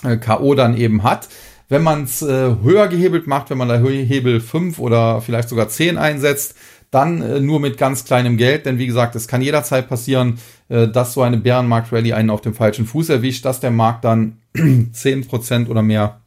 äh, 0.04 0.18
K.O. 0.18 0.56
dann 0.56 0.76
eben 0.76 1.04
hat. 1.04 1.30
Wenn 1.70 1.84
man 1.84 2.04
es 2.04 2.22
äh, 2.22 2.56
höher 2.62 2.90
gehebelt 2.90 3.26
macht, 3.26 3.50
wenn 3.50 3.58
man 3.58 3.70
da 3.70 3.78
Hebel 3.80 4.42
5 4.42 4.78
oder 4.78 5.22
vielleicht 5.22 5.48
sogar 5.48 5.70
10 5.70 5.98
einsetzt, 5.98 6.58
dann 6.92 7.22
äh, 7.22 7.40
nur 7.40 7.62
mit 7.62 7.78
ganz 7.78 8.04
kleinem 8.04 8.36
Geld, 8.36 8.66
denn 8.66 8.78
wie 8.78 8.88
gesagt, 8.88 9.16
es 9.16 9.30
kann 9.30 9.42
jederzeit 9.42 9.88
passieren, 9.88 10.40
äh, 10.68 10.90
dass 10.90 11.14
so 11.14 11.22
eine 11.22 11.38
Bärenmarkt-Rallye 11.38 12.12
einen 12.12 12.30
auf 12.30 12.42
dem 12.42 12.54
falschen 12.54 12.86
Fuß 12.86 13.08
erwischt, 13.08 13.46
dass 13.46 13.62
der 13.62 13.72
Markt 13.72 14.04
dann 14.04 14.40
10% 14.54 15.70
oder 15.70 15.82
mehr 15.82 16.20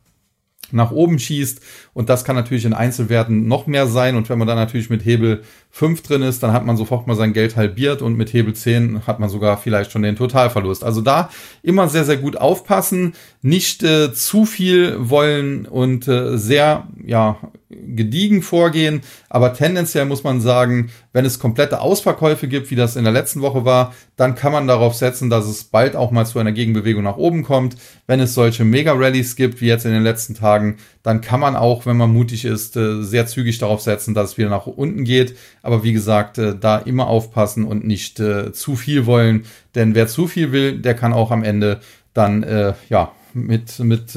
nach 0.72 0.90
oben 0.90 1.18
schießt. 1.18 1.61
Und 1.94 2.09
das 2.09 2.24
kann 2.24 2.37
natürlich 2.37 2.64
in 2.64 2.72
Einzelwerten 2.72 3.46
noch 3.48 3.66
mehr 3.66 3.87
sein. 3.87 4.16
Und 4.16 4.29
wenn 4.29 4.38
man 4.38 4.48
dann 4.48 4.57
natürlich 4.57 4.90
mit 4.90 5.05
Hebel 5.05 5.42
5 5.70 6.02
drin 6.02 6.22
ist, 6.22 6.42
dann 6.42 6.52
hat 6.52 6.64
man 6.64 6.76
sofort 6.76 7.07
mal 7.07 7.16
sein 7.16 7.33
Geld 7.33 7.57
halbiert 7.57 8.02
und 8.02 8.16
mit 8.16 8.33
Hebel 8.33 8.55
10 8.55 9.07
hat 9.07 9.20
man 9.20 9.29
sogar 9.29 9.59
vielleicht 9.59 9.92
schon 9.92 10.02
den 10.02 10.16
Totalverlust. 10.16 10.85
Also 10.85 11.00
da 11.00 11.31
immer 11.62 11.88
sehr, 11.88 12.05
sehr 12.05 12.16
gut 12.16 12.37
aufpassen, 12.37 13.14
nicht 13.42 13.83
äh, 13.83 14.12
zu 14.12 14.44
viel 14.44 14.96
wollen 15.11 15.66
und 15.66 16.09
äh, 16.09 16.37
sehr, 16.38 16.88
ja, 17.05 17.38
gediegen 17.68 18.42
vorgehen. 18.42 19.00
Aber 19.29 19.52
tendenziell 19.52 20.05
muss 20.05 20.22
man 20.22 20.40
sagen, 20.40 20.90
wenn 21.12 21.24
es 21.24 21.38
komplette 21.38 21.81
Ausverkäufe 21.81 22.46
gibt, 22.46 22.70
wie 22.70 22.76
das 22.76 22.94
in 22.94 23.05
der 23.05 23.12
letzten 23.12 23.40
Woche 23.40 23.64
war, 23.64 23.94
dann 24.16 24.35
kann 24.37 24.52
man 24.52 24.68
darauf 24.68 24.94
setzen, 24.94 25.31
dass 25.31 25.46
es 25.46 25.64
bald 25.64 25.96
auch 25.96 26.12
mal 26.12 26.26
zu 26.26 26.38
einer 26.38 26.52
Gegenbewegung 26.52 27.02
nach 27.02 27.16
oben 27.16 27.42
kommt. 27.42 27.76
Wenn 28.07 28.20
es 28.20 28.35
solche 28.35 28.64
Mega-Rallies 28.64 29.35
gibt, 29.35 29.61
wie 29.61 29.66
jetzt 29.66 29.85
in 29.85 29.92
den 29.92 30.05
letzten 30.05 30.35
Tagen, 30.35 30.76
dann 31.02 31.20
kann 31.20 31.40
man 31.40 31.57
auch, 31.57 31.87
wenn 31.87 31.96
man 31.96 32.12
mutig 32.12 32.44
ist, 32.44 32.76
äh, 32.76 33.02
sehr 33.02 33.26
zügig 33.26 33.59
darauf 33.59 33.81
setzen, 33.81 34.14
dass 34.14 34.33
es 34.33 34.38
wieder 34.38 34.48
nach 34.48 34.66
unten 34.66 35.05
geht. 35.05 35.37
Aber 35.62 35.83
wie 35.83 35.92
gesagt, 35.92 36.38
äh, 36.38 36.57
da 36.57 36.79
immer 36.79 37.09
aufpassen 37.09 37.64
und 37.64 37.85
nicht 37.85 38.20
äh, 38.20 38.52
zu 38.52 38.76
viel 38.76 39.07
wollen. 39.07 39.44
Denn 39.74 39.94
wer 39.94 40.07
zu 40.07 40.29
viel 40.29 40.52
will, 40.52 40.79
der 40.79 40.94
kann 40.94 41.12
auch 41.12 41.31
am 41.31 41.42
Ende 41.42 41.81
dann, 42.14 42.74
ja, 42.88 43.12
mit, 43.35 43.79
mit, 43.81 44.16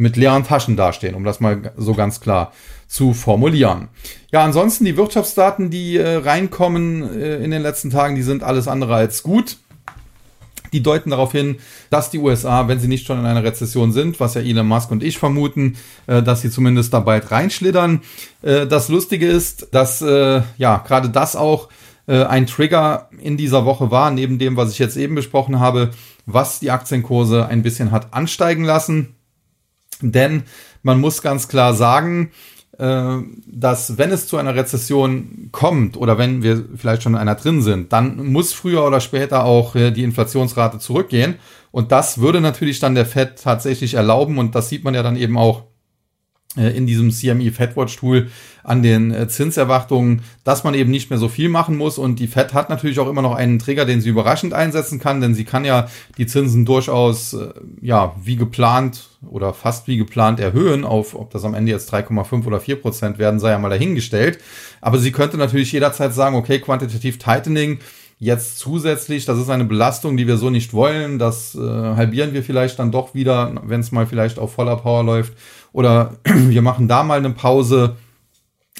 mit 0.00 0.16
leeren 0.16 0.44
Taschen 0.44 0.76
dastehen, 0.76 1.14
um 1.14 1.24
das 1.24 1.40
mal 1.40 1.72
so 1.76 1.92
ganz 1.92 2.20
klar 2.20 2.52
zu 2.88 3.12
formulieren. 3.12 3.88
Ja, 4.32 4.42
ansonsten 4.42 4.86
die 4.86 4.96
Wirtschaftsdaten, 4.96 5.68
die 5.68 5.98
äh, 5.98 6.16
reinkommen 6.16 7.02
äh, 7.02 7.36
in 7.36 7.50
den 7.50 7.60
letzten 7.60 7.90
Tagen, 7.90 8.16
die 8.16 8.22
sind 8.22 8.42
alles 8.42 8.66
andere 8.66 8.94
als 8.94 9.22
gut. 9.22 9.58
Die 10.72 10.82
deuten 10.82 11.10
darauf 11.10 11.32
hin, 11.32 11.58
dass 11.90 12.10
die 12.10 12.18
USA, 12.18 12.66
wenn 12.66 12.78
sie 12.80 12.88
nicht 12.88 13.06
schon 13.06 13.18
in 13.18 13.26
einer 13.26 13.44
Rezession 13.44 13.92
sind, 13.92 14.20
was 14.20 14.34
ja 14.34 14.40
Elon 14.40 14.68
Musk 14.68 14.90
und 14.90 15.02
ich 15.02 15.18
vermuten, 15.18 15.76
äh, 16.06 16.22
dass 16.22 16.40
sie 16.40 16.50
zumindest 16.50 16.94
da 16.94 17.00
bald 17.00 17.30
reinschlittern. 17.30 18.00
Äh, 18.40 18.66
das 18.66 18.88
Lustige 18.88 19.26
ist, 19.26 19.68
dass 19.72 20.00
äh, 20.00 20.40
ja 20.56 20.78
gerade 20.78 21.10
das 21.10 21.36
auch 21.36 21.68
äh, 22.06 22.24
ein 22.24 22.46
Trigger 22.46 23.10
in 23.20 23.36
dieser 23.36 23.66
Woche 23.66 23.90
war, 23.90 24.10
neben 24.10 24.38
dem, 24.38 24.56
was 24.56 24.72
ich 24.72 24.78
jetzt 24.78 24.96
eben 24.96 25.14
besprochen 25.14 25.60
habe, 25.60 25.90
was 26.24 26.58
die 26.58 26.70
Aktienkurse 26.70 27.46
ein 27.46 27.62
bisschen 27.62 27.90
hat 27.90 28.14
ansteigen 28.14 28.64
lassen. 28.64 29.14
Denn 30.02 30.44
man 30.82 31.00
muss 31.00 31.22
ganz 31.22 31.48
klar 31.48 31.74
sagen, 31.74 32.30
äh, 32.78 33.18
dass 33.46 33.98
wenn 33.98 34.10
es 34.10 34.26
zu 34.26 34.36
einer 34.36 34.54
Rezession 34.54 35.48
kommt 35.52 35.96
oder 35.96 36.16
wenn 36.18 36.42
wir 36.42 36.64
vielleicht 36.76 37.02
schon 37.02 37.12
in 37.12 37.18
einer 37.18 37.34
drin 37.34 37.62
sind, 37.62 37.92
dann 37.92 38.32
muss 38.32 38.52
früher 38.52 38.86
oder 38.86 39.00
später 39.00 39.44
auch 39.44 39.74
äh, 39.76 39.90
die 39.90 40.02
Inflationsrate 40.02 40.78
zurückgehen. 40.78 41.36
Und 41.72 41.92
das 41.92 42.18
würde 42.18 42.40
natürlich 42.40 42.80
dann 42.80 42.94
der 42.94 43.06
Fed 43.06 43.40
tatsächlich 43.42 43.94
erlauben. 43.94 44.38
Und 44.38 44.54
das 44.54 44.68
sieht 44.68 44.82
man 44.82 44.94
ja 44.94 45.02
dann 45.02 45.16
eben 45.16 45.36
auch 45.36 45.64
in 46.56 46.86
diesem 46.86 47.12
CME 47.12 47.52
Fedwatch 47.52 47.96
Tool 47.96 48.28
an 48.64 48.82
den 48.82 49.12
äh, 49.12 49.28
Zinserwartungen, 49.28 50.22
dass 50.42 50.64
man 50.64 50.74
eben 50.74 50.90
nicht 50.90 51.10
mehr 51.10 51.18
so 51.18 51.28
viel 51.28 51.48
machen 51.48 51.76
muss. 51.76 51.96
Und 51.96 52.18
die 52.18 52.26
Fed 52.26 52.54
hat 52.54 52.70
natürlich 52.70 52.98
auch 52.98 53.08
immer 53.08 53.22
noch 53.22 53.34
einen 53.34 53.58
Trigger, 53.58 53.84
den 53.84 54.00
sie 54.00 54.08
überraschend 54.08 54.52
einsetzen 54.52 54.98
kann, 54.98 55.20
denn 55.20 55.34
sie 55.34 55.44
kann 55.44 55.64
ja 55.64 55.88
die 56.18 56.26
Zinsen 56.26 56.64
durchaus 56.64 57.34
äh, 57.34 57.50
ja 57.80 58.14
wie 58.22 58.36
geplant 58.36 59.10
oder 59.28 59.54
fast 59.54 59.86
wie 59.86 59.96
geplant 59.96 60.40
erhöhen 60.40 60.84
auf 60.84 61.14
ob 61.14 61.30
das 61.30 61.44
am 61.44 61.54
Ende 61.54 61.72
jetzt 61.72 61.92
3,5 61.92 62.46
oder 62.46 62.60
4 62.60 62.76
Prozent 62.76 63.18
werden, 63.18 63.38
sei 63.38 63.50
ja 63.50 63.58
mal 63.58 63.68
dahingestellt, 63.68 64.38
aber 64.80 64.98
sie 64.98 65.12
könnte 65.12 65.36
natürlich 65.36 65.72
jederzeit 65.72 66.14
sagen, 66.14 66.36
okay, 66.36 66.58
quantitativ 66.58 67.18
Tightening 67.18 67.78
jetzt 68.18 68.58
zusätzlich, 68.58 69.24
das 69.24 69.38
ist 69.38 69.50
eine 69.50 69.64
Belastung, 69.64 70.16
die 70.16 70.26
wir 70.26 70.36
so 70.36 70.50
nicht 70.50 70.72
wollen, 70.72 71.18
das 71.18 71.54
äh, 71.54 71.58
halbieren 71.58 72.34
wir 72.34 72.42
vielleicht 72.42 72.78
dann 72.78 72.92
doch 72.92 73.14
wieder, 73.14 73.54
wenn 73.64 73.80
es 73.80 73.92
mal 73.92 74.06
vielleicht 74.06 74.38
auf 74.38 74.52
voller 74.52 74.76
Power 74.76 75.04
läuft 75.04 75.32
oder 75.72 76.16
wir 76.24 76.62
machen 76.62 76.88
da 76.88 77.02
mal 77.02 77.18
eine 77.18 77.30
Pause. 77.30 77.96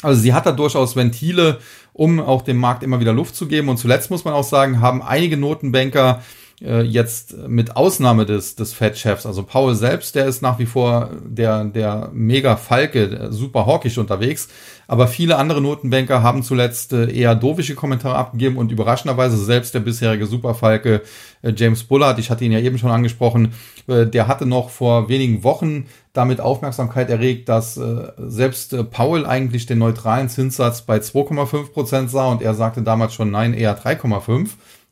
Also 0.03 0.21
sie 0.21 0.33
hat 0.33 0.47
da 0.47 0.53
durchaus 0.53 0.97
Ventile, 0.97 1.59
um 1.93 2.21
auch 2.21 2.43
dem 2.43 2.57
Markt 2.57 2.83
immer 2.83 3.01
wieder 3.01 3.13
Luft 3.13 3.37
zu 3.37 3.47
geben. 3.47 3.69
Und 3.69 3.77
zuletzt 3.77 4.11
muss 4.11 4.25
man 4.25 4.35
auch 4.35 4.45
sagen, 4.45 4.81
haben 4.81 5.03
einige 5.03 5.37
Notenbanker 5.37 6.23
äh, 6.63 6.83
jetzt 6.83 7.37
mit 7.49 7.77
Ausnahme 7.77 8.27
des, 8.27 8.55
des 8.55 8.73
Fed-Chefs, 8.75 9.25
also 9.25 9.43
Paul 9.43 9.75
selbst, 9.75 10.15
der 10.15 10.27
ist 10.27 10.43
nach 10.43 10.59
wie 10.59 10.67
vor 10.67 11.11
der, 11.25 11.65
der 11.65 12.11
mega 12.13 12.57
Falke, 12.57 13.29
super 13.31 13.67
hawkisch 13.67 13.99
unterwegs. 13.99 14.49
Aber 14.87 15.07
viele 15.07 15.37
andere 15.37 15.61
Notenbanker 15.61 16.23
haben 16.23 16.43
zuletzt 16.43 16.93
äh, 16.93 17.11
eher 17.11 17.37
dovische 17.37 17.77
Kommentare 17.77 18.17
abgegeben 18.17 18.57
und 18.57 18.73
überraschenderweise 18.73 19.37
selbst 19.37 19.73
der 19.73 19.81
bisherige 19.81 20.27
Superfalke 20.27 21.03
äh, 21.43 21.53
James 21.57 21.85
Bullard, 21.85 22.19
ich 22.19 22.29
hatte 22.29 22.45
ihn 22.45 22.53
ja 22.53 22.59
eben 22.59 22.77
schon 22.77 22.91
angesprochen, 22.91 23.55
äh, 23.87 24.07
der 24.07 24.27
hatte 24.27 24.47
noch 24.47 24.69
vor 24.69 25.09
wenigen 25.09 25.45
Wochen 25.45 25.87
damit 26.13 26.41
Aufmerksamkeit 26.41 27.09
erregt, 27.09 27.49
dass 27.49 27.81
selbst 28.19 28.75
Paul 28.91 29.25
eigentlich 29.27 29.67
den 29.67 29.79
neutralen 29.79 30.29
Zinssatz 30.29 30.83
bei 30.83 30.97
2,5 30.97 31.73
Prozent 31.73 32.11
sah 32.11 32.27
und 32.27 32.43
er 32.43 32.55
sagte 32.55 32.83
damals 32.83 33.15
schon 33.15 33.31
nein, 33.31 33.55
eher 33.55 33.81
3,5 33.81 34.49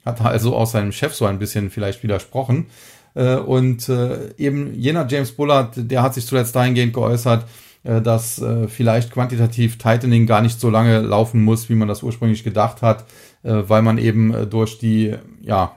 hat 0.08 0.20
also 0.20 0.56
auch 0.56 0.66
seinem 0.66 0.92
Chef 0.92 1.14
so 1.14 1.26
ein 1.26 1.38
bisschen 1.38 1.70
vielleicht 1.70 2.02
widersprochen. 2.02 2.66
Und 3.14 3.90
eben 4.36 4.74
jener 4.74 5.06
James 5.08 5.32
Bullard, 5.32 5.72
der 5.76 6.02
hat 6.02 6.14
sich 6.14 6.24
zuletzt 6.26 6.54
dahingehend 6.54 6.92
geäußert, 6.92 7.46
äh, 7.84 8.02
dass 8.02 8.40
äh, 8.40 8.68
vielleicht 8.68 9.12
quantitativ 9.12 9.78
Tightening 9.78 10.26
gar 10.26 10.42
nicht 10.42 10.60
so 10.60 10.68
lange 10.68 11.00
laufen 11.00 11.42
muss, 11.42 11.68
wie 11.68 11.74
man 11.74 11.88
das 11.88 12.02
ursprünglich 12.02 12.44
gedacht 12.44 12.82
hat, 12.82 13.04
äh, 13.44 13.62
weil 13.66 13.82
man 13.82 13.98
eben 13.98 14.50
durch 14.50 14.78
die 14.78 15.14
ja, 15.40 15.76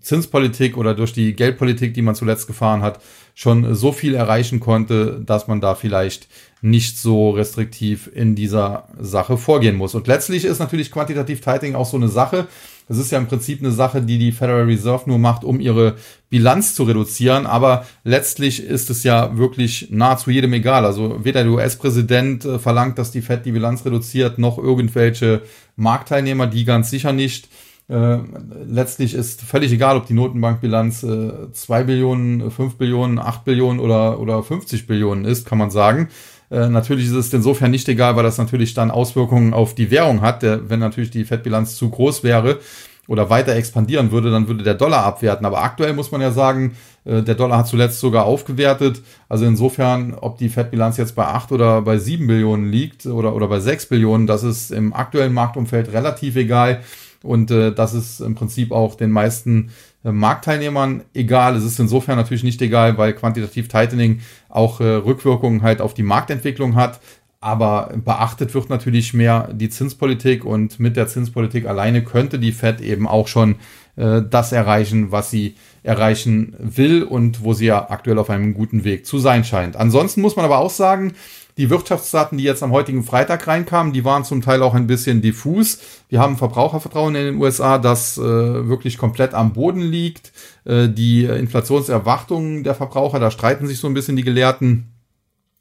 Zinspolitik 0.00 0.76
oder 0.76 0.94
durch 0.94 1.12
die 1.12 1.34
Geldpolitik, 1.34 1.94
die 1.94 2.02
man 2.02 2.14
zuletzt 2.14 2.46
gefahren 2.46 2.82
hat, 2.82 3.00
schon 3.34 3.74
so 3.74 3.90
viel 3.90 4.14
erreichen 4.14 4.60
konnte, 4.60 5.22
dass 5.24 5.48
man 5.48 5.60
da 5.60 5.74
vielleicht 5.74 6.28
nicht 6.60 6.98
so 6.98 7.30
restriktiv 7.30 8.08
in 8.14 8.34
dieser 8.34 8.88
Sache 9.00 9.38
vorgehen 9.38 9.76
muss. 9.76 9.94
Und 9.94 10.06
letztlich 10.06 10.44
ist 10.44 10.58
natürlich 10.58 10.92
quantitativ 10.92 11.40
Tightening 11.40 11.74
auch 11.74 11.86
so 11.86 11.96
eine 11.96 12.08
Sache, 12.08 12.46
das 12.88 12.98
ist 12.98 13.10
ja 13.10 13.18
im 13.18 13.26
Prinzip 13.26 13.60
eine 13.60 13.72
Sache, 13.72 14.02
die 14.02 14.18
die 14.18 14.32
Federal 14.32 14.64
Reserve 14.64 15.04
nur 15.06 15.18
macht, 15.18 15.44
um 15.44 15.60
ihre 15.60 15.96
Bilanz 16.28 16.74
zu 16.74 16.84
reduzieren. 16.84 17.46
Aber 17.46 17.86
letztlich 18.04 18.62
ist 18.62 18.90
es 18.90 19.04
ja 19.04 19.36
wirklich 19.36 19.88
nahezu 19.90 20.30
jedem 20.30 20.52
egal. 20.52 20.84
Also 20.84 21.24
weder 21.24 21.44
der 21.44 21.52
US-Präsident 21.52 22.44
äh, 22.44 22.58
verlangt, 22.58 22.98
dass 22.98 23.10
die 23.10 23.22
Fed 23.22 23.46
die 23.46 23.52
Bilanz 23.52 23.84
reduziert, 23.84 24.38
noch 24.38 24.58
irgendwelche 24.58 25.42
Marktteilnehmer, 25.76 26.46
die 26.46 26.64
ganz 26.64 26.90
sicher 26.90 27.12
nicht. 27.12 27.48
Äh, 27.86 28.18
letztlich 28.66 29.14
ist 29.14 29.42
völlig 29.42 29.70
egal, 29.72 29.96
ob 29.96 30.06
die 30.06 30.14
Notenbankbilanz 30.14 31.02
äh, 31.02 31.52
2 31.52 31.84
Billionen, 31.84 32.50
5 32.50 32.76
Billionen, 32.76 33.18
8 33.18 33.44
Billionen 33.44 33.78
oder, 33.78 34.20
oder 34.20 34.42
50 34.42 34.86
Billionen 34.86 35.24
ist, 35.24 35.46
kann 35.46 35.58
man 35.58 35.70
sagen. 35.70 36.08
Äh, 36.54 36.68
natürlich 36.68 37.06
ist 37.06 37.12
es 37.12 37.32
insofern 37.32 37.72
nicht 37.72 37.88
egal, 37.88 38.14
weil 38.14 38.22
das 38.22 38.38
natürlich 38.38 38.74
dann 38.74 38.92
Auswirkungen 38.92 39.54
auf 39.54 39.74
die 39.74 39.90
Währung 39.90 40.20
hat. 40.20 40.42
Der, 40.42 40.70
wenn 40.70 40.78
natürlich 40.78 41.10
die 41.10 41.24
Fettbilanz 41.24 41.74
zu 41.74 41.90
groß 41.90 42.22
wäre 42.22 42.60
oder 43.08 43.28
weiter 43.28 43.56
expandieren 43.56 44.12
würde, 44.12 44.30
dann 44.30 44.46
würde 44.46 44.62
der 44.62 44.74
Dollar 44.74 45.04
abwerten. 45.04 45.44
Aber 45.44 45.62
aktuell 45.62 45.94
muss 45.94 46.12
man 46.12 46.20
ja 46.20 46.30
sagen, 46.30 46.76
äh, 47.04 47.22
der 47.22 47.34
Dollar 47.34 47.58
hat 47.58 47.66
zuletzt 47.66 47.98
sogar 47.98 48.24
aufgewertet. 48.24 49.02
Also 49.28 49.46
insofern, 49.46 50.14
ob 50.14 50.38
die 50.38 50.48
Fettbilanz 50.48 50.96
jetzt 50.96 51.16
bei 51.16 51.26
8 51.26 51.50
oder 51.50 51.82
bei 51.82 51.98
7 51.98 52.24
Billionen 52.24 52.70
liegt 52.70 53.04
oder, 53.06 53.34
oder 53.34 53.48
bei 53.48 53.58
6 53.58 53.86
Billionen, 53.86 54.28
das 54.28 54.44
ist 54.44 54.70
im 54.70 54.92
aktuellen 54.92 55.32
Marktumfeld 55.32 55.92
relativ 55.92 56.36
egal. 56.36 56.82
Und 57.24 57.50
äh, 57.50 57.72
das 57.72 57.94
ist 57.94 58.20
im 58.20 58.36
Prinzip 58.36 58.70
auch 58.70 58.94
den 58.94 59.10
meisten 59.10 59.70
Marktteilnehmern 60.12 61.02
egal. 61.14 61.56
Es 61.56 61.64
ist 61.64 61.80
insofern 61.80 62.16
natürlich 62.16 62.44
nicht 62.44 62.60
egal, 62.62 62.98
weil 62.98 63.14
quantitativ 63.14 63.68
Tightening 63.68 64.20
auch 64.48 64.80
äh, 64.80 64.84
Rückwirkungen 64.84 65.62
halt 65.62 65.80
auf 65.80 65.94
die 65.94 66.02
Marktentwicklung 66.02 66.74
hat. 66.74 67.00
Aber 67.40 67.92
beachtet 68.02 68.54
wird 68.54 68.70
natürlich 68.70 69.12
mehr 69.12 69.50
die 69.52 69.68
Zinspolitik 69.68 70.46
und 70.46 70.80
mit 70.80 70.96
der 70.96 71.08
Zinspolitik 71.08 71.66
alleine 71.66 72.02
könnte 72.02 72.38
die 72.38 72.52
Fed 72.52 72.80
eben 72.80 73.06
auch 73.06 73.28
schon 73.28 73.56
äh, 73.96 74.22
das 74.22 74.52
erreichen, 74.52 75.12
was 75.12 75.30
sie 75.30 75.56
erreichen 75.82 76.54
will 76.58 77.02
und 77.02 77.44
wo 77.44 77.52
sie 77.52 77.66
ja 77.66 77.90
aktuell 77.90 78.18
auf 78.18 78.30
einem 78.30 78.54
guten 78.54 78.84
Weg 78.84 79.04
zu 79.04 79.18
sein 79.18 79.44
scheint. 79.44 79.76
Ansonsten 79.76 80.22
muss 80.22 80.36
man 80.36 80.46
aber 80.46 80.58
auch 80.58 80.70
sagen, 80.70 81.12
die 81.56 81.70
Wirtschaftsdaten, 81.70 82.38
die 82.38 82.44
jetzt 82.44 82.62
am 82.62 82.72
heutigen 82.72 83.04
Freitag 83.04 83.46
reinkamen, 83.46 83.92
die 83.92 84.04
waren 84.04 84.24
zum 84.24 84.42
Teil 84.42 84.62
auch 84.62 84.74
ein 84.74 84.86
bisschen 84.86 85.22
diffus. 85.22 85.78
Wir 86.08 86.20
haben 86.20 86.36
Verbrauchervertrauen 86.36 87.14
in 87.14 87.24
den 87.26 87.36
USA, 87.36 87.78
das 87.78 88.18
äh, 88.18 88.22
wirklich 88.22 88.98
komplett 88.98 89.34
am 89.34 89.52
Boden 89.52 89.80
liegt. 89.80 90.32
Äh, 90.64 90.88
die 90.88 91.24
Inflationserwartungen 91.24 92.64
der 92.64 92.74
Verbraucher, 92.74 93.20
da 93.20 93.30
streiten 93.30 93.66
sich 93.66 93.78
so 93.78 93.86
ein 93.86 93.94
bisschen 93.94 94.16
die 94.16 94.24
Gelehrten 94.24 94.93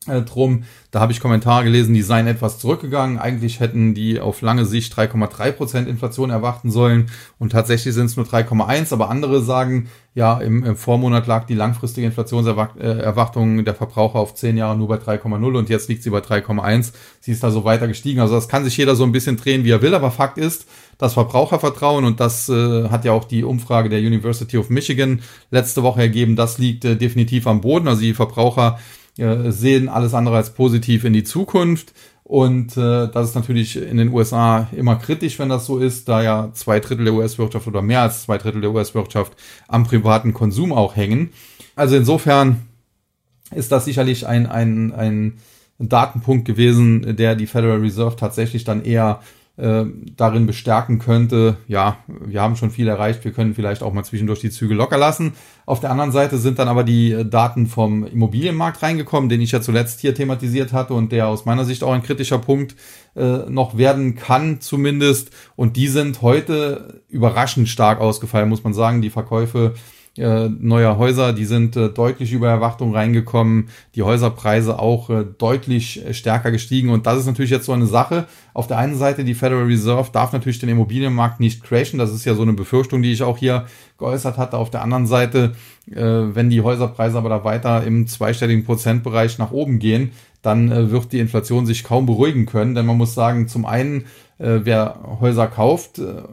drum. 0.06 0.64
Da 0.92 1.00
habe 1.00 1.12
ich 1.12 1.20
Kommentare 1.20 1.64
gelesen, 1.64 1.94
die 1.94 2.02
seien 2.02 2.28
etwas 2.28 2.60
zurückgegangen. 2.60 3.18
Eigentlich 3.18 3.60
hätten 3.60 3.94
die 3.94 4.20
auf 4.20 4.42
lange 4.42 4.66
Sicht 4.66 4.94
3,3 4.94 5.52
Prozent 5.52 5.88
Inflation 5.88 6.30
erwarten 6.30 6.72
sollen 6.72 7.08
und 7.40 7.52
tatsächlich 7.52 7.94
sind 7.94 8.06
es 8.08 8.16
nur 8.16 8.26
3,1. 8.26 8.94
Aber 8.94 9.10
andere 9.10 9.42
sagen, 9.42 9.90
ja, 10.16 10.38
im, 10.40 10.64
im, 10.64 10.76
Vormonat 10.76 11.26
lag 11.26 11.46
die 11.46 11.56
langfristige 11.56 12.06
Inflationserwartung 12.06 13.66
der 13.66 13.74
Verbraucher 13.74 14.20
auf 14.20 14.36
10 14.36 14.58
Jahre 14.58 14.78
nur 14.78 14.88
bei 14.88 14.98
3,0 14.98 15.58
und 15.58 15.70
jetzt 15.70 15.90
liegt 15.90 16.04
sie 16.04 16.12
bei 16.12 16.20
3,1. 16.20 16.94
Sie 17.20 17.32
ist 17.32 17.44
da 17.44 17.50
so 17.50 17.64
weiter 17.64 17.88
gestiegen. 17.88 18.20
Also 18.20 18.36
das 18.36 18.48
kann 18.48 18.64
sich 18.64 18.78
jeder 18.78 18.96
so 18.96 19.04
ein 19.04 19.12
bisschen 19.12 19.38
drehen, 19.38 19.64
wie 19.64 19.72
er 19.72 19.82
will. 19.82 19.96
Aber 19.96 20.12
Fakt 20.12 20.38
ist, 20.38 20.68
das 21.00 21.14
Verbrauchervertrauen 21.14 22.06
und 22.06 22.20
das 22.20 22.48
äh, 22.50 22.90
hat 22.90 23.06
ja 23.06 23.12
auch 23.12 23.24
die 23.26 23.44
Umfrage 23.44 23.90
der 23.90 24.00
University 24.00 24.58
of 24.58 24.70
Michigan 24.70 25.22
letzte 25.50 25.84
Woche 25.84 26.02
ergeben, 26.02 26.36
das 26.36 26.60
liegt 26.60 26.86
äh, 26.86 26.96
definitiv 26.96 27.48
am 27.48 27.62
Boden. 27.62 27.88
Also 27.88 28.02
die 28.02 28.14
Verbraucher 28.14 28.80
äh, 29.18 29.52
sehen 29.52 29.90
alles 29.90 30.14
andere 30.14 30.36
als 30.36 30.54
positiv 30.54 31.04
in 31.04 31.14
die 31.14 31.24
Zukunft. 31.24 31.94
Und 32.24 32.78
äh, 32.78 33.10
das 33.10 33.30
ist 33.30 33.36
natürlich 33.36 33.76
in 33.76 33.98
den 33.98 34.14
USA 34.14 34.68
immer 34.72 34.96
kritisch, 34.96 35.40
wenn 35.40 35.50
das 35.50 35.66
so 35.66 35.78
ist, 35.78 36.08
da 36.08 36.24
ja 36.24 36.52
zwei 36.54 36.80
Drittel 36.80 37.06
der 37.06 37.14
US-Wirtschaft 37.14 37.68
oder 37.68 37.82
mehr 37.82 38.02
als 38.02 38.24
zwei 38.24 38.38
Drittel 38.38 38.62
der 38.62 38.72
US-Wirtschaft 38.72 39.34
am 39.68 39.84
privaten 39.84 40.34
Konsum 40.34 40.72
auch 40.72 40.96
hängen. 40.96 41.32
Also 41.76 41.96
insofern 41.96 42.62
ist 43.54 43.72
das 43.72 43.86
sicherlich 43.86 44.26
ein, 44.26 44.48
ein, 44.48 44.94
ein 44.94 45.40
Datenpunkt 45.80 46.46
gewesen, 46.46 47.16
der 47.18 47.36
die 47.36 47.48
Federal 47.48 47.80
Reserve 47.80 48.16
tatsächlich 48.16 48.64
dann 48.64 48.84
eher 48.84 49.20
äh, 49.56 49.86
darin 50.18 50.48
bestärken 50.48 50.98
könnte, 50.98 51.58
ja, 51.68 51.98
wir 52.08 52.42
haben 52.42 52.56
schon 52.56 52.72
viel 52.72 52.88
erreicht, 52.88 53.24
wir 53.24 53.34
können 53.34 53.54
vielleicht 53.54 53.84
auch 53.84 53.94
mal 53.94 54.04
zwischendurch 54.04 54.40
die 54.40 54.50
Züge 54.50 54.74
locker 54.74 54.98
lassen. 54.98 55.34
Auf 55.68 55.80
der 55.80 55.92
anderen 55.92 56.12
Seite 56.12 56.40
sind 56.40 56.58
dann 56.58 56.68
aber 56.68 56.84
die 56.84 57.12
äh, 57.12 57.24
Daten 57.24 57.68
vom 57.68 58.06
Immobilienmarkt 58.06 58.82
reingekommen, 58.82 59.30
den 59.30 59.42
ich 59.42 59.52
ja 59.52 59.62
zuletzt 59.62 60.00
hier 60.00 60.16
thematisiert 60.16 60.74
hatte 60.74 60.96
und 60.96 61.12
der 61.12 61.28
aus 61.28 61.46
meiner 61.46 61.66
Sicht 61.66 61.84
auch 61.84 61.94
ein 61.94 62.02
kritischer 62.02 62.40
Punkt 62.40 62.76
äh, 63.16 63.50
noch 63.50 63.78
werden 63.78 64.16
kann 64.16 64.60
zumindest. 64.60 65.30
Und 65.56 65.76
die 65.76 65.88
sind 65.88 66.24
heute 66.24 67.04
überraschend 67.08 67.70
stark 67.70 68.00
ausgefallen, 68.00 68.50
muss 68.50 68.64
man 68.64 68.74
sagen. 68.74 69.04
Die 69.04 69.12
Verkäufe 69.12 69.76
äh, 70.18 70.48
neuer 70.48 70.98
Häuser, 70.98 71.34
die 71.34 71.46
sind 71.46 71.76
äh, 71.76 71.90
deutlich 71.90 72.34
über 72.34 72.48
Erwartung 72.48 72.94
reingekommen, 72.94 73.70
die 73.96 74.04
Häuserpreise 74.04 74.78
auch 74.78 75.10
äh, 75.10 75.26
deutlich 75.38 76.06
äh, 76.06 76.14
stärker 76.14 76.52
gestiegen 76.52 76.90
und 76.90 77.08
das 77.08 77.20
ist 77.20 77.26
natürlich 77.26 77.50
jetzt 77.50 77.66
so 77.66 77.72
eine 77.72 77.88
Sache. 77.88 78.28
Auf 78.54 78.68
der 78.68 78.78
einen 78.78 78.96
Seite, 78.96 79.24
die 79.24 79.34
Federal 79.34 79.66
Reserve 79.66 80.12
darf 80.12 80.32
natürlich 80.32 80.60
den 80.60 80.70
Immobilienmarkt 80.70 81.40
nicht 81.40 81.64
crashen, 81.64 81.98
das 81.98 82.14
ist 82.14 82.26
ja 82.26 82.36
so 82.36 82.44
eine 82.44 82.54
Befürchtung, 82.54 83.02
die 83.02 83.12
ich 83.12 83.24
auch 83.24 83.38
hier 83.38 83.66
geäußert 83.98 84.38
hatte. 84.38 84.58
Auf 84.58 84.70
der 84.70 84.84
anderen 84.84 85.08
Seite, 85.08 85.56
äh, 85.90 85.96
wenn 85.96 86.52
die 86.52 86.62
Häuserpreise 86.62 87.18
aber 87.18 87.30
da 87.30 87.44
weiter 87.44 87.84
im 87.84 88.06
zweistelligen 88.06 88.66
Prozentbereich 88.66 89.40
nach 89.40 89.52
oben 89.52 89.80
gehen, 89.80 90.12
dann 90.44 90.72
äh, 90.72 90.92
wird 90.92 91.12
die 91.12 91.20
Inflation 91.20 91.66
sich 91.66 91.84
kaum 91.84 92.06
beruhigen 92.06 92.46
können, 92.46 92.76
denn 92.76 92.86
man 92.86 92.98
muss 92.98 93.16
sagen, 93.16 93.48
zum 93.48 93.66
einen 93.66 94.06
äh, 94.38 94.60
wer 94.64 95.00
Häuser 95.20 95.48
kauft, 95.48 96.00
äh, 96.00 96.24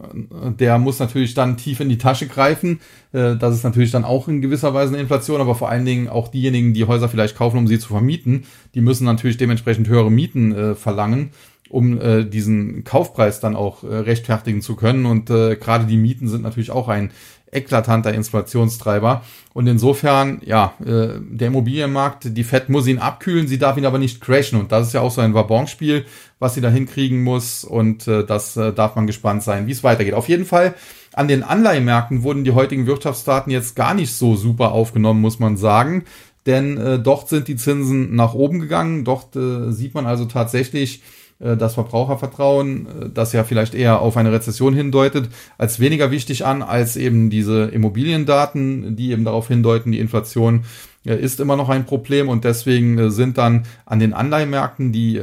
der 0.58 0.78
muss 0.78 0.98
natürlich 0.98 1.34
dann 1.34 1.56
tief 1.56 1.80
in 1.80 1.88
die 1.88 1.98
Tasche 1.98 2.26
greifen. 2.26 2.80
Äh, 3.12 3.36
das 3.36 3.54
ist 3.54 3.64
natürlich 3.64 3.92
dann 3.92 4.04
auch 4.04 4.28
in 4.28 4.42
gewisser 4.42 4.74
Weise 4.74 4.92
eine 4.92 5.02
Inflation, 5.02 5.40
aber 5.40 5.54
vor 5.54 5.70
allen 5.70 5.84
Dingen 5.84 6.08
auch 6.08 6.28
diejenigen, 6.28 6.74
die 6.74 6.84
Häuser 6.84 7.08
vielleicht 7.08 7.36
kaufen, 7.36 7.58
um 7.58 7.66
sie 7.66 7.78
zu 7.78 7.88
vermieten, 7.88 8.44
die 8.74 8.80
müssen 8.80 9.04
natürlich 9.04 9.36
dementsprechend 9.36 9.88
höhere 9.88 10.10
Mieten 10.10 10.52
äh, 10.52 10.74
verlangen 10.74 11.30
um 11.70 12.00
äh, 12.00 12.24
diesen 12.24 12.82
Kaufpreis 12.82 13.38
dann 13.38 13.54
auch 13.54 13.84
äh, 13.84 13.86
rechtfertigen 13.86 14.60
zu 14.60 14.74
können. 14.74 15.06
Und 15.06 15.30
äh, 15.30 15.54
gerade 15.54 15.86
die 15.86 15.96
Mieten 15.96 16.28
sind 16.28 16.42
natürlich 16.42 16.72
auch 16.72 16.88
ein 16.88 17.12
eklatanter 17.52 18.14
Inflationstreiber. 18.14 19.22
Und 19.52 19.66
insofern, 19.66 20.40
ja, 20.44 20.74
äh, 20.80 21.18
der 21.20 21.48
Immobilienmarkt, 21.48 22.36
die 22.36 22.44
Fed 22.44 22.68
muss 22.68 22.86
ihn 22.86 22.98
abkühlen, 22.98 23.48
sie 23.48 23.58
darf 23.58 23.76
ihn 23.76 23.86
aber 23.86 23.98
nicht 23.98 24.20
crashen. 24.20 24.58
Und 24.58 24.72
das 24.72 24.88
ist 24.88 24.92
ja 24.92 25.00
auch 25.00 25.10
so 25.10 25.20
ein 25.20 25.34
Wabonspiel, 25.34 26.04
was 26.38 26.54
sie 26.54 26.60
da 26.60 26.70
hinkriegen 26.70 27.22
muss. 27.22 27.64
Und 27.64 28.06
äh, 28.06 28.24
das 28.24 28.56
äh, 28.56 28.72
darf 28.72 28.94
man 28.94 29.06
gespannt 29.06 29.42
sein, 29.42 29.66
wie 29.66 29.72
es 29.72 29.82
weitergeht. 29.82 30.14
Auf 30.14 30.28
jeden 30.28 30.44
Fall, 30.44 30.74
an 31.12 31.28
den 31.28 31.42
Anleihemärkten 31.42 32.22
wurden 32.22 32.44
die 32.44 32.52
heutigen 32.52 32.86
Wirtschaftsdaten 32.86 33.50
jetzt 33.50 33.74
gar 33.74 33.94
nicht 33.94 34.12
so 34.12 34.36
super 34.36 34.72
aufgenommen, 34.72 35.20
muss 35.20 35.40
man 35.40 35.56
sagen. 35.56 36.04
Denn 36.46 36.78
äh, 36.78 36.98
dort 36.98 37.28
sind 37.28 37.48
die 37.48 37.56
Zinsen 37.56 38.14
nach 38.14 38.34
oben 38.34 38.60
gegangen. 38.60 39.04
Dort 39.04 39.36
äh, 39.36 39.72
sieht 39.72 39.94
man 39.94 40.06
also 40.06 40.24
tatsächlich, 40.24 41.02
das 41.56 41.74
Verbrauchervertrauen, 41.74 42.86
äh, 42.86 43.08
das 43.12 43.32
ja 43.32 43.44
vielleicht 43.44 43.74
eher 43.74 44.00
auf 44.00 44.16
eine 44.16 44.30
Rezession 44.30 44.74
hindeutet, 44.74 45.30
als 45.58 45.80
weniger 45.80 46.10
wichtig 46.10 46.44
an 46.44 46.62
als 46.62 46.96
eben 46.96 47.30
diese 47.30 47.64
Immobiliendaten, 47.64 48.94
die 48.94 49.10
eben 49.10 49.24
darauf 49.24 49.48
hindeuten, 49.48 49.90
die 49.90 49.98
Inflation 49.98 50.64
ist 51.02 51.40
immer 51.40 51.56
noch 51.56 51.70
ein 51.70 51.86
Problem. 51.86 52.28
Und 52.28 52.44
deswegen 52.44 52.98
äh, 52.98 53.10
sind 53.10 53.38
dann 53.38 53.64
an 53.86 54.00
den 54.00 54.12
Anleihemärkten 54.12 54.92
die 54.92 55.18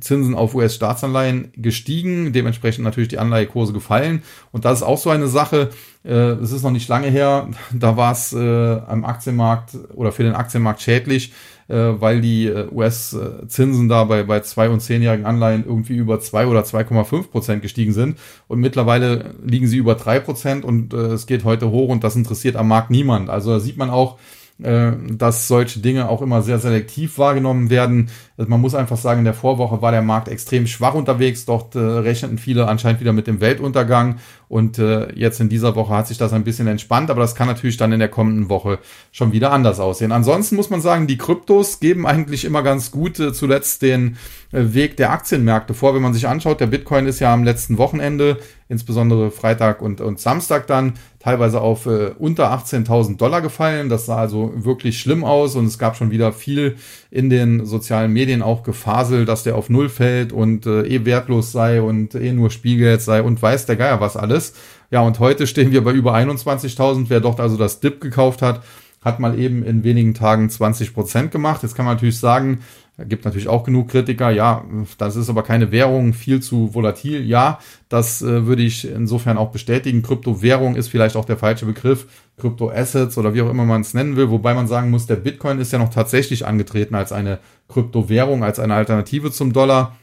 Zinsen 0.00 0.34
auf 0.34 0.56
US-Staatsanleihen 0.56 1.52
gestiegen, 1.56 2.32
dementsprechend 2.32 2.82
natürlich 2.82 3.08
die 3.08 3.18
Anleihekurse 3.18 3.72
gefallen. 3.72 4.22
Und 4.50 4.64
das 4.64 4.78
ist 4.78 4.82
auch 4.82 4.98
so 4.98 5.10
eine 5.10 5.28
Sache, 5.28 5.70
es 6.02 6.52
ist 6.52 6.62
noch 6.62 6.70
nicht 6.70 6.88
lange 6.88 7.08
her, 7.08 7.48
da 7.72 7.96
war 7.96 8.12
es 8.12 8.32
am 8.34 9.04
Aktienmarkt 9.04 9.76
oder 9.94 10.12
für 10.12 10.22
den 10.22 10.34
Aktienmarkt 10.34 10.80
schädlich, 10.80 11.32
äh, 11.32 11.32
weil 11.74 12.20
die 12.20 12.46
äh, 12.46 12.68
US-Zinsen 12.70 13.88
da 13.88 14.04
bei, 14.04 14.22
bei 14.22 14.40
zwei 14.40 14.68
und 14.68 14.80
zehnjährigen 14.80 15.26
Anleihen 15.26 15.64
irgendwie 15.66 15.96
über 15.96 16.20
zwei 16.20 16.46
oder 16.46 16.60
2,5 16.60 17.30
Prozent 17.30 17.62
gestiegen 17.62 17.92
sind. 17.92 18.18
Und 18.48 18.60
mittlerweile 18.60 19.34
liegen 19.44 19.66
sie 19.66 19.78
über 19.78 19.94
drei 19.94 20.20
Prozent 20.20 20.64
und 20.64 20.94
äh, 20.94 21.14
es 21.14 21.26
geht 21.26 21.44
heute 21.44 21.70
hoch 21.70 21.88
und 21.88 22.04
das 22.04 22.16
interessiert 22.16 22.56
am 22.56 22.68
Markt 22.68 22.90
niemand. 22.90 23.30
Also 23.30 23.50
da 23.50 23.60
sieht 23.60 23.76
man 23.76 23.90
auch, 23.90 24.14
äh, 24.14 24.45
dass 24.58 25.48
solche 25.48 25.80
Dinge 25.80 26.08
auch 26.08 26.22
immer 26.22 26.40
sehr 26.40 26.58
selektiv 26.58 27.18
wahrgenommen 27.18 27.68
werden. 27.68 28.08
Also 28.38 28.48
man 28.48 28.60
muss 28.60 28.74
einfach 28.74 28.96
sagen, 28.96 29.18
in 29.18 29.24
der 29.26 29.34
Vorwoche 29.34 29.82
war 29.82 29.92
der 29.92 30.00
Markt 30.00 30.28
extrem 30.28 30.66
schwach 30.66 30.94
unterwegs. 30.94 31.44
Dort 31.44 31.74
äh, 31.74 31.78
rechneten 31.78 32.38
viele 32.38 32.66
anscheinend 32.66 33.00
wieder 33.00 33.12
mit 33.12 33.26
dem 33.26 33.40
Weltuntergang. 33.40 34.16
Und 34.48 34.78
äh, 34.78 35.12
jetzt 35.14 35.40
in 35.40 35.48
dieser 35.48 35.74
Woche 35.74 35.92
hat 35.94 36.06
sich 36.06 36.18
das 36.18 36.32
ein 36.32 36.44
bisschen 36.44 36.68
entspannt, 36.68 37.10
aber 37.10 37.20
das 37.20 37.34
kann 37.34 37.48
natürlich 37.48 37.76
dann 37.76 37.92
in 37.92 37.98
der 37.98 38.08
kommenden 38.08 38.48
Woche 38.48 38.78
schon 39.10 39.32
wieder 39.32 39.52
anders 39.52 39.80
aussehen. 39.80 40.12
Ansonsten 40.12 40.56
muss 40.56 40.70
man 40.70 40.80
sagen, 40.80 41.06
die 41.06 41.18
Kryptos 41.18 41.80
geben 41.80 42.06
eigentlich 42.06 42.44
immer 42.44 42.62
ganz 42.62 42.90
gut 42.90 43.18
äh, 43.18 43.32
zuletzt 43.32 43.82
den 43.82 44.16
äh, 44.52 44.74
Weg 44.74 44.96
der 44.96 45.10
Aktienmärkte 45.10 45.74
vor. 45.74 45.94
Wenn 45.94 46.02
man 46.02 46.14
sich 46.14 46.28
anschaut, 46.28 46.60
der 46.60 46.68
Bitcoin 46.68 47.06
ist 47.06 47.20
ja 47.20 47.34
am 47.34 47.44
letzten 47.44 47.76
Wochenende, 47.76 48.38
insbesondere 48.68 49.30
Freitag 49.30 49.80
und, 49.80 50.00
und 50.00 50.18
Samstag 50.18 50.66
dann, 50.66 50.94
teilweise 51.20 51.60
auf 51.60 51.86
äh, 51.86 52.12
unter 52.18 52.52
18.000 52.52 53.16
Dollar 53.16 53.40
gefallen. 53.40 53.88
Das 53.88 54.06
sah 54.06 54.16
also 54.16 54.52
wirklich 54.56 55.00
schlimm 55.00 55.24
aus 55.24 55.56
und 55.56 55.66
es 55.66 55.78
gab 55.78 55.96
schon 55.96 56.10
wieder 56.10 56.32
viel 56.32 56.76
in 57.10 57.30
den 57.30 57.64
sozialen 57.64 58.12
Medien 58.12 58.42
auch 58.42 58.62
gefaselt, 58.62 59.28
dass 59.28 59.42
der 59.42 59.56
auf 59.56 59.68
Null 59.68 59.88
fällt 59.88 60.32
und 60.32 60.66
äh, 60.66 60.82
eh 60.82 61.04
wertlos 61.04 61.52
sei 61.52 61.80
und 61.80 62.14
eh 62.14 62.32
nur 62.32 62.50
Spielgeld 62.50 63.02
sei 63.02 63.22
und 63.22 63.40
weiß 63.40 63.66
der 63.66 63.76
Geier 63.76 64.00
was 64.00 64.16
alles. 64.16 64.54
Ja, 64.90 65.00
und 65.00 65.18
heute 65.18 65.46
stehen 65.46 65.72
wir 65.72 65.82
bei 65.82 65.92
über 65.92 66.14
21.000. 66.14 67.06
Wer 67.08 67.20
dort 67.20 67.40
also 67.40 67.56
das 67.56 67.80
Dip 67.80 68.00
gekauft 68.00 68.40
hat, 68.42 68.62
hat 69.00 69.20
mal 69.20 69.38
eben 69.38 69.62
in 69.62 69.84
wenigen 69.84 70.14
Tagen 70.14 70.50
20 70.50 70.94
Prozent 70.94 71.30
gemacht. 71.30 71.62
Jetzt 71.62 71.74
kann 71.74 71.86
man 71.86 71.94
natürlich 71.94 72.18
sagen, 72.18 72.60
gibt 73.04 73.24
natürlich 73.24 73.48
auch 73.48 73.64
genug 73.64 73.88
Kritiker, 73.88 74.30
ja, 74.30 74.64
das 74.96 75.16
ist 75.16 75.28
aber 75.28 75.42
keine 75.42 75.70
Währung, 75.70 76.14
viel 76.14 76.40
zu 76.40 76.74
volatil. 76.74 77.24
Ja, 77.24 77.58
das 77.88 78.22
äh, 78.22 78.46
würde 78.46 78.62
ich 78.62 78.90
insofern 78.90 79.36
auch 79.36 79.50
bestätigen. 79.50 80.02
Kryptowährung 80.02 80.76
ist 80.76 80.88
vielleicht 80.88 81.16
auch 81.16 81.26
der 81.26 81.36
falsche 81.36 81.66
Begriff, 81.66 82.06
Kryptoassets 82.38 83.18
oder 83.18 83.34
wie 83.34 83.42
auch 83.42 83.50
immer 83.50 83.64
man 83.64 83.82
es 83.82 83.92
nennen 83.92 84.16
will, 84.16 84.30
wobei 84.30 84.54
man 84.54 84.66
sagen 84.66 84.90
muss, 84.90 85.06
der 85.06 85.16
Bitcoin 85.16 85.60
ist 85.60 85.72
ja 85.72 85.78
noch 85.78 85.90
tatsächlich 85.90 86.46
angetreten 86.46 86.94
als 86.94 87.12
eine 87.12 87.38
Kryptowährung, 87.68 88.42
als 88.42 88.58
eine 88.58 88.74
Alternative 88.74 89.30
zum 89.30 89.52
Dollar. 89.52 89.96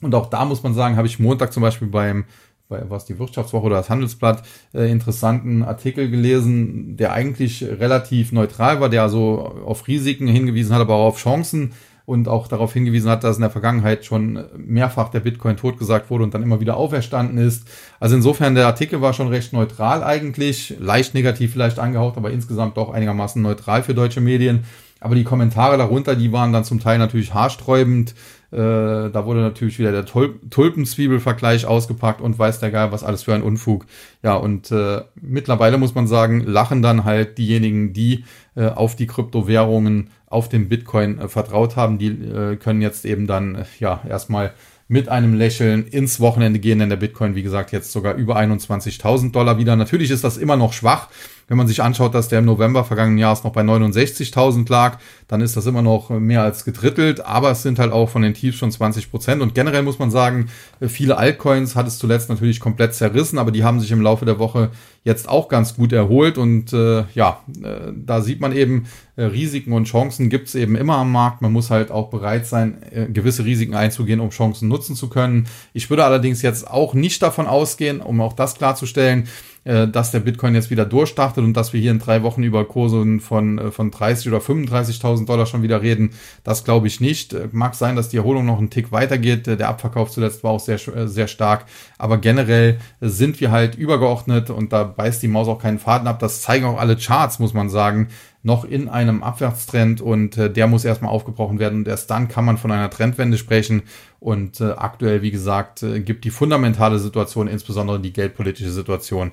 Und 0.00 0.14
auch 0.14 0.26
da 0.26 0.44
muss 0.44 0.62
man 0.62 0.74
sagen, 0.74 0.96
habe 0.96 1.06
ich 1.06 1.18
Montag 1.18 1.52
zum 1.52 1.62
Beispiel 1.62 1.88
beim 1.88 2.24
was 2.68 3.04
die 3.04 3.18
Wirtschaftswoche 3.18 3.66
oder 3.66 3.76
das 3.76 3.90
Handelsblatt 3.90 4.42
äh, 4.72 4.90
interessanten 4.90 5.62
Artikel 5.62 6.10
gelesen, 6.10 6.96
der 6.96 7.12
eigentlich 7.12 7.62
relativ 7.62 8.32
neutral 8.32 8.80
war, 8.80 8.88
der 8.88 9.02
also 9.02 9.38
auf 9.64 9.86
Risiken 9.86 10.26
hingewiesen 10.26 10.74
hat, 10.74 10.80
aber 10.80 10.94
auch 10.94 11.08
auf 11.08 11.18
Chancen 11.18 11.72
und 12.06 12.28
auch 12.28 12.48
darauf 12.48 12.72
hingewiesen 12.72 13.10
hat, 13.10 13.24
dass 13.24 13.36
in 13.36 13.42
der 13.42 13.50
Vergangenheit 13.50 14.04
schon 14.04 14.44
mehrfach 14.56 15.08
der 15.08 15.20
Bitcoin 15.20 15.56
totgesagt 15.56 16.10
wurde 16.10 16.24
und 16.24 16.34
dann 16.34 16.42
immer 16.42 16.60
wieder 16.60 16.76
auferstanden 16.76 17.38
ist. 17.38 17.66
Also 17.98 18.16
insofern 18.16 18.54
der 18.54 18.66
Artikel 18.66 19.00
war 19.00 19.14
schon 19.14 19.28
recht 19.28 19.52
neutral 19.52 20.04
eigentlich, 20.04 20.76
leicht 20.78 21.14
negativ 21.14 21.52
vielleicht 21.52 21.78
angehaucht, 21.78 22.18
aber 22.18 22.30
insgesamt 22.30 22.76
doch 22.76 22.90
einigermaßen 22.92 23.40
neutral 23.40 23.82
für 23.82 23.94
deutsche 23.94 24.20
Medien. 24.20 24.64
Aber 25.00 25.14
die 25.14 25.24
Kommentare 25.24 25.76
darunter, 25.76 26.14
die 26.16 26.32
waren 26.32 26.52
dann 26.52 26.64
zum 26.64 26.80
Teil 26.80 26.98
natürlich 26.98 27.34
haarsträubend. 27.34 28.14
Äh, 28.54 29.10
da 29.10 29.26
wurde 29.26 29.40
natürlich 29.40 29.80
wieder 29.80 29.90
der 29.90 30.04
Tul 30.04 30.38
Tulpenzwiebel-Vergleich 30.48 31.66
ausgepackt 31.66 32.20
und 32.20 32.38
weiß 32.38 32.60
der 32.60 32.70
Geil, 32.70 32.92
was 32.92 33.02
alles 33.02 33.24
für 33.24 33.34
ein 33.34 33.42
Unfug. 33.42 33.86
Ja, 34.22 34.36
und 34.36 34.70
äh, 34.70 35.02
mittlerweile 35.20 35.76
muss 35.76 35.96
man 35.96 36.06
sagen, 36.06 36.40
lachen 36.40 36.80
dann 36.80 37.04
halt 37.04 37.36
diejenigen, 37.38 37.92
die 37.92 38.24
äh, 38.54 38.68
auf 38.68 38.94
die 38.94 39.08
Kryptowährungen, 39.08 40.10
auf 40.26 40.48
den 40.48 40.68
Bitcoin 40.68 41.18
äh, 41.18 41.28
vertraut 41.28 41.74
haben, 41.74 41.98
die 41.98 42.08
äh, 42.08 42.56
können 42.56 42.80
jetzt 42.80 43.04
eben 43.04 43.26
dann 43.26 43.56
äh, 43.56 43.64
ja 43.80 44.00
erstmal 44.08 44.52
mit 44.86 45.08
einem 45.08 45.34
Lächeln 45.34 45.86
ins 45.86 46.20
Wochenende 46.20 46.60
gehen, 46.60 46.78
denn 46.78 46.90
der 46.90 46.96
Bitcoin, 46.96 47.34
wie 47.34 47.42
gesagt, 47.42 47.72
jetzt 47.72 47.90
sogar 47.90 48.14
über 48.14 48.36
21.000 48.36 49.32
Dollar 49.32 49.58
wieder. 49.58 49.74
Natürlich 49.76 50.10
ist 50.10 50.22
das 50.24 50.36
immer 50.36 50.56
noch 50.56 50.72
schwach. 50.72 51.08
Wenn 51.48 51.56
man 51.56 51.66
sich 51.66 51.82
anschaut, 51.82 52.14
dass 52.14 52.28
der 52.28 52.38
im 52.38 52.44
November 52.44 52.84
vergangenen 52.84 53.18
Jahres 53.18 53.44
noch 53.44 53.52
bei 53.52 53.62
69.000 53.62 54.70
lag, 54.70 54.98
dann 55.28 55.40
ist 55.40 55.56
das 55.56 55.66
immer 55.66 55.82
noch 55.82 56.10
mehr 56.10 56.42
als 56.42 56.64
gedrittelt, 56.64 57.24
aber 57.24 57.50
es 57.50 57.62
sind 57.62 57.78
halt 57.78 57.92
auch 57.92 58.08
von 58.08 58.22
den 58.22 58.34
Tiefs 58.34 58.58
schon 58.58 58.70
20 58.70 59.10
Prozent. 59.10 59.42
Und 59.42 59.54
generell 59.54 59.82
muss 59.82 59.98
man 59.98 60.10
sagen, 60.10 60.48
viele 60.80 61.16
Altcoins 61.16 61.76
hat 61.76 61.86
es 61.86 61.98
zuletzt 61.98 62.28
natürlich 62.28 62.60
komplett 62.60 62.94
zerrissen, 62.94 63.38
aber 63.38 63.50
die 63.50 63.64
haben 63.64 63.80
sich 63.80 63.90
im 63.90 64.00
Laufe 64.00 64.24
der 64.24 64.38
Woche 64.38 64.70
jetzt 65.04 65.28
auch 65.28 65.48
ganz 65.48 65.76
gut 65.76 65.92
erholt. 65.92 66.38
Und 66.38 66.72
äh, 66.72 67.04
ja, 67.14 67.40
äh, 67.62 67.92
da 67.94 68.22
sieht 68.22 68.40
man 68.40 68.52
eben, 68.52 68.86
äh, 69.16 69.24
Risiken 69.24 69.72
und 69.72 69.84
Chancen 69.84 70.28
gibt 70.28 70.48
es 70.48 70.54
eben 70.54 70.76
immer 70.76 70.96
am 70.96 71.12
Markt. 71.12 71.42
Man 71.42 71.52
muss 71.52 71.70
halt 71.70 71.90
auch 71.90 72.10
bereit 72.10 72.46
sein, 72.46 72.82
äh, 72.90 73.06
gewisse 73.06 73.44
Risiken 73.44 73.74
einzugehen, 73.74 74.20
um 74.20 74.30
Chancen 74.30 74.68
nutzen 74.68 74.96
zu 74.96 75.08
können. 75.08 75.46
Ich 75.72 75.88
würde 75.90 76.04
allerdings 76.04 76.42
jetzt 76.42 76.68
auch 76.68 76.94
nicht 76.94 77.22
davon 77.22 77.46
ausgehen, 77.46 78.00
um 78.00 78.20
auch 78.20 78.32
das 78.32 78.54
klarzustellen, 78.54 79.28
äh, 79.64 79.88
dass 79.88 80.10
der 80.10 80.20
Bitcoin 80.20 80.54
jetzt 80.54 80.70
wieder 80.70 80.84
durchstartet 80.84 81.42
und 81.42 81.54
dass 81.54 81.72
wir 81.72 81.80
hier 81.80 81.90
in 81.90 81.98
drei 81.98 82.22
Wochen 82.22 82.42
über 82.42 82.64
Kurse 82.64 83.18
von, 83.20 83.58
äh, 83.58 83.70
von 83.70 83.90
30 83.90 84.28
oder 84.28 84.38
35.000 84.38 85.26
Dollar 85.26 85.46
schon 85.46 85.62
wieder 85.62 85.82
reden. 85.82 86.10
Das 86.42 86.64
glaube 86.64 86.86
ich 86.86 87.00
nicht. 87.00 87.32
Äh, 87.32 87.48
mag 87.52 87.74
sein, 87.74 87.96
dass 87.96 88.08
die 88.08 88.18
Erholung 88.18 88.46
noch 88.46 88.58
einen 88.58 88.70
Tick 88.70 88.92
weitergeht. 88.92 89.46
Der 89.46 89.68
Abverkauf 89.68 90.10
zuletzt 90.10 90.44
war 90.44 90.50
auch 90.50 90.60
sehr, 90.60 90.78
sehr 91.08 91.28
stark. 91.28 91.66
Aber 91.98 92.18
generell 92.18 92.78
sind 93.00 93.40
wir 93.40 93.50
halt 93.50 93.74
übergeordnet 93.74 94.50
und 94.50 94.72
da 94.72 94.84
beißt 94.84 95.22
die 95.22 95.28
Maus 95.28 95.48
auch 95.48 95.60
keinen 95.60 95.78
Faden 95.78 96.08
ab. 96.08 96.18
Das 96.18 96.42
zeigen 96.42 96.66
auch 96.66 96.78
alle 96.78 96.96
Charts, 96.96 97.38
muss 97.38 97.54
man 97.54 97.70
sagen 97.70 98.08
noch 98.44 98.64
in 98.64 98.88
einem 98.90 99.22
Abwärtstrend 99.22 100.00
und 100.00 100.36
äh, 100.36 100.50
der 100.50 100.66
muss 100.66 100.84
erstmal 100.84 101.10
aufgebrochen 101.10 101.58
werden 101.58 101.80
und 101.80 101.88
erst 101.88 102.10
dann 102.10 102.28
kann 102.28 102.44
man 102.44 102.58
von 102.58 102.70
einer 102.70 102.90
Trendwende 102.90 103.38
sprechen 103.38 103.82
und 104.20 104.60
äh, 104.60 104.72
aktuell, 104.72 105.22
wie 105.22 105.30
gesagt, 105.30 105.82
äh, 105.82 106.00
gibt 106.00 106.24
die 106.24 106.30
fundamentale 106.30 106.98
Situation, 106.98 107.48
insbesondere 107.48 107.98
die 107.98 108.12
geldpolitische 108.12 108.70
Situation, 108.70 109.32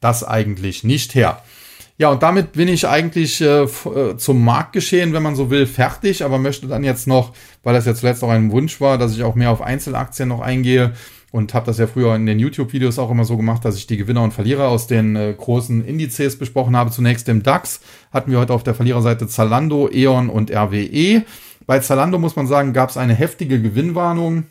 das 0.00 0.22
eigentlich 0.22 0.84
nicht 0.84 1.14
her. 1.14 1.42
Ja, 1.98 2.10
und 2.10 2.22
damit 2.22 2.52
bin 2.52 2.68
ich 2.68 2.86
eigentlich 2.86 3.40
äh, 3.40 3.64
äh, 3.64 4.16
zum 4.16 4.44
Marktgeschehen, 4.44 5.12
wenn 5.12 5.22
man 5.24 5.34
so 5.34 5.50
will, 5.50 5.66
fertig, 5.66 6.24
aber 6.24 6.38
möchte 6.38 6.68
dann 6.68 6.84
jetzt 6.84 7.08
noch, 7.08 7.32
weil 7.64 7.74
das 7.74 7.84
ja 7.84 7.94
zuletzt 7.96 8.22
auch 8.22 8.30
ein 8.30 8.52
Wunsch 8.52 8.80
war, 8.80 8.96
dass 8.96 9.12
ich 9.12 9.24
auch 9.24 9.34
mehr 9.34 9.50
auf 9.50 9.60
Einzelaktien 9.60 10.28
noch 10.28 10.40
eingehe 10.40 10.92
und 11.32 11.54
habe 11.54 11.66
das 11.66 11.78
ja 11.78 11.86
früher 11.86 12.14
in 12.14 12.26
den 12.26 12.38
YouTube-Videos 12.38 12.98
auch 12.98 13.10
immer 13.10 13.24
so 13.24 13.36
gemacht, 13.36 13.64
dass 13.64 13.76
ich 13.76 13.86
die 13.86 13.96
Gewinner 13.96 14.22
und 14.22 14.32
Verlierer 14.32 14.68
aus 14.68 14.86
den 14.86 15.16
äh, 15.16 15.34
großen 15.36 15.84
Indizes 15.84 16.38
besprochen 16.38 16.76
habe. 16.76 16.90
Zunächst 16.90 17.28
im 17.28 17.42
DAX 17.42 17.80
hatten 18.12 18.30
wir 18.30 18.38
heute 18.38 18.52
auf 18.52 18.62
der 18.62 18.74
Verliererseite 18.74 19.26
Zalando, 19.26 19.88
E.ON 19.90 20.28
und 20.28 20.50
RWE. 20.50 21.24
Bei 21.66 21.78
Zalando 21.80 22.18
muss 22.18 22.36
man 22.36 22.46
sagen, 22.46 22.74
gab 22.74 22.90
es 22.90 22.98
eine 22.98 23.14
heftige 23.14 23.60
Gewinnwarnung. 23.60 24.44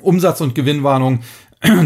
Umsatz- 0.00 0.40
und 0.40 0.54
Gewinnwarnung. 0.54 1.20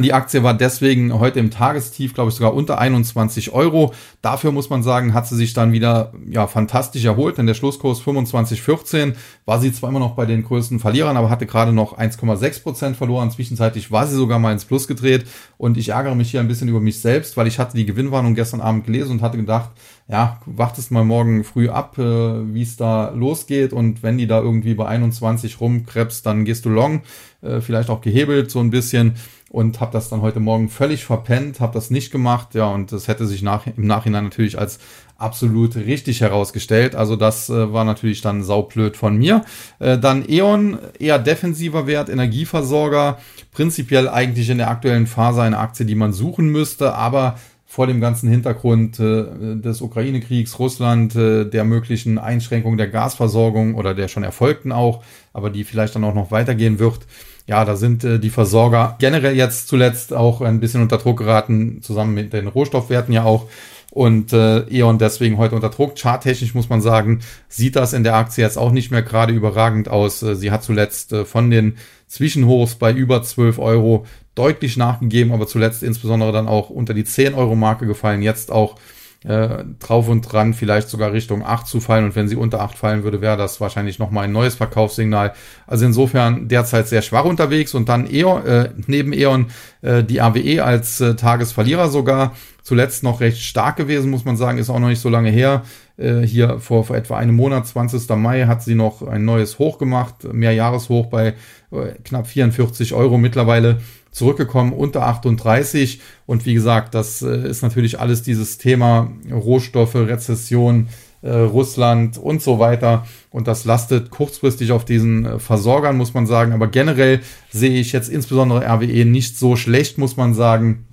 Die 0.03 0.13
Aktie 0.13 0.43
war 0.43 0.55
deswegen 0.55 1.17
heute 1.21 1.39
im 1.39 1.51
Tagestief, 1.51 2.13
glaube 2.13 2.31
ich, 2.31 2.35
sogar 2.35 2.55
unter 2.55 2.79
21 2.79 3.53
Euro. 3.53 3.95
Dafür 4.21 4.51
muss 4.51 4.69
man 4.69 4.83
sagen, 4.83 5.15
hat 5.15 5.29
sie 5.29 5.37
sich 5.37 5.53
dann 5.53 5.73
wieder 5.73 6.13
ja, 6.29 6.49
fantastisch 6.49 7.05
erholt, 7.05 7.39
denn 7.39 7.47
der 7.47 7.55
Schlusskurs 7.55 8.03
25,14 8.03 9.15
war 9.45 9.61
sie 9.61 9.73
zwar 9.73 9.91
immer 9.91 10.01
noch 10.01 10.17
bei 10.17 10.27
den 10.27 10.43
größten 10.43 10.81
Verlierern, 10.81 11.17
aber 11.17 11.31
hatte 11.31 11.47
gerade 11.47 11.73
noch 11.73 11.97
1,6 11.97 12.63
Prozent 12.65 12.97
verloren. 12.97 13.31
Zwischenzeitlich 13.31 13.93
war 13.93 14.09
sie 14.09 14.17
sogar 14.17 14.41
mal 14.41 14.53
ins 14.53 14.65
Plus 14.65 14.89
gedreht 14.89 15.27
und 15.57 15.79
ich 15.79 15.91
ärgere 15.91 16.17
mich 16.17 16.33
hier 16.33 16.41
ein 16.41 16.49
bisschen 16.49 16.69
über 16.69 16.81
mich 16.81 17.01
selbst, 17.01 17.37
weil 17.37 17.47
ich 17.47 17.61
hatte 17.61 17.77
die 17.77 17.87
Gewinnwarnung 17.87 18.35
gestern 18.35 18.61
Abend 18.61 18.87
gelesen 18.87 19.13
und 19.13 19.23
hatte 19.23 19.37
gedacht, 19.37 19.71
ja, 20.09 20.41
wartest 20.47 20.91
mal 20.91 21.05
morgen 21.05 21.45
früh 21.45 21.69
ab, 21.69 21.97
äh, 21.97 22.03
wie 22.03 22.63
es 22.63 22.77
da 22.77 23.11
losgeht 23.11 23.73
und 23.73 24.03
wenn 24.03 24.19
die 24.19 24.27
da 24.27 24.41
irgendwie 24.41 24.75
bei 24.75 24.87
21 24.87 25.61
rumkrebst, 25.61 26.27
dann 26.27 26.45
gehst 26.45 26.65
du 26.65 26.71
long, 26.71 27.03
äh, 27.43 27.61
vielleicht 27.61 27.91
auch 27.91 28.01
gehebelt 28.01 28.51
so 28.51 28.59
ein 28.59 28.71
bisschen 28.71 29.15
und 29.51 29.81
habe 29.81 29.93
das 29.93 30.09
dann 30.09 30.23
heute 30.23 30.39
Morgen 30.39 30.69
völlig 30.69 31.05
verpennt, 31.05 31.59
habe 31.59 31.75
das 31.75 31.91
nicht 31.91 32.13
gemacht, 32.13 32.55
ja, 32.55 32.69
und 32.69 32.93
das 32.93 33.09
hätte 33.09 33.27
sich 33.27 33.43
nach, 33.43 33.67
im 33.67 33.85
Nachhinein 33.85 34.25
natürlich 34.25 34.57
als 34.59 34.79
absolut 35.19 35.75
richtig 35.75 36.21
herausgestellt. 36.21 36.95
Also 36.95 37.17
das 37.17 37.51
äh, 37.51 37.73
war 37.73 37.85
natürlich 37.85 38.23
dann 38.23 38.45
saublöd 38.45 38.97
von 38.97 39.17
mir. 39.17 39.45
Äh, 39.81 39.99
dann 39.99 40.25
E.ON, 40.27 40.79
eher 40.99 41.19
defensiver 41.19 41.89
Wert, 41.89 42.09
Energieversorger, 42.09 43.19
prinzipiell 43.51 44.09
eigentlich 44.09 44.49
in 44.49 44.59
der 44.59 44.71
aktuellen 44.71 45.09
Phase 45.09 45.43
eine 45.43 45.59
Aktie, 45.59 45.85
die 45.85 45.97
man 45.97 46.13
suchen 46.13 46.49
müsste, 46.49 46.95
aber 46.95 47.37
vor 47.67 47.89
dem 47.89 48.01
ganzen 48.01 48.29
Hintergrund 48.29 49.01
äh, 49.01 49.57
des 49.57 49.81
Ukraine-Kriegs, 49.81 50.61
Russland, 50.61 51.17
äh, 51.17 51.45
der 51.45 51.65
möglichen 51.65 52.19
Einschränkung 52.19 52.77
der 52.77 52.89
Gasversorgung 52.89 53.75
oder 53.75 53.95
der 53.95 54.07
schon 54.07 54.23
erfolgten 54.23 54.71
auch, 54.71 55.03
aber 55.33 55.51
die 55.51 55.65
vielleicht 55.65 55.97
dann 55.97 56.05
auch 56.05 56.15
noch 56.15 56.31
weitergehen 56.31 56.79
wird, 56.79 57.01
ja, 57.47 57.65
da 57.65 57.77
sind 57.77 58.05
äh, 58.05 58.19
die 58.19 58.31
Versorger 58.31 58.97
generell 58.99 59.37
jetzt 59.37 59.69
zuletzt 59.69 60.13
auch 60.13 60.41
ein 60.41 60.61
bisschen 60.61 60.83
unter 60.83 60.99
Druck 60.99 61.19
geraten, 61.19 61.83
zusammen 61.83 62.15
mit 62.15 62.33
den 62.33 62.47
Rohstoffwerten 62.47 63.13
ja 63.13 63.25
auch. 63.25 63.47
Und 63.91 64.33
äh, 64.33 64.61
E.ON 64.71 64.99
deswegen 64.99 65.37
heute 65.37 65.57
unter 65.57 65.69
Druck. 65.69 65.99
Charttechnisch 65.99 66.55
muss 66.55 66.69
man 66.69 66.81
sagen, 66.81 67.21
sieht 67.49 67.75
das 67.75 67.93
in 67.93 68.05
der 68.05 68.15
Aktie 68.15 68.45
jetzt 68.45 68.57
auch 68.57 68.71
nicht 68.71 68.93
mehr 68.93 69.03
gerade 69.03 69.33
überragend 69.33 69.89
aus. 69.89 70.23
Äh, 70.23 70.37
sie 70.37 70.53
hat 70.53 70.63
zuletzt 70.63 71.13
äh, 71.13 71.25
von 71.25 71.51
den 71.51 71.77
Zwischenhochs 72.07 72.77
bei 72.77 72.93
über 72.93 73.23
12 73.23 73.59
Euro 73.59 74.07
deutlich 74.37 74.77
nachgegeben, 74.77 75.33
aber 75.33 75.49
zuletzt 75.49 75.83
insbesondere 75.83 76.31
dann 76.33 76.47
auch 76.47 76.71
unter 76.71 76.95
die 76.95 77.05
10 77.05 77.35
Euro 77.35 77.57
Marke 77.57 77.87
gefallen. 77.87 78.23
Jetzt 78.23 78.53
auch 78.53 78.77
äh, 79.25 79.65
drauf 79.79 80.09
und 80.09 80.23
dran, 80.23 80.55
vielleicht 80.55 80.89
sogar 80.89 81.13
Richtung 81.13 81.45
8 81.45 81.67
zu 81.67 81.81
fallen. 81.81 82.07
Und 82.07 82.17
wenn 82.17 82.29
sie 82.29 82.37
unter 82.37 82.61
8 82.61 82.77
fallen 82.77 83.03
würde, 83.03 83.21
wäre 83.21 83.37
das 83.37 83.61
wahrscheinlich 83.61 83.99
nochmal 83.99 84.25
ein 84.25 84.33
neues 84.33 84.55
Verkaufssignal. 84.55 85.35
Also 85.67 85.85
insofern 85.85 86.49
derzeit 86.49 86.89
sehr 86.89 87.03
schwach 87.03 87.25
unterwegs 87.25 87.75
und 87.75 87.89
dann 87.89 88.09
E.ON, 88.11 88.47
äh, 88.47 88.71
neben 88.87 89.13
E.ON 89.13 89.47
äh, 89.83 90.03
die 90.03 90.21
AWE 90.21 90.65
als 90.65 91.01
äh, 91.01 91.17
Tagesverlierer 91.17 91.89
sogar. 91.89 92.35
Zuletzt 92.63 93.03
noch 93.03 93.21
recht 93.21 93.43
stark 93.43 93.77
gewesen, 93.77 94.11
muss 94.11 94.25
man 94.25 94.37
sagen, 94.37 94.59
ist 94.59 94.71
auch 94.71 94.79
noch 94.79 94.89
nicht 94.89 95.01
so 95.01 95.09
lange 95.09 95.31
her. 95.31 95.65
Äh, 95.97 96.21
hier 96.21 96.59
vor, 96.59 96.85
vor 96.85 96.97
etwa 96.97 97.19
einem 97.19 97.37
Monat, 97.37 97.67
20. 97.67 98.09
Mai, 98.17 98.47
hat 98.47 98.63
sie 98.63 98.75
noch 98.75 99.03
ein 99.03 99.25
neues 99.27 99.59
Hoch 99.59 99.77
gemacht, 99.77 100.33
mehr 100.33 100.53
Jahreshoch 100.53 101.07
bei 101.07 101.35
äh, 101.73 101.93
knapp 102.05 102.27
44 102.27 102.95
Euro 102.95 103.19
mittlerweile 103.19 103.81
zurückgekommen 104.11 104.73
unter 104.73 105.07
38. 105.07 106.01
Und 106.27 106.47
wie 106.47 106.55
gesagt, 106.55 106.95
das 106.95 107.23
äh, 107.23 107.49
ist 107.49 107.63
natürlich 107.63 108.01
alles 108.01 108.23
dieses 108.23 108.59
Thema 108.59 109.11
Rohstoffe, 109.31 109.95
Rezession, 109.95 110.89
äh, 111.23 111.31
Russland 111.31 112.19
und 112.19 112.43
so 112.43 112.59
weiter. 112.59 113.07
Und 113.31 113.47
das 113.47 113.65
lastet 113.65 114.11
kurzfristig 114.11 114.73
auf 114.73 114.85
diesen 114.85 115.27
äh, 115.27 115.39
Versorgern, 115.39 115.97
muss 115.97 116.15
man 116.15 116.27
sagen. 116.27 116.53
Aber 116.53 116.67
generell 116.67 117.21
sehe 117.51 117.79
ich 117.79 117.93
jetzt 117.93 118.09
insbesondere 118.09 118.65
RWE 118.65 119.05
nicht 119.05 119.39
so 119.39 119.57
schlecht, 119.57 119.99
muss 119.99 120.17
man 120.17 120.35
sagen. 120.35 120.87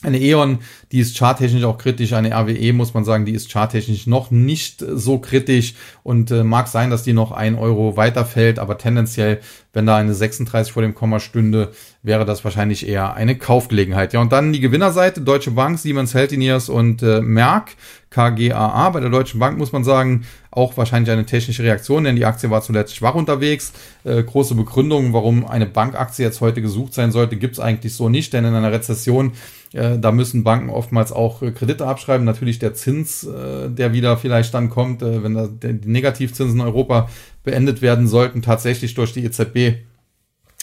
Eine 0.00 0.20
E.ON, 0.20 0.60
die 0.92 1.00
ist 1.00 1.18
charttechnisch 1.18 1.64
auch 1.64 1.76
kritisch. 1.76 2.12
Eine 2.12 2.30
RWE 2.32 2.72
muss 2.72 2.94
man 2.94 3.04
sagen, 3.04 3.24
die 3.24 3.32
ist 3.32 3.50
charttechnisch 3.50 4.06
noch 4.06 4.30
nicht 4.30 4.84
so 4.88 5.18
kritisch 5.18 5.74
und 6.04 6.30
äh, 6.30 6.44
mag 6.44 6.68
sein, 6.68 6.90
dass 6.90 7.02
die 7.02 7.12
noch 7.12 7.32
ein 7.32 7.56
Euro 7.56 7.96
weiterfällt, 7.96 8.60
aber 8.60 8.78
tendenziell, 8.78 9.40
wenn 9.72 9.86
da 9.86 9.96
eine 9.96 10.14
36 10.14 10.72
vor 10.72 10.82
dem 10.82 10.94
Komma 10.94 11.18
stünde, 11.18 11.72
wäre 12.04 12.24
das 12.24 12.44
wahrscheinlich 12.44 12.88
eher 12.88 13.14
eine 13.14 13.36
Kaufgelegenheit. 13.36 14.12
Ja, 14.12 14.20
und 14.20 14.30
dann 14.30 14.52
die 14.52 14.60
Gewinnerseite, 14.60 15.20
Deutsche 15.20 15.50
Bank, 15.50 15.80
Siemens 15.80 16.14
Healthineers 16.14 16.68
und 16.68 17.02
äh, 17.02 17.20
Merck, 17.20 17.74
KGAA. 18.10 18.90
Bei 18.90 19.00
der 19.00 19.10
Deutschen 19.10 19.40
Bank 19.40 19.58
muss 19.58 19.72
man 19.72 19.82
sagen, 19.82 20.24
auch 20.52 20.76
wahrscheinlich 20.76 21.10
eine 21.10 21.26
technische 21.26 21.62
Reaktion, 21.64 22.04
denn 22.04 22.16
die 22.16 22.24
Aktie 22.24 22.50
war 22.50 22.62
zuletzt 22.62 22.94
schwach 22.94 23.14
unterwegs. 23.14 23.72
Äh, 24.04 24.22
große 24.22 24.54
Begründungen, 24.54 25.12
warum 25.12 25.44
eine 25.46 25.66
Bankaktie 25.66 26.24
jetzt 26.24 26.40
heute 26.40 26.62
gesucht 26.62 26.94
sein 26.94 27.10
sollte, 27.10 27.36
gibt 27.36 27.54
es 27.54 27.60
eigentlich 27.60 27.94
so 27.94 28.08
nicht, 28.08 28.32
denn 28.32 28.44
in 28.44 28.54
einer 28.54 28.72
Rezession 28.72 29.32
äh, 29.72 29.98
da 29.98 30.12
müssen 30.12 30.44
Banken 30.44 30.70
oftmals 30.70 31.12
auch 31.12 31.42
äh, 31.42 31.50
Kredite 31.50 31.86
abschreiben. 31.86 32.24
Natürlich 32.24 32.58
der 32.58 32.74
Zins, 32.74 33.24
äh, 33.24 33.68
der 33.68 33.92
wieder 33.92 34.16
vielleicht 34.16 34.54
dann 34.54 34.70
kommt, 34.70 35.02
wenn 35.02 35.58
die 35.60 35.88
Negativzinsen 35.88 36.60
in 36.60 36.66
Europa 36.66 37.08
beendet 37.44 37.82
werden 37.82 38.06
sollten, 38.06 38.42
tatsächlich 38.42 38.94
durch 38.94 39.12
die 39.12 39.24
EZB 39.24 39.84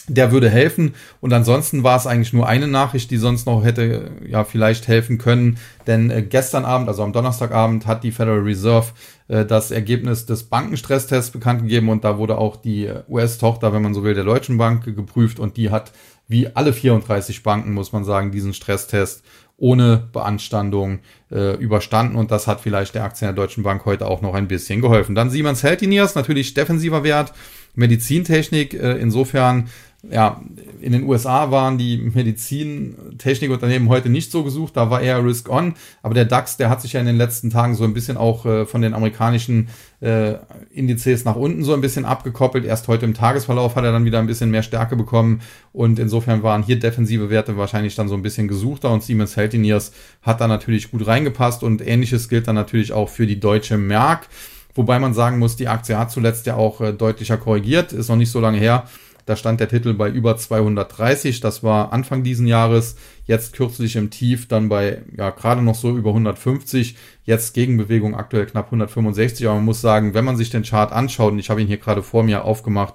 der 0.08 0.30
würde 0.30 0.48
helfen. 0.48 0.94
Und 1.20 1.32
ansonsten 1.32 1.82
war 1.82 1.96
es 1.96 2.06
eigentlich 2.06 2.32
nur 2.32 2.46
eine 2.46 2.68
Nachricht, 2.68 3.10
die 3.10 3.16
sonst 3.16 3.44
noch 3.44 3.64
hätte 3.64 4.12
ja 4.24 4.44
vielleicht 4.44 4.86
helfen 4.86 5.18
können. 5.18 5.58
Denn 5.88 6.28
gestern 6.28 6.64
Abend, 6.64 6.86
also 6.86 7.02
am 7.02 7.12
Donnerstagabend, 7.12 7.86
hat 7.88 8.04
die 8.04 8.12
Federal 8.12 8.38
Reserve 8.38 8.92
das 9.26 9.72
Ergebnis 9.72 10.24
des 10.24 10.44
Bankenstresstests 10.44 11.32
bekannt 11.32 11.62
gegeben 11.62 11.88
und 11.88 12.04
da 12.04 12.18
wurde 12.18 12.38
auch 12.38 12.54
die 12.54 12.88
US-Tochter, 13.08 13.72
wenn 13.72 13.82
man 13.82 13.94
so 13.94 14.04
will, 14.04 14.14
der 14.14 14.22
Deutschen 14.22 14.58
Bank 14.58 14.84
geprüft 14.84 15.40
und 15.40 15.56
die 15.56 15.70
hat 15.70 15.90
wie 16.28 16.48
alle 16.54 16.72
34 16.72 17.42
Banken, 17.42 17.72
muss 17.72 17.92
man 17.92 18.04
sagen, 18.04 18.32
diesen 18.32 18.54
Stresstest 18.54 19.22
ohne 19.58 20.08
Beanstandung 20.12 21.00
äh, 21.30 21.56
überstanden 21.56 22.16
und 22.16 22.30
das 22.30 22.46
hat 22.46 22.60
vielleicht 22.60 22.94
der 22.94 23.04
Aktien 23.04 23.28
der 23.28 23.34
Deutschen 23.34 23.62
Bank 23.62 23.86
heute 23.86 24.06
auch 24.06 24.20
noch 24.20 24.34
ein 24.34 24.48
bisschen 24.48 24.82
geholfen. 24.82 25.14
Dann 25.14 25.30
Siemens 25.30 25.62
Healthineers, 25.62 26.14
natürlich 26.14 26.52
defensiver 26.52 27.04
Wert, 27.04 27.32
Medizintechnik, 27.74 28.74
äh, 28.74 28.98
insofern 28.98 29.68
ja, 30.10 30.40
in 30.80 30.92
den 30.92 31.04
USA 31.04 31.50
waren 31.50 31.78
die 31.78 31.98
Medizintechnikunternehmen 31.98 33.88
heute 33.88 34.08
nicht 34.08 34.30
so 34.30 34.44
gesucht, 34.44 34.76
da 34.76 34.90
war 34.90 35.00
eher 35.00 35.24
Risk 35.24 35.48
On, 35.48 35.74
aber 36.02 36.14
der 36.14 36.24
DAX, 36.24 36.56
der 36.56 36.70
hat 36.70 36.80
sich 36.82 36.92
ja 36.92 37.00
in 37.00 37.06
den 37.06 37.16
letzten 37.16 37.50
Tagen 37.50 37.74
so 37.74 37.84
ein 37.84 37.94
bisschen 37.94 38.16
auch 38.16 38.46
äh, 38.46 38.66
von 38.66 38.82
den 38.82 38.94
amerikanischen 38.94 39.68
äh, 40.00 40.34
Indizes 40.70 41.24
nach 41.24 41.36
unten 41.36 41.64
so 41.64 41.74
ein 41.74 41.80
bisschen 41.80 42.04
abgekoppelt. 42.04 42.64
Erst 42.64 42.88
heute 42.88 43.06
im 43.06 43.14
Tagesverlauf 43.14 43.76
hat 43.76 43.84
er 43.84 43.92
dann 43.92 44.04
wieder 44.04 44.18
ein 44.18 44.26
bisschen 44.26 44.50
mehr 44.50 44.62
Stärke 44.62 44.96
bekommen 44.96 45.40
und 45.72 45.98
insofern 45.98 46.42
waren 46.42 46.62
hier 46.62 46.78
defensive 46.78 47.30
Werte 47.30 47.56
wahrscheinlich 47.56 47.94
dann 47.94 48.08
so 48.08 48.14
ein 48.14 48.22
bisschen 48.22 48.48
gesuchter 48.48 48.92
und 48.92 49.02
Siemens 49.02 49.36
Healthineers 49.36 49.92
hat 50.22 50.40
da 50.40 50.48
natürlich 50.48 50.90
gut 50.90 51.06
reingepasst 51.06 51.62
und 51.62 51.86
ähnliches 51.86 52.28
gilt 52.28 52.48
dann 52.48 52.54
natürlich 52.54 52.92
auch 52.92 53.08
für 53.08 53.26
die 53.26 53.40
deutsche 53.40 53.78
Merck. 53.78 54.28
Wobei 54.76 54.98
man 54.98 55.14
sagen 55.14 55.38
muss, 55.38 55.56
die 55.56 55.68
Aktie 55.68 55.98
hat 55.98 56.10
zuletzt 56.10 56.44
ja 56.44 56.54
auch 56.54 56.82
äh, 56.82 56.92
deutlicher 56.92 57.38
korrigiert, 57.38 57.92
ist 57.92 58.08
noch 58.08 58.16
nicht 58.16 58.30
so 58.30 58.40
lange 58.40 58.58
her. 58.58 58.84
Da 59.26 59.34
stand 59.34 59.58
der 59.58 59.68
Titel 59.68 59.92
bei 59.92 60.08
über 60.08 60.36
230. 60.36 61.40
Das 61.40 61.64
war 61.64 61.92
Anfang 61.92 62.22
diesen 62.22 62.46
Jahres. 62.46 62.96
Jetzt 63.26 63.54
kürzlich 63.54 63.96
im 63.96 64.08
Tief 64.10 64.46
dann 64.46 64.68
bei, 64.68 65.02
ja, 65.16 65.30
gerade 65.30 65.62
noch 65.62 65.74
so 65.74 65.96
über 65.96 66.10
150. 66.10 66.96
Jetzt 67.24 67.52
Gegenbewegung 67.52 68.14
aktuell 68.14 68.46
knapp 68.46 68.66
165. 68.66 69.46
Aber 69.46 69.56
man 69.56 69.64
muss 69.64 69.80
sagen, 69.80 70.14
wenn 70.14 70.24
man 70.24 70.36
sich 70.36 70.50
den 70.50 70.62
Chart 70.62 70.92
anschaut, 70.92 71.32
und 71.32 71.40
ich 71.40 71.50
habe 71.50 71.60
ihn 71.60 71.66
hier 71.66 71.76
gerade 71.76 72.04
vor 72.04 72.22
mir 72.22 72.44
aufgemacht, 72.44 72.94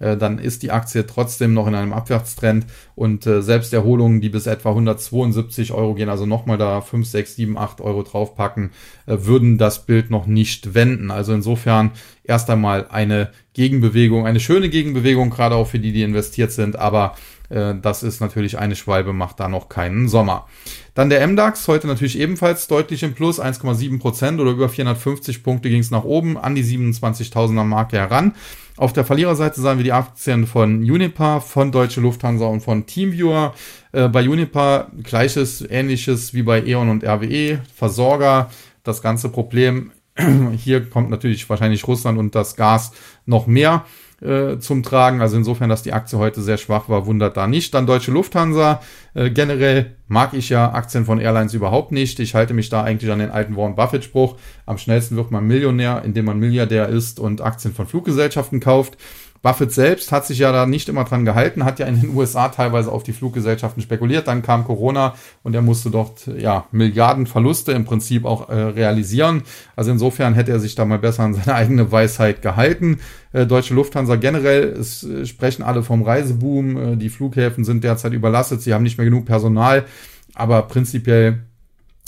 äh, 0.00 0.16
dann 0.16 0.38
ist 0.38 0.64
die 0.64 0.72
Aktie 0.72 1.06
trotzdem 1.06 1.54
noch 1.54 1.68
in 1.68 1.74
einem 1.76 1.92
Abwärtstrend 1.92 2.66
und 2.96 3.26
äh, 3.26 3.42
selbst 3.42 3.72
Erholungen, 3.72 4.20
die 4.20 4.28
bis 4.28 4.46
etwa 4.46 4.70
172 4.70 5.72
Euro 5.72 5.94
gehen, 5.94 6.08
also 6.08 6.26
nochmal 6.26 6.58
da 6.58 6.80
5, 6.80 7.06
6, 7.06 7.36
7, 7.36 7.58
8 7.58 7.80
Euro 7.80 8.02
draufpacken, 8.02 8.70
äh, 9.06 9.18
würden 9.20 9.58
das 9.58 9.86
Bild 9.86 10.10
noch 10.10 10.26
nicht 10.26 10.74
wenden. 10.74 11.10
Also 11.10 11.32
insofern 11.32 11.92
erst 12.24 12.50
einmal 12.50 12.88
eine 12.90 13.30
Gegenbewegung, 13.52 14.26
eine 14.26 14.40
schöne 14.40 14.68
Gegenbewegung, 14.68 15.30
gerade 15.30 15.54
auch 15.54 15.66
für 15.66 15.78
die, 15.78 15.92
die 15.92 16.02
investiert 16.02 16.50
sind, 16.50 16.76
aber 16.76 17.14
das 17.50 18.02
ist 18.04 18.20
natürlich 18.20 18.58
eine 18.58 18.76
Schwalbe, 18.76 19.12
macht 19.12 19.40
da 19.40 19.48
noch 19.48 19.68
keinen 19.68 20.08
Sommer. 20.08 20.46
Dann 20.94 21.10
der 21.10 21.26
MDAX, 21.26 21.66
heute 21.66 21.86
natürlich 21.86 22.18
ebenfalls 22.18 22.68
deutlich 22.68 23.02
im 23.02 23.14
Plus, 23.14 23.40
1,7 23.40 23.98
Prozent 23.98 24.40
oder 24.40 24.52
über 24.52 24.68
450 24.68 25.42
Punkte 25.42 25.68
ging 25.68 25.80
es 25.80 25.90
nach 25.90 26.04
oben, 26.04 26.38
an 26.38 26.54
die 26.54 26.64
27.000er 26.64 27.64
Marke 27.64 27.96
heran. 27.96 28.34
Auf 28.76 28.92
der 28.92 29.04
Verliererseite 29.04 29.60
sahen 29.60 29.78
wir 29.78 29.84
die 29.84 29.92
Aktien 29.92 30.46
von 30.46 30.78
Unipa, 30.78 31.40
von 31.40 31.70
Deutsche 31.70 32.00
Lufthansa 32.00 32.46
und 32.46 32.60
von 32.62 32.86
Teamviewer. 32.86 33.54
Äh, 33.92 34.08
bei 34.08 34.28
Unipa 34.28 34.88
gleiches, 35.02 35.64
ähnliches 35.68 36.32
wie 36.34 36.42
bei 36.42 36.62
E.ON 36.64 36.88
und 36.88 37.04
RWE, 37.04 37.60
Versorger. 37.74 38.50
Das 38.82 39.02
ganze 39.02 39.28
Problem, 39.28 39.92
hier 40.56 40.88
kommt 40.88 41.10
natürlich 41.10 41.48
wahrscheinlich 41.50 41.86
Russland 41.86 42.18
und 42.18 42.34
das 42.34 42.56
Gas 42.56 42.92
noch 43.26 43.46
mehr 43.46 43.84
äh, 44.20 44.58
zum 44.58 44.82
Tragen. 44.82 45.20
Also 45.20 45.36
insofern, 45.36 45.68
dass 45.68 45.82
die 45.82 45.92
Aktie 45.92 46.18
heute 46.18 46.42
sehr 46.42 46.58
schwach 46.58 46.88
war, 46.88 47.06
wundert 47.06 47.36
da 47.36 47.46
nicht. 47.46 47.74
Dann 47.74 47.86
Deutsche 47.86 48.10
Lufthansa. 48.10 48.80
Äh, 49.14 49.30
generell 49.30 49.96
mag 50.08 50.34
ich 50.34 50.48
ja 50.48 50.72
Aktien 50.72 51.04
von 51.04 51.20
Airlines 51.20 51.54
überhaupt 51.54 51.92
nicht. 51.92 52.20
Ich 52.20 52.34
halte 52.34 52.54
mich 52.54 52.68
da 52.68 52.82
eigentlich 52.82 53.10
an 53.10 53.18
den 53.18 53.30
alten 53.30 53.56
Warren 53.56 53.76
Buffett-Spruch. 53.76 54.36
Am 54.66 54.78
schnellsten 54.78 55.16
wird 55.16 55.30
man 55.30 55.46
Millionär, 55.46 56.02
indem 56.04 56.26
man 56.26 56.38
Milliardär 56.38 56.88
ist 56.88 57.18
und 57.20 57.40
Aktien 57.40 57.74
von 57.74 57.86
Fluggesellschaften 57.86 58.60
kauft. 58.60 58.96
Buffett 59.42 59.72
selbst 59.72 60.12
hat 60.12 60.26
sich 60.26 60.38
ja 60.38 60.52
da 60.52 60.66
nicht 60.66 60.88
immer 60.90 61.04
dran 61.04 61.24
gehalten, 61.24 61.64
hat 61.64 61.78
ja 61.78 61.86
in 61.86 61.98
den 61.98 62.10
USA 62.14 62.48
teilweise 62.48 62.92
auf 62.92 63.02
die 63.02 63.12
Fluggesellschaften 63.12 63.82
spekuliert. 63.82 64.28
Dann 64.28 64.42
kam 64.42 64.64
Corona 64.64 65.14
und 65.42 65.54
er 65.54 65.62
musste 65.62 65.90
dort 65.90 66.26
ja 66.26 66.66
Milliarden 66.72 67.26
Verluste 67.26 67.72
im 67.72 67.84
Prinzip 67.84 68.26
auch 68.26 68.50
äh, 68.50 68.54
realisieren. 68.54 69.42
Also 69.76 69.90
insofern 69.92 70.34
hätte 70.34 70.52
er 70.52 70.60
sich 70.60 70.74
da 70.74 70.84
mal 70.84 70.98
besser 70.98 71.22
an 71.22 71.34
seine 71.34 71.54
eigene 71.54 71.90
Weisheit 71.90 72.42
gehalten. 72.42 73.00
Äh, 73.32 73.46
Deutsche 73.46 73.74
Lufthansa 73.74 74.16
generell, 74.16 74.64
es 74.64 75.04
äh, 75.04 75.26
sprechen 75.26 75.62
alle 75.62 75.82
vom 75.82 76.02
Reiseboom. 76.02 76.76
Äh, 76.76 76.96
die 76.96 77.08
Flughäfen 77.08 77.64
sind 77.64 77.84
derzeit 77.84 78.12
überlastet, 78.12 78.62
sie 78.62 78.74
haben 78.74 78.82
nicht 78.82 78.98
mehr 78.98 79.04
genug 79.04 79.26
Personal. 79.26 79.84
Aber 80.34 80.62
prinzipiell 80.62 81.40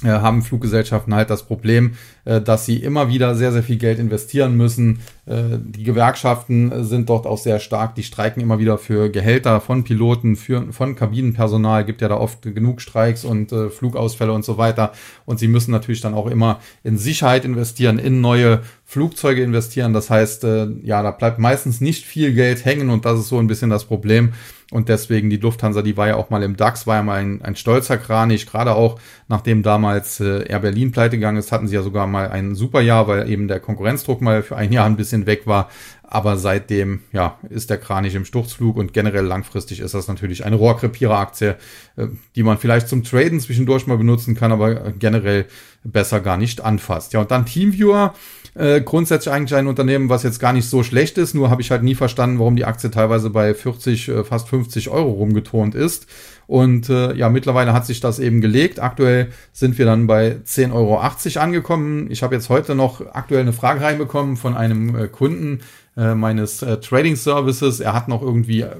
haben 0.05 0.43
Fluggesellschaften 0.43 1.15
halt 1.15 1.31
das 1.31 1.45
Problem, 1.45 1.93
dass 2.25 2.67
sie 2.67 2.77
immer 2.77 3.09
wieder 3.09 3.35
sehr, 3.35 3.53
sehr 3.53 3.63
viel 3.63 3.77
Geld 3.77 3.99
investieren 3.99 4.57
müssen. 4.57 5.01
Äh, 5.27 5.59
die 5.59 5.85
Gewerkschaften 5.85 6.85
sind 6.85 7.09
dort 7.09 7.27
auch 7.27 7.39
sehr 7.39 7.59
stark, 7.59 7.95
die 7.95 8.03
streiken 8.03 8.43
immer 8.43 8.59
wieder 8.59 8.79
für 8.79 9.11
Gehälter 9.11 9.61
von 9.61 9.85
Piloten, 9.85 10.37
für, 10.37 10.73
von 10.73 10.95
Kabinenpersonal, 10.95 11.85
gibt 11.85 12.01
ja 12.01 12.09
da 12.09 12.17
oft 12.17 12.43
genug 12.43 12.81
Streiks 12.81 13.25
und 13.25 13.53
Flugausfälle 13.71 14.33
und 14.33 14.45
so 14.45 14.59
weiter. 14.59 14.93
Und 15.25 15.39
sie 15.39 15.49
müssen 15.49 15.71
natürlich 15.71 16.01
dann 16.01 16.15
auch 16.15 16.27
immer 16.27 16.61
in 16.83 16.99
Sicherheit 16.99 17.45
investieren, 17.45 17.99
in 17.99 18.21
neue 18.21 18.61
Flugzeuge 18.85 19.43
investieren. 19.43 19.93
Das 19.93 20.11
heißt, 20.11 20.45
ja, 20.83 21.03
da 21.03 21.11
bleibt 21.11 21.39
meistens 21.39 21.81
nicht 21.81 22.05
viel 22.05 22.33
Geld 22.35 22.65
hängen 22.65 22.91
und 22.91 23.05
das 23.05 23.19
ist 23.19 23.29
so 23.29 23.39
ein 23.39 23.47
bisschen 23.47 23.71
das 23.71 23.85
Problem. 23.85 24.33
Und 24.73 24.89
deswegen 24.89 25.29
die 25.29 25.37
Lufthansa, 25.37 25.83
die 25.83 25.99
war 25.99 26.09
ja 26.09 26.17
auch 26.17 26.31
mal 26.31 26.43
im 26.43 26.57
DAX, 26.57 26.87
war 26.87 26.97
ja 26.97 27.03
mal 27.03 27.21
ein, 27.21 27.43
ein 27.43 27.57
stolzer 27.57 27.99
Kranich, 27.99 28.47
gerade 28.47 28.75
auch 28.75 28.99
nachdem 29.29 29.63
damals 29.63 30.19
äh, 30.19 30.49
Air 30.49 30.61
Berlin 30.61 30.93
pleite 30.93 31.17
gegangen 31.17 31.37
ist, 31.37 31.53
hatten 31.53 31.69
sie 31.69 31.75
ja 31.75 31.83
sogar 31.83 32.07
mal 32.13 32.29
ein 32.31 32.55
super 32.55 32.81
Jahr, 32.81 33.09
weil 33.09 33.29
eben 33.29 33.49
der 33.49 33.59
Konkurrenzdruck 33.59 34.21
mal 34.21 34.43
für 34.43 34.57
ein 34.57 34.73
Jahr 34.73 34.87
ein 34.87 34.97
bisschen 34.97 35.27
weg 35.27 35.47
war. 35.47 35.69
Aber 36.05 36.37
seitdem, 36.37 37.01
ja, 37.13 37.39
ist 37.49 37.71
der 37.71 37.79
Kranich 37.79 38.15
im 38.15 38.27
Sturzflug 38.27 38.77
und 38.77 38.93
generell 38.93 39.25
langfristig 39.25 39.81
ist 39.81 39.95
das 39.95 40.09
natürlich 40.09 40.45
eine 40.45 40.57
Rohrkrepierer-Aktie, 40.57 41.57
äh, 41.97 42.09
die 42.37 42.43
man 42.43 42.59
vielleicht 42.59 42.89
zum 42.89 43.03
Traden 43.03 43.41
zwischendurch 43.41 43.87
mal 43.87 43.97
benutzen 43.97 44.35
kann, 44.35 44.53
aber 44.53 44.93
generell 44.93 45.47
besser 45.85 46.21
gar 46.21 46.37
nicht 46.37 46.61
anfasst. 46.61 47.13
Ja, 47.13 47.21
und 47.21 47.31
dann 47.31 47.47
Teamviewer, 47.47 48.15
äh, 48.55 48.83
grundsätzlich 48.83 49.33
eigentlich 49.33 49.55
ein 49.55 49.67
Unternehmen, 49.67 50.09
was 50.09 50.23
jetzt 50.23 50.39
gar 50.39 50.53
nicht 50.53 50.69
so 50.69 50.83
schlecht 50.83 51.17
ist, 51.19 51.35
nur 51.35 51.51
habe 51.51 51.63
ich 51.63 51.71
halt 51.71 51.83
nie 51.83 51.95
verstanden, 51.95 52.39
warum 52.39 52.55
die 52.55 52.65
Aktie 52.65 52.91
teilweise 52.91 53.31
bei 53.31 53.55
40, 53.55 54.09
äh, 54.09 54.25
fast 54.25 54.49
50 54.49 54.91
Euro 54.91 55.11
rumgetont 55.11 55.75
ist. 55.75 56.07
Und 56.47 56.91
äh, 56.91 57.15
ja, 57.15 57.31
mittlerweile 57.31 57.73
hat 57.73 57.87
sich 57.87 58.01
das 58.01 58.19
eben 58.19 58.41
gelegt. 58.43 58.79
Aktuell 58.79 59.29
sind 59.53 59.79
wir 59.79 59.87
dann 59.87 60.07
bei 60.07 60.37
10,80 60.45 60.75
Euro 60.75 60.99
angekommen. 61.41 62.11
Ich 62.11 62.23
habe 62.23 62.35
jetzt 62.35 62.51
heute 62.51 62.75
noch 62.75 63.01
aktuell 63.15 63.41
eine 63.41 63.55
Frage 63.55 63.81
reinbekommen 63.81 64.37
von 64.37 64.55
einem 64.55 64.95
äh, 64.95 65.09
Kunden 65.09 65.61
äh, 65.97 66.15
meines 66.15 66.61
äh, 66.63 66.79
Trading 66.79 67.17
Services. 67.17 67.81
Er 67.81 67.95
hat 67.95 68.09
noch 68.09 68.21
irgendwie 68.21 68.61
äh, 68.61 68.77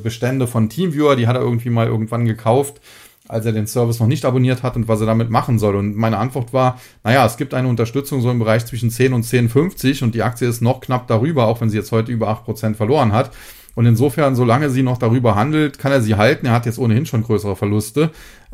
Bestände 0.00 0.46
von 0.46 0.68
Teamviewer, 0.68 1.16
die 1.16 1.26
hat 1.26 1.34
er 1.34 1.42
irgendwie 1.42 1.70
mal 1.70 1.88
irgendwann 1.88 2.26
gekauft 2.26 2.80
als 3.28 3.46
er 3.46 3.52
den 3.52 3.66
Service 3.66 4.00
noch 4.00 4.06
nicht 4.06 4.24
abonniert 4.24 4.62
hat 4.62 4.76
und 4.76 4.88
was 4.88 5.00
er 5.00 5.06
damit 5.06 5.30
machen 5.30 5.58
soll. 5.58 5.76
Und 5.76 5.96
meine 5.96 6.18
Antwort 6.18 6.52
war, 6.52 6.80
naja, 7.04 7.24
es 7.26 7.36
gibt 7.36 7.54
eine 7.54 7.68
Unterstützung 7.68 8.20
so 8.20 8.30
im 8.30 8.38
Bereich 8.38 8.66
zwischen 8.66 8.90
10 8.90 9.12
und 9.12 9.24
10,50 9.24 10.04
und 10.04 10.14
die 10.14 10.22
Aktie 10.22 10.48
ist 10.48 10.62
noch 10.62 10.80
knapp 10.80 11.06
darüber, 11.08 11.46
auch 11.46 11.60
wenn 11.60 11.70
sie 11.70 11.76
jetzt 11.76 11.92
heute 11.92 12.12
über 12.12 12.28
8% 12.30 12.74
verloren 12.74 13.12
hat. 13.12 13.30
Und 13.76 13.84
insofern, 13.84 14.34
solange 14.34 14.70
sie 14.70 14.82
noch 14.82 14.96
darüber 14.96 15.34
handelt, 15.34 15.78
kann 15.78 15.92
er 15.92 16.00
sie 16.00 16.14
halten. 16.14 16.46
Er 16.46 16.52
hat 16.52 16.64
jetzt 16.64 16.78
ohnehin 16.78 17.04
schon 17.04 17.22
größere 17.22 17.56
Verluste. 17.56 18.10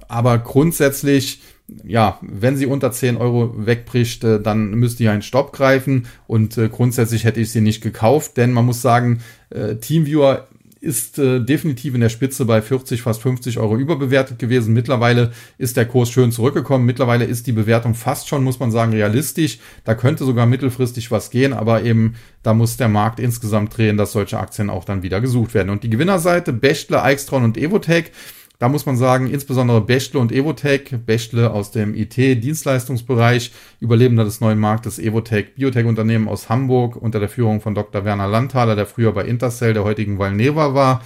Aber 0.08 0.36
grundsätzlich, 0.38 1.42
ja, 1.84 2.18
wenn 2.22 2.56
sie 2.56 2.66
unter 2.66 2.90
10 2.90 3.16
Euro 3.16 3.54
wegbricht, 3.56 4.24
äh, 4.24 4.40
dann 4.40 4.72
müsste 4.72 5.04
hier 5.04 5.12
ein 5.12 5.22
Stopp 5.22 5.52
greifen. 5.52 6.06
Und 6.26 6.58
äh, 6.58 6.68
grundsätzlich 6.68 7.22
hätte 7.22 7.40
ich 7.40 7.52
sie 7.52 7.60
nicht 7.60 7.82
gekauft, 7.82 8.36
denn 8.36 8.52
man 8.52 8.66
muss 8.66 8.82
sagen, 8.82 9.20
äh, 9.50 9.76
Teamviewer 9.76 10.48
ist 10.83 11.18
äh, 11.18 11.41
definitiv 11.41 11.95
in 11.95 12.01
der 12.01 12.09
Spitze 12.09 12.45
bei 12.45 12.61
40, 12.61 13.03
fast 13.03 13.22
50 13.22 13.59
Euro 13.59 13.76
überbewertet 13.76 14.41
gewesen. 14.41 14.74
Mittlerweile 14.74 15.30
ist 15.57 15.76
der 15.76 15.87
Kurs 15.87 16.11
schön 16.11 16.33
zurückgekommen. 16.33 16.85
Mittlerweile 16.85 17.24
ist 17.24 17.47
die 17.47 17.53
Bewertung 17.53 17.95
fast 17.95 18.28
schon, 18.28 18.43
muss 18.43 18.59
man 18.59 18.72
sagen, 18.72 18.93
realistisch. 18.93 19.61
Da 19.85 19.95
könnte 19.95 20.24
sogar 20.24 20.47
mittelfristig 20.47 21.12
was 21.12 21.30
gehen, 21.30 21.53
aber 21.53 21.85
eben 21.85 22.16
da 22.43 22.53
muss 22.53 22.76
der 22.76 22.89
Markt 22.89 23.20
insgesamt 23.20 23.76
drehen, 23.76 23.97
dass 23.97 24.12
solche 24.12 24.41
Aktien 24.41 24.70
auch 24.70 24.85
dann 24.85 25.05
wieder 25.05 25.20
gesucht 25.20 25.55
werden. 25.55 25.70
Und 25.70 25.85
die 25.85 25.91
Gewinnerseite, 25.91 26.53
Bechtle, 26.53 27.01
Eichstron 27.01 27.45
und 27.45 27.57
Evotech, 27.57 28.11
da 28.62 28.68
muss 28.68 28.86
man 28.86 28.96
sagen, 28.96 29.28
insbesondere 29.28 29.80
Bechtle 29.80 30.20
und 30.20 30.30
Evotech, 30.30 30.94
Bechtle 31.04 31.50
aus 31.50 31.72
dem 31.72 31.96
IT-Dienstleistungsbereich, 31.96 33.50
Überlebender 33.80 34.22
des 34.22 34.40
neuen 34.40 34.60
Marktes, 34.60 35.00
Evotech, 35.00 35.56
Biotech-Unternehmen 35.56 36.28
aus 36.28 36.48
Hamburg 36.48 36.94
unter 36.94 37.18
der 37.18 37.28
Führung 37.28 37.60
von 37.60 37.74
Dr. 37.74 38.04
Werner 38.04 38.28
Landthaler, 38.28 38.76
der 38.76 38.86
früher 38.86 39.10
bei 39.10 39.24
Intercell, 39.24 39.74
der 39.74 39.82
heutigen 39.82 40.20
Valneva 40.20 40.74
war. 40.74 41.02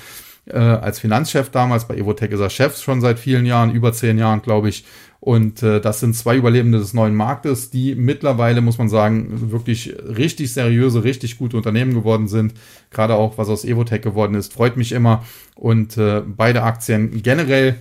Äh, 0.46 0.58
als 0.58 0.98
Finanzchef 0.98 1.50
damals. 1.50 1.86
Bei 1.88 1.96
Evotech 1.96 2.30
ist 2.30 2.40
er 2.40 2.50
Chef 2.50 2.76
schon 2.76 3.00
seit 3.00 3.18
vielen 3.18 3.46
Jahren, 3.46 3.72
über 3.72 3.92
zehn 3.92 4.18
Jahren, 4.18 4.42
glaube 4.42 4.68
ich. 4.68 4.84
Und 5.20 5.62
äh, 5.62 5.80
das 5.80 6.00
sind 6.00 6.14
zwei 6.14 6.36
Überlebende 6.36 6.78
des 6.78 6.94
neuen 6.94 7.14
Marktes, 7.14 7.70
die 7.70 7.94
mittlerweile, 7.94 8.60
muss 8.60 8.78
man 8.78 8.88
sagen, 8.88 9.50
wirklich 9.50 9.94
richtig 10.02 10.52
seriöse, 10.52 11.04
richtig 11.04 11.38
gute 11.38 11.56
Unternehmen 11.56 11.94
geworden 11.94 12.28
sind. 12.28 12.54
Gerade 12.90 13.14
auch, 13.14 13.38
was 13.38 13.48
aus 13.48 13.64
Evotech 13.64 14.02
geworden 14.02 14.34
ist, 14.34 14.52
freut 14.52 14.76
mich 14.76 14.92
immer. 14.92 15.24
Und 15.54 15.96
äh, 15.96 16.22
beide 16.24 16.62
Aktien 16.62 17.22
generell 17.22 17.76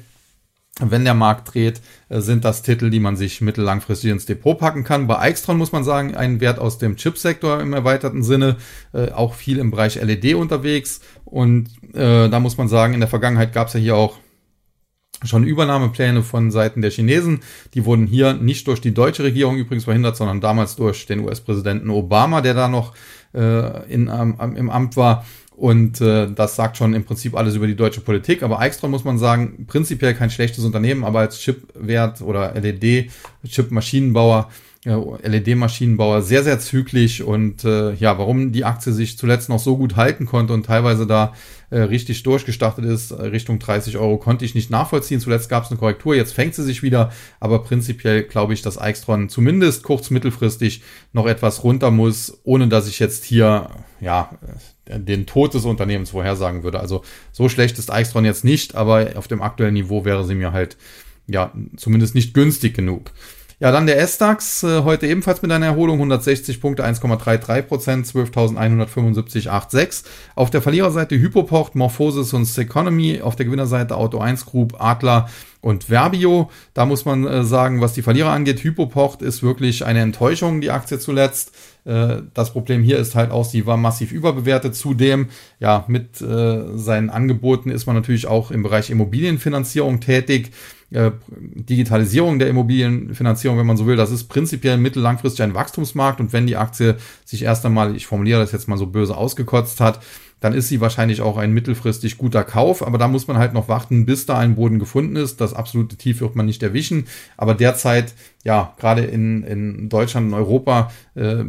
wenn 0.82 1.06
der 1.06 1.14
Markt 1.14 1.54
dreht, 1.54 1.82
äh, 2.10 2.20
sind 2.20 2.44
das 2.44 2.62
Titel, 2.62 2.90
die 2.90 3.00
man 3.00 3.16
sich 3.16 3.42
mittellangfristig 3.42 4.12
ins 4.12 4.26
Depot 4.26 4.58
packen 4.58 4.84
kann. 4.84 5.08
Bei 5.08 5.28
Extron 5.28 5.58
muss 5.58 5.72
man 5.72 5.84
sagen, 5.84 6.16
ein 6.16 6.42
Wert 6.42 6.60
aus 6.60 6.78
dem 6.78 6.98
Chipsektor 6.98 7.62
im 7.62 7.74
erweiterten 7.74 8.24
Sinne, 8.24 8.58
äh, 8.94 9.12
auch 9.12 9.34
viel 9.34 9.58
im 9.58 9.72
Bereich 9.72 9.96
LED 9.96 10.36
unterwegs. 10.36 11.00
Und 11.24 11.70
äh, 11.94 12.30
da 12.30 12.40
muss 12.40 12.58
man 12.58 12.68
sagen, 12.68 12.94
in 12.94 13.00
der 13.00 13.10
Vergangenheit 13.10 13.54
gab 13.54 13.68
es 13.68 13.74
ja 13.74 13.80
hier 13.80 13.96
auch 13.96 14.18
schon 15.24 15.46
Übernahmepläne 15.46 16.24
von 16.24 16.52
Seiten 16.52 16.82
der 16.82 16.92
Chinesen. 16.92 17.40
Die 17.74 17.86
wurden 17.86 18.06
hier 18.06 18.34
nicht 18.34 18.68
durch 18.68 18.82
die 18.82 18.94
deutsche 18.94 19.24
Regierung 19.24 19.58
übrigens 19.58 19.86
verhindert, 19.86 20.18
sondern 20.18 20.42
damals 20.42 20.76
durch 20.76 21.06
den 21.06 21.22
US-Präsidenten 21.22 21.90
Obama, 21.90 22.42
der 22.42 22.54
da 22.54 22.68
noch 22.68 22.94
äh, 23.34 23.92
in, 23.92 24.08
ähm, 24.08 24.56
im 24.56 24.70
Amt 24.70 24.98
war. 24.98 25.26
Und 25.56 26.02
äh, 26.02 26.30
das 26.30 26.58
sagt 26.58 26.76
schon 26.78 26.94
im 26.94 27.06
Prinzip 27.06 27.34
alles 27.36 27.56
über 27.56 27.66
die 27.68 27.76
deutsche 27.76 28.02
Politik. 28.02 28.44
Aber 28.44 28.60
Eichstron 28.60 28.92
muss 28.92 29.06
man 29.06 29.18
sagen, 29.18 29.66
prinzipiell 29.68 30.14
kein 30.14 30.30
schlechtes 30.30 30.66
Unternehmen, 30.66 31.06
aber 31.06 31.20
als 31.20 31.40
Chipwert 31.40 32.22
oder 32.22 32.54
LED-Chip-Maschinenbauer, 32.56 34.50
äh, 34.86 34.92
LED-Maschinenbauer 35.28 36.22
sehr, 36.24 36.44
sehr 36.44 36.60
zügig. 36.60 37.24
Und 37.24 37.64
äh, 37.64 37.94
ja, 37.94 38.18
warum 38.18 38.52
die 38.52 38.66
Aktie 38.66 38.92
sich 38.92 39.18
zuletzt 39.18 39.48
noch 39.48 39.60
so 39.60 39.78
gut 39.78 39.96
halten 39.96 40.26
konnte 40.26 40.52
und 40.54 40.66
teilweise 40.66 41.08
da 41.08 41.34
äh, 41.70 41.80
richtig 41.80 42.24
durchgestartet 42.24 42.86
ist, 42.86 43.12
äh, 43.12 43.16
Richtung 43.16 43.60
30 43.60 43.98
Euro, 43.98 44.18
konnte 44.18 44.46
ich 44.46 44.56
nicht 44.56 44.70
nachvollziehen. 44.70 45.20
Zuletzt 45.20 45.50
gab 45.50 45.64
es 45.64 45.72
eine 45.72 45.80
Korrektur, 45.80 46.16
jetzt 46.16 46.34
fängt 46.34 46.56
sie 46.56 46.64
sich 46.64 46.84
wieder. 46.84 47.12
Aber 47.40 47.64
prinzipiell 47.64 48.24
glaube 48.24 48.54
ich, 48.54 48.62
dass 48.62 48.80
Eichstron 48.80 49.30
zumindest 49.30 49.84
kurz-mittelfristig 49.84 50.82
noch 51.14 51.28
etwas 51.28 51.64
runter 51.64 51.92
muss, 51.92 52.40
ohne 52.44 52.68
dass 52.68 52.88
ich 52.88 53.00
jetzt 53.00 53.26
hier 53.26 53.70
ja, 54.00 54.30
den 54.88 55.26
Tod 55.26 55.54
des 55.54 55.66
Unternehmens 55.66 56.12
vorhersagen 56.12 56.64
würde. 56.64 56.80
Also 56.80 57.04
so 57.32 57.50
schlecht 57.50 57.80
ist 57.80 57.92
Eichstron 57.92 58.26
jetzt 58.26 58.44
nicht, 58.44 58.76
aber 58.76 59.12
auf 59.16 59.28
dem 59.28 59.42
aktuellen 59.42 59.74
Niveau 59.74 60.06
wäre 60.06 60.26
sie 60.26 60.36
mir 60.36 60.52
halt 60.52 60.78
ja 61.28 61.52
zumindest 61.76 62.16
nicht 62.16 62.34
günstig 62.34 62.76
genug. 62.76 63.12
Ja, 63.58 63.72
dann 63.72 63.86
der 63.88 63.98
S-DAX, 64.00 64.64
äh, 64.64 64.84
heute 64.84 65.08
ebenfalls 65.08 65.42
mit 65.42 65.50
einer 65.50 65.68
Erholung, 65.68 65.96
160 65.96 66.60
Punkte, 66.60 66.84
1,33 66.84 67.62
Prozent, 67.62 68.06
12.175,86. 68.06 70.04
Auf 70.36 70.50
der 70.50 70.62
Verliererseite 70.62 71.16
Hypoport, 71.16 71.74
Morphosis 71.74 72.34
und 72.34 72.44
Seconomy, 72.44 73.22
auf 73.22 73.38
der 73.38 73.46
Gewinnerseite 73.46 73.96
Auto 73.96 74.18
1 74.20 74.46
Group, 74.46 74.76
Adler 74.82 75.30
und 75.62 75.86
Verbio. 75.86 76.52
Da 76.74 76.86
muss 76.86 77.06
man 77.06 77.26
äh, 77.26 77.46
sagen, 77.46 77.80
was 77.80 77.94
die 77.94 78.02
Verlierer 78.02 78.32
angeht, 78.32 78.62
Hypoport 78.62 79.22
ist 79.22 79.42
wirklich 79.42 79.86
eine 79.86 80.02
Enttäuschung, 80.02 80.60
die 80.60 80.72
Aktie 80.72 81.00
zuletzt. 81.00 81.54
Äh, 81.86 82.24
das 82.34 82.52
Problem 82.52 82.84
hier 82.84 82.98
ist 82.98 83.16
halt 83.16 83.32
auch, 83.32 83.46
sie 83.46 83.66
war 83.66 83.78
massiv 83.78 84.12
überbewertet. 84.12 84.76
Zudem, 84.76 85.30
ja, 85.62 85.86
mit 85.88 86.18
seinen 86.18 87.10
Angeboten 87.10 87.70
ist 87.72 87.86
man 87.86 87.96
natürlich 87.96 88.28
auch 88.28 88.52
im 88.52 88.64
Bereich 88.64 88.90
Immobilienfinanzierung 88.90 90.02
tätig. 90.02 90.52
Äh, 90.96 91.12
Digitalisierung 91.38 92.40
der 92.40 92.48
Immobilienfinanzierung, 92.48 93.58
wenn 93.58 93.66
man 93.66 93.76
so 93.76 93.86
will, 93.86 93.98
das 93.98 94.12
ist 94.12 94.30
prinzipiell 94.30 94.78
mittellangfristig 94.78 95.44
ein 95.44 95.54
Wachstumsmarkt. 95.54 96.22
Und 96.22 96.32
wenn 96.32 96.48
die 96.48 96.56
Aktie 96.56 96.96
sich 97.26 97.44
erst 97.44 97.66
einmal, 97.66 97.98
ich 97.98 98.08
formuliere 98.08 98.40
das 98.40 98.54
jetzt 98.54 98.70
mal 98.70 98.78
so 98.78 98.88
böse 98.88 99.18
ausgekotzt 99.18 99.82
hat, 99.82 100.00
dann 100.40 100.54
ist 100.54 100.70
sie 100.70 100.80
wahrscheinlich 100.80 101.22
auch 101.22 101.38
ein 101.38 101.52
mittelfristig 101.52 102.18
guter 102.18 102.44
Kauf, 102.44 102.86
aber 102.86 102.98
da 102.98 103.08
muss 103.08 103.28
man 103.28 103.38
halt 103.38 103.54
noch 103.54 103.68
warten, 103.68 104.06
bis 104.06 104.26
da 104.26 104.38
ein 104.38 104.56
Boden 104.56 104.80
gefunden 104.80 105.18
ist. 105.18 105.42
Das 105.42 105.54
absolute 105.54 105.98
Tief 105.98 106.22
wird 106.22 106.36
man 106.36 106.46
nicht 106.46 106.64
erwischen, 106.64 107.08
aber 107.36 107.56
derzeit, 107.56 108.14
ja, 108.44 108.74
gerade 108.78 109.04
in, 109.04 109.44
in 109.44 109.90
Deutschland 109.90 110.28
und 110.28 110.34
Europa, 110.34 110.92
äh, 111.16 111.40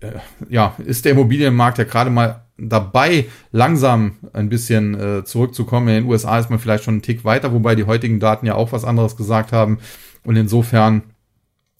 äh, 0.00 0.18
ja, 0.48 0.74
ist 0.84 1.04
der 1.04 1.12
Immobilienmarkt 1.12 1.78
ja 1.78 1.84
gerade 1.84 2.10
mal 2.10 2.46
dabei, 2.68 3.26
langsam 3.52 4.16
ein 4.32 4.48
bisschen 4.48 4.94
äh, 4.94 5.24
zurückzukommen. 5.24 5.88
In 5.88 5.94
den 6.04 6.10
USA 6.10 6.38
ist 6.38 6.50
man 6.50 6.58
vielleicht 6.58 6.84
schon 6.84 6.94
einen 6.94 7.02
Tick 7.02 7.24
weiter, 7.24 7.52
wobei 7.52 7.74
die 7.74 7.84
heutigen 7.84 8.20
Daten 8.20 8.46
ja 8.46 8.54
auch 8.54 8.72
was 8.72 8.84
anderes 8.84 9.16
gesagt 9.16 9.52
haben. 9.52 9.78
Und 10.24 10.36
insofern 10.36 11.02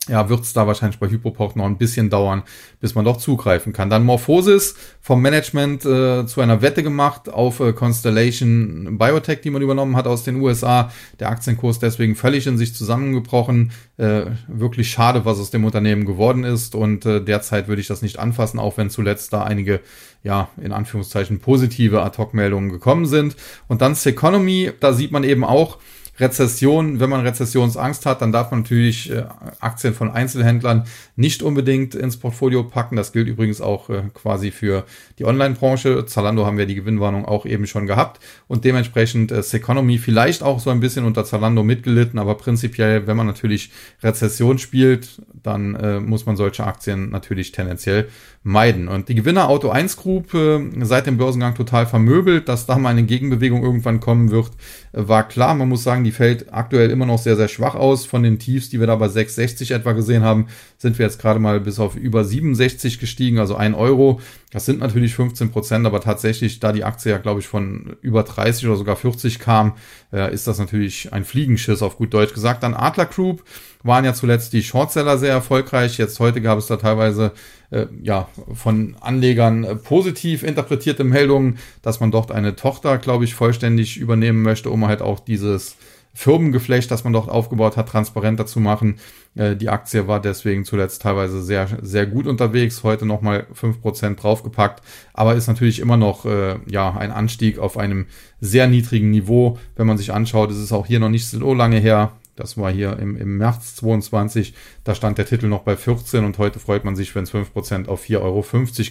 ja, 0.09 0.30
wird 0.30 0.40
es 0.40 0.55
da 0.55 0.66
wahrscheinlich 0.66 0.98
bei 0.98 1.11
Hypoport 1.11 1.57
noch 1.57 1.66
ein 1.66 1.76
bisschen 1.76 2.09
dauern, 2.09 2.42
bis 2.80 2.94
man 2.94 3.05
doch 3.05 3.18
zugreifen 3.18 3.74
kann. 3.74 3.90
Dann 3.90 4.05
Morphosis 4.05 4.74
vom 5.01 5.20
Management 5.20 5.84
äh, 5.84 6.26
zu 6.26 6.40
einer 6.40 6.62
Wette 6.62 6.82
gemacht 6.82 7.28
auf 7.28 7.61
äh, 7.61 7.74
Constellation 7.74 8.96
Biotech, 8.96 9.42
die 9.42 9.51
man 9.51 9.61
übernommen 9.61 9.96
hat 9.96 10.07
aus 10.07 10.24
den 10.24 10.36
USA. 10.36 10.90
Der 11.20 11.28
Aktienkurs 11.28 11.80
deswegen 11.80 12.16
völlig 12.16 12.46
in 12.46 12.57
sich 12.57 12.74
zusammengebrochen. 12.74 13.72
Äh, 13.98 14.26
wirklich 14.48 14.90
schade, 14.90 15.26
was 15.26 15.38
aus 15.38 15.51
dem 15.51 15.66
Unternehmen 15.66 16.07
geworden 16.07 16.44
ist. 16.44 16.74
Und 16.74 17.05
äh, 17.05 17.22
derzeit 17.22 17.68
würde 17.68 17.82
ich 17.82 17.88
das 17.88 18.01
nicht 18.01 18.18
anfassen, 18.18 18.59
auch 18.59 18.78
wenn 18.78 18.88
zuletzt 18.88 19.34
da 19.34 19.44
einige, 19.44 19.80
ja, 20.22 20.48
in 20.61 20.72
Anführungszeichen 20.72 21.40
positive 21.40 22.03
Ad-Hoc-Meldungen 22.03 22.70
gekommen 22.70 23.05
sind. 23.05 23.36
Und 23.68 23.82
dann 23.82 23.94
Seconomy, 23.94 24.72
da 24.80 24.94
sieht 24.94 25.12
man 25.12 25.24
eben 25.24 25.44
auch, 25.44 25.78
Rezession, 26.21 27.01
wenn 27.01 27.11
man 27.11 27.23
Rezessionsangst 27.23 28.05
hat, 28.05 28.21
dann 28.21 28.31
darf 28.31 28.51
man 28.51 28.61
natürlich 28.61 29.11
äh, 29.11 29.25
Aktien 29.59 29.95
von 29.95 30.11
Einzelhändlern 30.11 30.85
nicht 31.16 31.43
unbedingt 31.43 31.95
ins 31.95 32.18
Portfolio 32.18 32.62
packen. 32.62 32.97
Das 32.97 33.12
gilt 33.12 33.27
übrigens 33.27 33.61
auch 33.61 33.89
äh, 33.89 34.03
quasi 34.12 34.51
für 34.51 34.85
die 35.18 35.25
Online-Branche. 35.25 36.05
Zalando 36.07 36.45
haben 36.45 36.59
wir 36.59 36.66
die 36.66 36.75
Gewinnwarnung 36.75 37.25
auch 37.25 37.47
eben 37.47 37.66
schon 37.66 37.87
gehabt 37.87 38.21
und 38.49 38.64
dementsprechend 38.64 39.33
äh, 39.33 39.43
Seconomy 39.43 39.99
vielleicht 39.99 40.43
auch 40.43 40.61
so 40.61 40.71
ein 40.71 40.81
bisschen 40.81 41.05
unter 41.05 41.25
Zalando 41.25 41.62
mitgelitten, 41.62 42.18
aber 42.18 42.35
prinzipiell, 42.37 43.07
wenn 43.07 43.16
man 43.16 43.27
natürlich 43.27 43.71
Rezession 44.03 44.59
spielt, 44.59 45.23
dann 45.43 46.05
muss 46.05 46.27
man 46.27 46.37
solche 46.37 46.64
Aktien 46.64 47.11
natürlich 47.11 47.53
tendenziell 47.53 48.09
meiden. 48.43 48.88
Und 48.88 49.11
die 49.11 49.14
Gewinner 49.14 49.51
Auto 49.51 49.68
1 49.68 49.99
Group 49.99 50.32
äh, 50.32 50.61
seit 50.80 51.07
dem 51.07 51.18
Börsengang 51.18 51.55
total 51.55 51.86
vermöbelt, 51.86 52.49
dass 52.49 52.64
da 52.64 52.78
mal 52.78 52.88
eine 52.88 53.03
Gegenbewegung 53.03 53.62
irgendwann 53.62 54.01
kommen 54.01 54.30
wird, 54.30 54.53
äh, 54.93 55.07
war 55.07 55.28
klar. 55.28 55.55
Man 55.55 55.68
muss 55.68 55.82
sagen, 55.82 56.05
die 56.05 56.11
fällt 56.11 56.53
aktuell 56.53 56.91
immer 56.91 57.05
noch 57.05 57.18
sehr, 57.18 57.36
sehr 57.36 57.49
schwach 57.49 57.74
aus. 57.74 58.07
Von 58.07 58.22
den 58.22 58.38
Tiefs, 58.38 58.70
die 58.70 58.80
wir 58.80 58.86
da 58.86 58.97
bei 58.97 59.07
6,60 59.07 59.74
etwa 59.74 59.93
gesehen 59.93 60.22
haben, 60.22 60.47
sind 60.78 60.99
wir 60.99 61.05
jetzt 61.05 61.20
gerade 61.20 61.38
mal 61.38 61.61
bis 61.61 61.78
auf 61.78 61.97
über 61.97 62.24
67 62.24 62.99
gestiegen, 62.99 63.38
also 63.38 63.57
ein 63.57 63.74
Euro. 63.74 64.20
Das 64.51 64.66
sind 64.66 64.80
natürlich 64.80 65.14
15 65.14 65.53
Prozent, 65.53 65.86
aber 65.86 66.01
tatsächlich, 66.01 66.59
da 66.59 66.72
die 66.72 66.82
Aktie 66.82 67.12
ja, 67.12 67.18
glaube 67.18 67.38
ich, 67.38 67.46
von 67.46 67.96
über 68.01 68.24
30 68.24 68.66
oder 68.66 68.76
sogar 68.76 68.96
40 68.96 69.38
kam, 69.38 69.74
äh, 70.12 70.34
ist 70.34 70.48
das 70.48 70.59
natürlich 70.59 71.12
ein 71.12 71.24
Fliegenschiss 71.24 71.82
auf 71.82 71.96
gut 71.96 72.12
Deutsch 72.12 72.34
gesagt. 72.34 72.64
Dann 72.64 72.74
Adler 72.74 73.07
Group 73.07 73.44
waren 73.84 74.05
ja 74.05 74.12
zuletzt 74.12 74.53
die 74.53 74.64
Shortseller 74.64 75.18
sehr 75.18 75.32
erfolgreich. 75.32 75.98
Jetzt 75.98 76.18
heute 76.18 76.40
gab 76.40 76.59
es 76.59 76.66
da 76.66 76.76
teilweise 76.76 77.32
äh, 77.70 77.86
ja 78.03 78.28
von 78.53 78.96
Anlegern 79.01 79.62
äh, 79.62 79.76
positiv 79.76 80.42
interpretierte 80.42 81.05
Meldungen, 81.05 81.59
dass 81.82 82.01
man 82.01 82.11
dort 82.11 82.32
eine 82.32 82.57
Tochter, 82.57 82.98
glaube 82.98 83.24
ich, 83.24 83.34
vollständig 83.34 83.98
übernehmen 83.98 84.42
möchte, 84.42 84.70
um 84.70 84.86
halt 84.88 85.01
auch 85.01 85.20
dieses 85.20 85.76
Firmengeflecht, 86.13 86.91
das 86.91 87.05
man 87.05 87.13
dort 87.13 87.29
aufgebaut 87.29 87.77
hat, 87.77 87.89
transparenter 87.89 88.47
zu 88.47 88.61
machen. 88.61 88.97
Äh, 89.35 89.57
die 89.57 89.69
Aktie 89.69 90.09
war 90.09 90.21
deswegen 90.21 90.65
zuletzt 90.65 91.03
teilweise 91.03 91.43
sehr, 91.43 91.69
sehr 91.83 92.07
gut 92.07 92.27
unterwegs. 92.27 92.83
Heute 92.83 93.07
nochmal 93.07 93.47
5% 93.55 94.17
draufgepackt, 94.17 94.83
aber 95.15 95.35
ist 95.35 95.47
natürlich 95.47 95.79
immer 95.79 95.97
noch 95.97 96.27
äh, 96.27 96.57
ja, 96.67 96.97
ein 96.97 97.13
Anstieg 97.13 97.59
auf 97.59 97.79
einem 97.79 98.07
sehr 98.41 98.67
niedrigen 98.67 99.11
Niveau. 99.11 99.59
Wenn 99.77 99.87
man 99.87 99.99
sich 99.99 100.13
anschaut, 100.13 100.51
ist 100.51 100.59
es 100.59 100.73
auch 100.73 100.87
hier 100.87 101.01
noch 101.01 101.11
nicht 101.11 101.27
so 101.27 101.55
lange 101.55 101.79
her. 101.79 102.13
Das 102.41 102.57
war 102.57 102.72
hier 102.72 102.99
im, 102.99 103.16
im 103.16 103.36
März 103.36 103.76
22. 103.76 104.55
Da 104.82 104.95
stand 104.95 105.18
der 105.18 105.26
Titel 105.26 105.47
noch 105.47 105.62
bei 105.62 105.76
14 105.76 106.24
und 106.24 106.38
heute 106.38 106.59
freut 106.59 106.84
man 106.84 106.97
sich, 106.97 107.14
wenn 107.14 107.24
es 107.24 107.32
5% 107.32 107.86
auf 107.86 108.05
4,50 108.05 108.20
Euro 108.20 108.45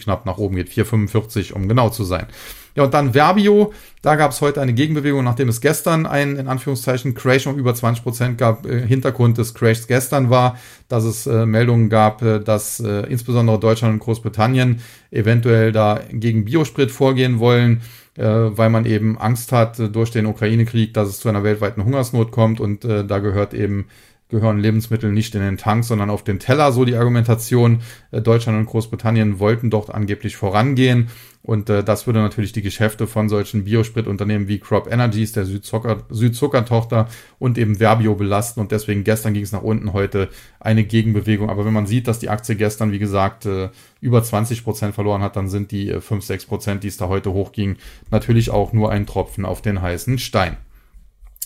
knapp 0.03 0.25
nach 0.25 0.37
oben 0.37 0.55
geht. 0.55 0.69
4,45 0.69 1.53
um 1.53 1.67
genau 1.67 1.89
zu 1.89 2.03
sein. 2.03 2.27
Ja, 2.75 2.83
und 2.83 2.93
dann 2.93 3.13
Verbio. 3.13 3.73
Da 4.01 4.15
gab 4.15 4.31
es 4.31 4.39
heute 4.39 4.61
eine 4.61 4.73
Gegenbewegung, 4.73 5.23
nachdem 5.23 5.49
es 5.49 5.59
gestern 5.59 6.05
ein, 6.05 6.37
in 6.37 6.47
Anführungszeichen, 6.47 7.15
Crash 7.15 7.47
um 7.47 7.57
über 7.57 7.71
20% 7.71 8.35
gab. 8.35 8.65
Äh, 8.65 8.85
Hintergrund 8.87 9.37
des 9.37 9.53
Crashs 9.53 9.87
gestern 9.87 10.29
war, 10.29 10.57
dass 10.87 11.03
es 11.03 11.27
äh, 11.27 11.45
Meldungen 11.45 11.89
gab, 11.89 12.21
äh, 12.21 12.39
dass 12.39 12.79
äh, 12.79 13.01
insbesondere 13.07 13.59
Deutschland 13.59 13.95
und 13.95 13.99
Großbritannien 13.99 14.81
eventuell 15.11 15.71
da 15.71 15.99
gegen 16.11 16.45
Biosprit 16.45 16.91
vorgehen 16.91 17.39
wollen 17.39 17.81
weil 18.23 18.69
man 18.69 18.85
eben 18.85 19.17
Angst 19.17 19.51
hat 19.51 19.79
äh, 19.79 19.89
durch 19.89 20.11
den 20.11 20.25
Ukraine-Krieg, 20.25 20.93
dass 20.93 21.09
es 21.09 21.19
zu 21.19 21.29
einer 21.29 21.43
weltweiten 21.43 21.83
Hungersnot 21.83 22.31
kommt 22.31 22.59
und 22.59 22.85
äh, 22.85 23.05
da 23.05 23.19
gehört 23.19 23.53
eben 23.53 23.87
gehören 24.29 24.59
Lebensmittel 24.59 25.11
nicht 25.11 25.33
in 25.33 25.41
den 25.41 25.57
Tank, 25.57 25.83
sondern 25.83 26.11
auf 26.11 26.23
den 26.23 26.39
Teller, 26.39 26.71
so 26.71 26.85
die 26.85 26.95
Argumentation. 26.95 27.81
Äh, 28.11 28.21
Deutschland 28.21 28.59
und 28.59 28.67
Großbritannien 28.67 29.39
wollten 29.39 29.69
dort 29.69 29.89
angeblich 29.93 30.35
vorangehen. 30.35 31.09
Und 31.41 31.69
äh, 31.69 31.83
das 31.83 32.05
würde 32.05 32.19
natürlich 32.19 32.51
die 32.51 32.61
Geschäfte 32.61 33.07
von 33.07 33.29
solchen 33.29 33.63
Biospritunternehmen 33.63 34.47
wie 34.47 34.59
Crop 34.59 34.91
Energies, 34.91 35.31
der 35.31 35.45
Südzucker, 35.45 36.03
Südzuckertochter 36.09 37.07
und 37.39 37.57
eben 37.57 37.77
Verbio 37.77 38.15
belasten. 38.15 38.59
Und 38.59 38.71
deswegen 38.71 39.03
gestern 39.03 39.33
ging 39.33 39.43
es 39.43 39.53
nach 39.53 39.61
unten, 39.61 39.93
heute 39.93 40.27
eine 40.59 40.83
Gegenbewegung. 40.83 41.49
Aber 41.49 41.65
wenn 41.65 41.73
man 41.73 41.87
sieht, 41.87 42.07
dass 42.07 42.19
die 42.19 42.29
Aktie 42.29 42.55
gestern, 42.55 42.91
wie 42.91 42.99
gesagt, 42.99 43.45
äh, 43.45 43.69
über 44.01 44.21
20 44.21 44.63
Prozent 44.63 44.95
verloren 44.95 45.21
hat, 45.21 45.37
dann 45.37 45.47
sind 45.47 45.71
die 45.71 45.89
äh, 45.89 46.01
5, 46.01 46.23
6 46.23 46.45
Prozent, 46.45 46.83
die 46.83 46.89
es 46.89 46.97
da 46.97 47.07
heute 47.07 47.31
hochging, 47.31 47.77
natürlich 48.11 48.51
auch 48.51 48.73
nur 48.73 48.91
ein 48.91 49.05
Tropfen 49.05 49.45
auf 49.45 49.61
den 49.61 49.81
heißen 49.81 50.19
Stein. 50.19 50.57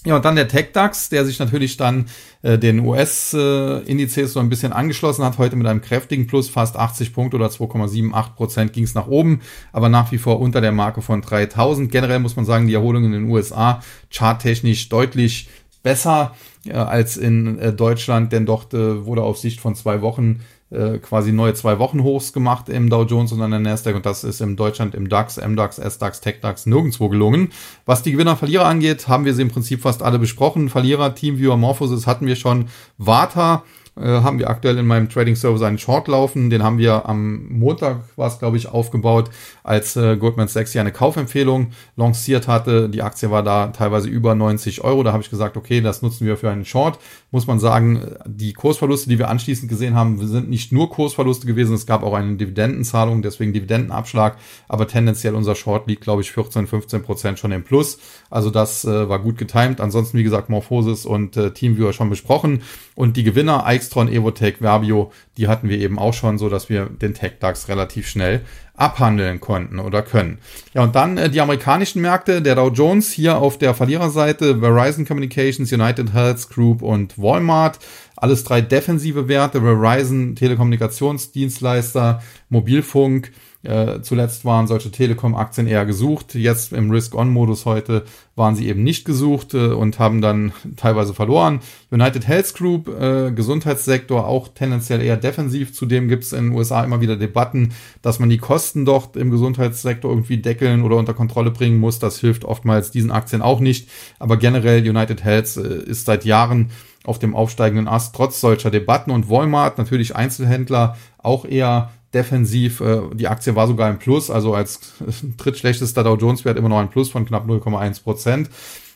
Ja, 0.05 0.17
und 0.17 0.25
dann 0.25 0.35
der 0.35 0.49
TechDAX, 0.49 1.07
der 1.07 1.25
sich 1.25 1.39
natürlich 1.39 1.77
dann 1.77 2.07
äh, 2.41 2.57
den 2.57 2.79
US-Indizes 2.79 4.31
äh, 4.31 4.33
so 4.33 4.41
ein 4.41 4.49
bisschen 4.49 4.73
angeschlossen 4.73 5.23
hat, 5.23 5.37
heute 5.37 5.55
mit 5.55 5.65
einem 5.65 5.81
kräftigen 5.81 6.27
Plus, 6.27 6.49
fast 6.49 6.75
80 6.75 7.13
Punkte 7.13 7.37
oder 7.37 7.47
2,78 7.47 8.35
Prozent 8.35 8.73
ging 8.73 8.83
es 8.83 8.95
nach 8.95 9.07
oben, 9.07 9.39
aber 9.71 9.87
nach 9.87 10.11
wie 10.11 10.17
vor 10.17 10.41
unter 10.41 10.59
der 10.59 10.73
Marke 10.73 11.01
von 11.01 11.21
3000. 11.21 11.89
Generell 11.89 12.19
muss 12.19 12.35
man 12.35 12.43
sagen, 12.43 12.67
die 12.67 12.73
Erholung 12.73 13.05
in 13.05 13.13
den 13.13 13.29
USA 13.29 13.81
charttechnisch 14.11 14.89
deutlich 14.89 15.47
besser 15.83 16.35
äh, 16.65 16.73
als 16.73 17.15
in 17.15 17.59
äh, 17.59 17.71
Deutschland, 17.71 18.33
denn 18.33 18.45
dort 18.45 18.73
äh, 18.73 19.05
wurde 19.05 19.21
auf 19.21 19.37
Sicht 19.37 19.61
von 19.61 19.75
zwei 19.75 20.01
Wochen 20.01 20.41
äh, 20.73 20.97
quasi 20.97 21.31
neue 21.31 21.53
zwei 21.53 21.79
Wochen 21.79 22.03
Hochs 22.03 22.33
gemacht 22.33 22.69
im 22.69 22.89
Dow 22.89 23.03
Jones 23.03 23.31
und 23.31 23.41
an 23.41 23.51
der 23.51 23.59
Nasdaq 23.59 23.95
und 23.95 24.05
das 24.05 24.23
ist 24.23 24.41
in 24.41 24.55
Deutschland 24.55 24.95
im 24.95 25.09
DAX, 25.09 25.37
MDAX, 25.37 25.77
SDAX, 25.77 26.21
TechDAX 26.21 26.65
nirgendwo 26.65 27.09
gelungen. 27.09 27.51
Was 27.85 28.01
die 28.03 28.11
Gewinner-Verlierer 28.11 28.65
angeht, 28.65 29.07
haben 29.07 29.25
wir 29.25 29.33
sie 29.33 29.43
im 29.43 29.49
Prinzip 29.49 29.81
fast 29.81 30.01
alle 30.01 30.19
besprochen. 30.19 30.69
Verlierer, 30.69 31.15
Teamviewer, 31.15 31.57
Morphosis 31.57 32.07
hatten 32.07 32.25
wir 32.25 32.35
schon. 32.35 32.67
Vata 32.97 33.63
äh, 33.95 34.05
haben 34.05 34.39
wir 34.39 34.49
aktuell 34.49 34.77
in 34.77 34.87
meinem 34.87 35.09
Trading 35.09 35.35
Service 35.35 35.61
einen 35.61 35.77
Short 35.77 36.07
laufen. 36.07 36.49
Den 36.49 36.63
haben 36.63 36.77
wir 36.77 37.07
am 37.07 37.47
Montag, 37.49 37.97
war 38.15 38.27
es 38.27 38.39
glaube 38.39 38.57
ich, 38.57 38.67
aufgebaut, 38.67 39.29
als 39.63 39.95
äh, 39.95 40.17
Goldman 40.17 40.47
Sachs 40.47 40.71
hier 40.71 40.81
eine 40.81 40.91
Kaufempfehlung 40.91 41.71
lanciert 41.95 42.47
hatte. 42.47 42.89
Die 42.89 43.03
Aktie 43.03 43.29
war 43.29 43.43
da 43.43 43.67
teilweise 43.67 44.09
über 44.09 44.33
90 44.33 44.83
Euro. 44.83 45.03
Da 45.03 45.13
habe 45.13 45.21
ich 45.21 45.29
gesagt, 45.29 45.57
okay, 45.57 45.81
das 45.81 46.01
nutzen 46.01 46.25
wir 46.25 46.37
für 46.37 46.49
einen 46.49 46.65
Short. 46.65 46.97
Muss 47.31 47.47
man 47.47 47.59
sagen, 47.59 48.15
die 48.25 48.53
Kursverluste, 48.53 49.09
die 49.09 49.19
wir 49.19 49.29
anschließend 49.29 49.69
gesehen 49.69 49.95
haben, 49.95 50.25
sind 50.25 50.49
nicht 50.49 50.71
nur 50.71 50.89
Kursverluste 50.89 51.45
gewesen. 51.45 51.75
Es 51.75 51.85
gab 51.85 52.03
auch 52.03 52.13
eine 52.13 52.35
Dividendenzahlung, 52.35 53.21
deswegen 53.21 53.53
Dividendenabschlag. 53.53 54.37
Aber 54.67 54.87
tendenziell 54.87 55.35
unser 55.35 55.55
Short 55.55 55.87
liegt, 55.87 56.03
glaube 56.03 56.21
ich, 56.21 56.31
14, 56.31 56.67
15 56.67 57.03
Prozent 57.03 57.39
schon 57.39 57.51
im 57.51 57.63
Plus. 57.63 57.99
Also 58.29 58.49
das 58.49 58.85
äh, 58.85 59.07
war 59.09 59.19
gut 59.19 59.37
getimt. 59.37 59.81
Ansonsten, 59.81 60.17
wie 60.17 60.23
gesagt, 60.23 60.49
Morphosis 60.49 61.05
und 61.05 61.37
äh, 61.37 61.51
Teamviewer 61.51 61.93
schon 61.93 62.09
besprochen. 62.09 62.63
Und 62.95 63.17
die 63.17 63.23
Gewinner, 63.23 63.65
Extron, 63.83 64.07
Evotech, 64.07 64.61
Verbio, 64.61 65.11
die 65.37 65.47
hatten 65.47 65.67
wir 65.67 65.77
eben 65.77 65.99
auch 65.99 66.13
schon, 66.13 66.37
so 66.37 66.47
dass 66.47 66.69
wir 66.69 66.85
den 66.85 67.13
Tech-DAX 67.13 67.67
relativ 67.67 68.07
schnell 68.07 68.41
abhandeln 68.75 69.39
konnten 69.39 69.79
oder 69.79 70.01
können. 70.01 70.39
Ja, 70.73 70.83
und 70.83 70.95
dann 70.95 71.17
äh, 71.17 71.29
die 71.29 71.41
amerikanischen 71.41 72.01
Märkte, 72.01 72.41
der 72.41 72.55
Dow 72.55 72.69
Jones 72.69 73.11
hier 73.11 73.37
auf 73.37 73.57
der 73.57 73.73
Verliererseite, 73.73 74.59
Verizon 74.59 75.05
Communications, 75.05 75.71
United 75.71 76.13
Health 76.13 76.49
Group 76.49 76.81
und 76.81 77.17
Walmart. 77.19 77.79
Alles 78.15 78.43
drei 78.43 78.61
defensive 78.61 79.27
Werte, 79.27 79.61
Verizon, 79.61 80.35
Telekommunikationsdienstleister, 80.35 82.23
Mobilfunk, 82.49 83.31
äh, 83.63 84.01
zuletzt 84.01 84.43
waren 84.43 84.67
solche 84.67 84.91
Telekom-Aktien 84.91 85.67
eher 85.67 85.85
gesucht. 85.85 86.35
Jetzt 86.35 86.73
im 86.73 86.91
Risk-On-Modus 86.91 87.65
heute 87.65 88.03
waren 88.35 88.55
sie 88.55 88.67
eben 88.67 88.83
nicht 88.83 89.05
gesucht 89.05 89.53
äh, 89.53 89.67
und 89.67 89.99
haben 89.99 90.21
dann 90.21 90.51
teilweise 90.75 91.13
verloren. 91.13 91.61
United 91.89 92.27
Health 92.27 92.53
Group, 92.55 92.89
äh, 92.89 93.31
Gesundheitssektor, 93.31 94.27
auch 94.27 94.49
tendenziell 94.49 95.01
eher 95.01 95.15
defensiv. 95.15 95.73
Zudem 95.73 96.09
gibt 96.09 96.25
es 96.25 96.33
in 96.33 96.49
den 96.49 96.53
USA 96.53 96.83
immer 96.83 96.99
wieder 96.99 97.15
Debatten, 97.15 97.73
dass 98.01 98.19
man 98.19 98.29
die 98.29 98.37
Kosten 98.37 98.83
dort 98.83 99.15
im 99.15 99.31
Gesundheitssektor 99.31 100.11
irgendwie 100.11 100.37
deckeln 100.37 100.81
oder 100.81 100.97
unter 100.97 101.13
Kontrolle 101.13 101.51
bringen 101.51 101.79
muss. 101.79 101.99
Das 101.99 102.19
hilft 102.19 102.43
oftmals 102.43 102.91
diesen 102.91 103.11
Aktien 103.11 103.41
auch 103.41 103.61
nicht. 103.61 103.89
Aber 104.19 104.35
generell 104.35 104.87
United 104.87 105.23
Health 105.23 105.55
äh, 105.55 105.89
ist 105.89 106.05
seit 106.05 106.25
Jahren 106.25 106.71
auf 107.05 107.17
dem 107.17 107.33
aufsteigenden 107.33 107.87
Ast, 107.87 108.13
trotz 108.13 108.41
solcher 108.41 108.71
Debatten. 108.71 109.11
Und 109.11 109.29
Walmart, 109.29 109.77
natürlich 109.77 110.17
Einzelhändler, 110.17 110.97
auch 111.17 111.45
eher 111.45 111.91
defensiv. 112.13 112.81
Äh, 112.81 113.01
die 113.13 113.27
Aktie 113.27 113.55
war 113.55 113.67
sogar 113.67 113.89
im 113.89 113.99
Plus, 113.99 114.29
also 114.29 114.53
als 114.53 114.93
drittschlechtester 115.37 116.03
Dow 116.03 116.15
Jones 116.15 116.45
Wert 116.45 116.57
immer 116.57 116.69
noch 116.69 116.79
ein 116.79 116.89
Plus 116.89 117.09
von 117.09 117.25
knapp 117.25 117.47
0,1 117.47 118.03
Prozent. 118.03 118.49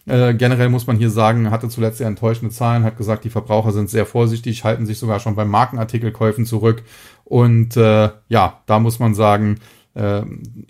Äh, 0.07 0.35
generell 0.35 0.69
muss 0.69 0.87
man 0.87 0.97
hier 0.97 1.09
sagen, 1.09 1.51
hatte 1.51 1.67
zuletzt 1.67 1.97
sehr 1.97 2.07
enttäuschende 2.07 2.53
Zahlen, 2.53 2.83
hat 2.83 2.97
gesagt, 2.97 3.25
die 3.25 3.29
Verbraucher 3.29 3.73
sind 3.73 3.89
sehr 3.89 4.05
vorsichtig, 4.05 4.63
halten 4.63 4.85
sich 4.85 4.99
sogar 4.99 5.19
schon 5.19 5.35
beim 5.35 5.49
Markenartikelkäufen 5.49 6.45
zurück. 6.45 6.83
Und 7.25 7.75
äh, 7.75 8.09
ja, 8.29 8.61
da 8.67 8.79
muss 8.79 8.99
man 8.99 9.13
sagen, 9.15 9.59
äh, 9.95 10.21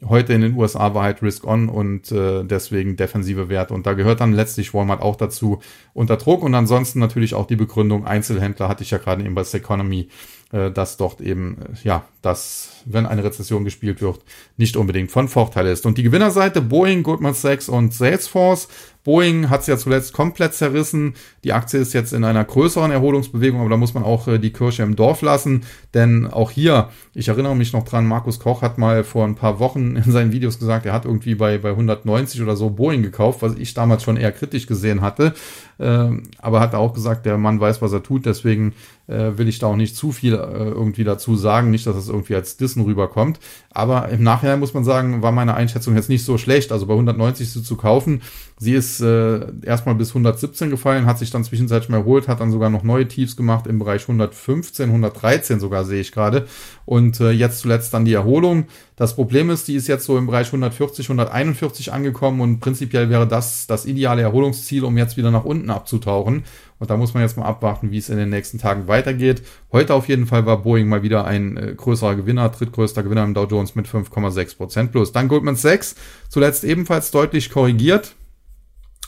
heute 0.07 0.33
in 0.33 0.41
den 0.41 0.55
USA 0.55 0.95
war 0.95 1.03
halt 1.03 1.21
Risk 1.21 1.45
On 1.45 1.69
und 1.69 2.11
äh, 2.11 2.45
deswegen 2.45 2.95
defensive 2.95 3.49
Werte. 3.49 3.75
Und 3.75 3.85
da 3.85 3.93
gehört 3.93 4.21
dann 4.21 4.33
letztlich 4.33 4.73
Walmart 4.73 5.01
auch 5.01 5.17
dazu 5.17 5.59
unter 5.93 6.17
Druck. 6.17 6.43
Und 6.43 6.55
ansonsten 6.55 6.99
natürlich 6.99 7.35
auch 7.35 7.45
die 7.45 7.57
Begründung 7.57 8.07
Einzelhändler, 8.07 8.69
hatte 8.69 8.83
ich 8.83 8.91
ja 8.91 8.97
gerade 8.97 9.23
eben 9.23 9.35
bei 9.35 9.43
Economy 9.43 10.07
dass 10.51 10.95
dort 10.95 11.19
eben, 11.19 11.57
äh, 11.61 11.75
ja, 11.83 12.05
dass, 12.21 12.83
wenn 12.85 13.05
eine 13.05 13.23
Rezession 13.23 13.65
gespielt 13.65 14.01
wird, 14.01 14.21
nicht 14.55 14.77
unbedingt 14.77 15.11
von 15.11 15.27
Vorteil 15.27 15.67
ist. 15.67 15.85
Und 15.85 15.97
die 15.97 16.03
Gewinnerseite 16.03 16.61
Boeing, 16.61 17.03
Goldman 17.03 17.33
Sachs 17.33 17.67
und 17.67 17.93
Salesforce. 17.93 18.69
Boeing 19.03 19.49
hat 19.49 19.61
es 19.61 19.67
ja 19.67 19.77
zuletzt 19.77 20.13
komplett 20.13 20.53
zerrissen. 20.53 21.15
Die 21.43 21.53
Aktie 21.53 21.79
ist 21.79 21.93
jetzt 21.93 22.11
in 22.11 22.23
einer 22.23 22.43
größeren 22.43 22.91
Erholungsbewegung, 22.91 23.59
aber 23.61 23.69
da 23.69 23.77
muss 23.77 23.93
man 23.93 24.03
auch 24.03 24.27
äh, 24.27 24.37
die 24.37 24.51
Kirche 24.51 24.83
im 24.83 24.95
Dorf 24.95 25.21
lassen. 25.21 25.63
Denn 25.93 26.27
auch 26.27 26.51
hier, 26.51 26.89
ich 27.13 27.27
erinnere 27.27 27.55
mich 27.55 27.73
noch 27.73 27.83
dran, 27.83 28.05
Markus 28.05 28.39
Koch 28.39 28.61
hat 28.61 28.77
mal 28.77 29.03
vor 29.03 29.25
ein 29.25 29.35
paar 29.35 29.59
Wochen 29.59 29.95
in 30.05 30.11
seinen 30.11 30.31
Videos 30.31 30.59
gesagt, 30.59 30.85
er 30.85 30.93
hat 30.93 31.05
irgendwie 31.05 31.35
bei, 31.35 31.57
bei 31.57 31.71
190 31.71 32.41
oder 32.41 32.55
so 32.55 32.69
Boeing 32.69 33.01
gekauft, 33.01 33.41
was 33.41 33.55
ich 33.55 33.73
damals 33.73 34.03
schon 34.03 34.17
eher 34.17 34.31
kritisch 34.31 34.67
gesehen 34.67 35.01
hatte. 35.01 35.33
Ähm, 35.80 36.23
aber 36.39 36.59
hat 36.59 36.75
auch 36.75 36.93
gesagt, 36.93 37.25
der 37.25 37.38
Mann 37.38 37.59
weiß, 37.59 37.82
was 37.82 37.93
er 37.93 38.03
tut, 38.03 38.25
deswegen 38.25 38.73
äh, 39.07 39.38
will 39.38 39.47
ich 39.47 39.59
da 39.59 39.67
auch 39.67 39.75
nicht 39.75 39.95
zu 39.95 40.11
viel 40.11 40.34
äh, 40.34 40.38
irgendwie 40.38 41.03
dazu 41.03 41.36
sagen, 41.36 41.71
nicht, 41.71 41.86
dass 41.86 41.95
es 41.95 42.09
irgendwie 42.09 42.36
als 42.36 42.57
Dissen 42.57 42.84
rüberkommt. 42.84 43.39
Aber 43.69 44.09
im 44.09 44.23
Nachhinein 44.23 44.59
muss 44.59 44.73
man 44.73 44.84
sagen, 44.84 45.21
war 45.21 45.32
meine 45.32 45.53
Einschätzung 45.53 45.95
jetzt 45.95 46.09
nicht 46.09 46.25
so 46.25 46.38
schlecht. 46.38 46.71
Also 46.71 46.88
bei 46.88 46.93
190 46.93 47.51
sie 47.51 47.63
zu 47.63 47.75
kaufen, 47.75 48.21
sie 48.57 48.73
ist 48.73 48.99
äh, 49.01 49.45
erstmal 49.63 49.95
bis 49.95 50.09
117 50.09 50.69
gefallen, 50.69 51.05
hat 51.05 51.19
sich 51.19 51.32
dann 51.32 51.43
zwischenzeitlich 51.43 51.89
mal 51.89 51.97
erholt, 51.97 52.28
hat 52.28 52.39
dann 52.39 52.51
sogar 52.51 52.69
noch 52.69 52.84
neue 52.84 53.07
Tiefs 53.07 53.36
gemacht 53.36 53.67
im 53.67 53.80
Bereich 53.80 54.01
115, 54.01 54.86
113 54.89 55.59
sogar 55.59 55.86
sehe 55.86 56.01
ich 56.01 56.11
gerade. 56.11 56.47
Und 56.86 57.19
jetzt 57.19 57.59
zuletzt 57.59 57.93
dann 57.93 58.05
die 58.05 58.13
Erholung. 58.13 58.65
Das 58.97 59.15
Problem 59.15 59.51
ist, 59.51 59.67
die 59.67 59.75
ist 59.75 59.87
jetzt 59.87 60.05
so 60.05 60.17
im 60.17 60.25
Bereich 60.25 60.47
140, 60.47 61.05
141 61.05 61.93
angekommen 61.93 62.41
und 62.41 62.59
prinzipiell 62.59 63.11
wäre 63.11 63.27
das 63.27 63.67
das 63.67 63.85
ideale 63.85 64.23
Erholungsziel, 64.23 64.83
um 64.83 64.97
jetzt 64.97 65.17
wieder 65.17 65.29
nach 65.29 65.45
unten 65.45 65.69
abzutauchen. 65.69 66.45
Und 66.79 66.89
da 66.89 66.97
muss 66.97 67.13
man 67.13 67.21
jetzt 67.21 67.37
mal 67.37 67.45
abwarten, 67.45 67.91
wie 67.91 67.99
es 67.99 68.09
in 68.09 68.17
den 68.17 68.29
nächsten 68.29 68.57
Tagen 68.57 68.87
weitergeht. 68.87 69.43
Heute 69.71 69.93
auf 69.93 70.07
jeden 70.07 70.25
Fall 70.25 70.47
war 70.47 70.63
Boeing 70.63 70.87
mal 70.89 71.03
wieder 71.03 71.25
ein 71.25 71.57
äh, 71.57 71.75
größerer 71.77 72.15
Gewinner, 72.15 72.49
drittgrößter 72.49 73.03
Gewinner 73.03 73.23
im 73.23 73.35
Dow 73.35 73.45
Jones 73.45 73.75
mit 73.75 73.87
5,6% 73.87 74.87
plus. 74.87 75.11
Dann 75.11 75.27
Goldman 75.27 75.55
Sachs, 75.55 75.95
zuletzt 76.27 76.63
ebenfalls 76.63 77.11
deutlich 77.11 77.51
korrigiert. 77.51 78.15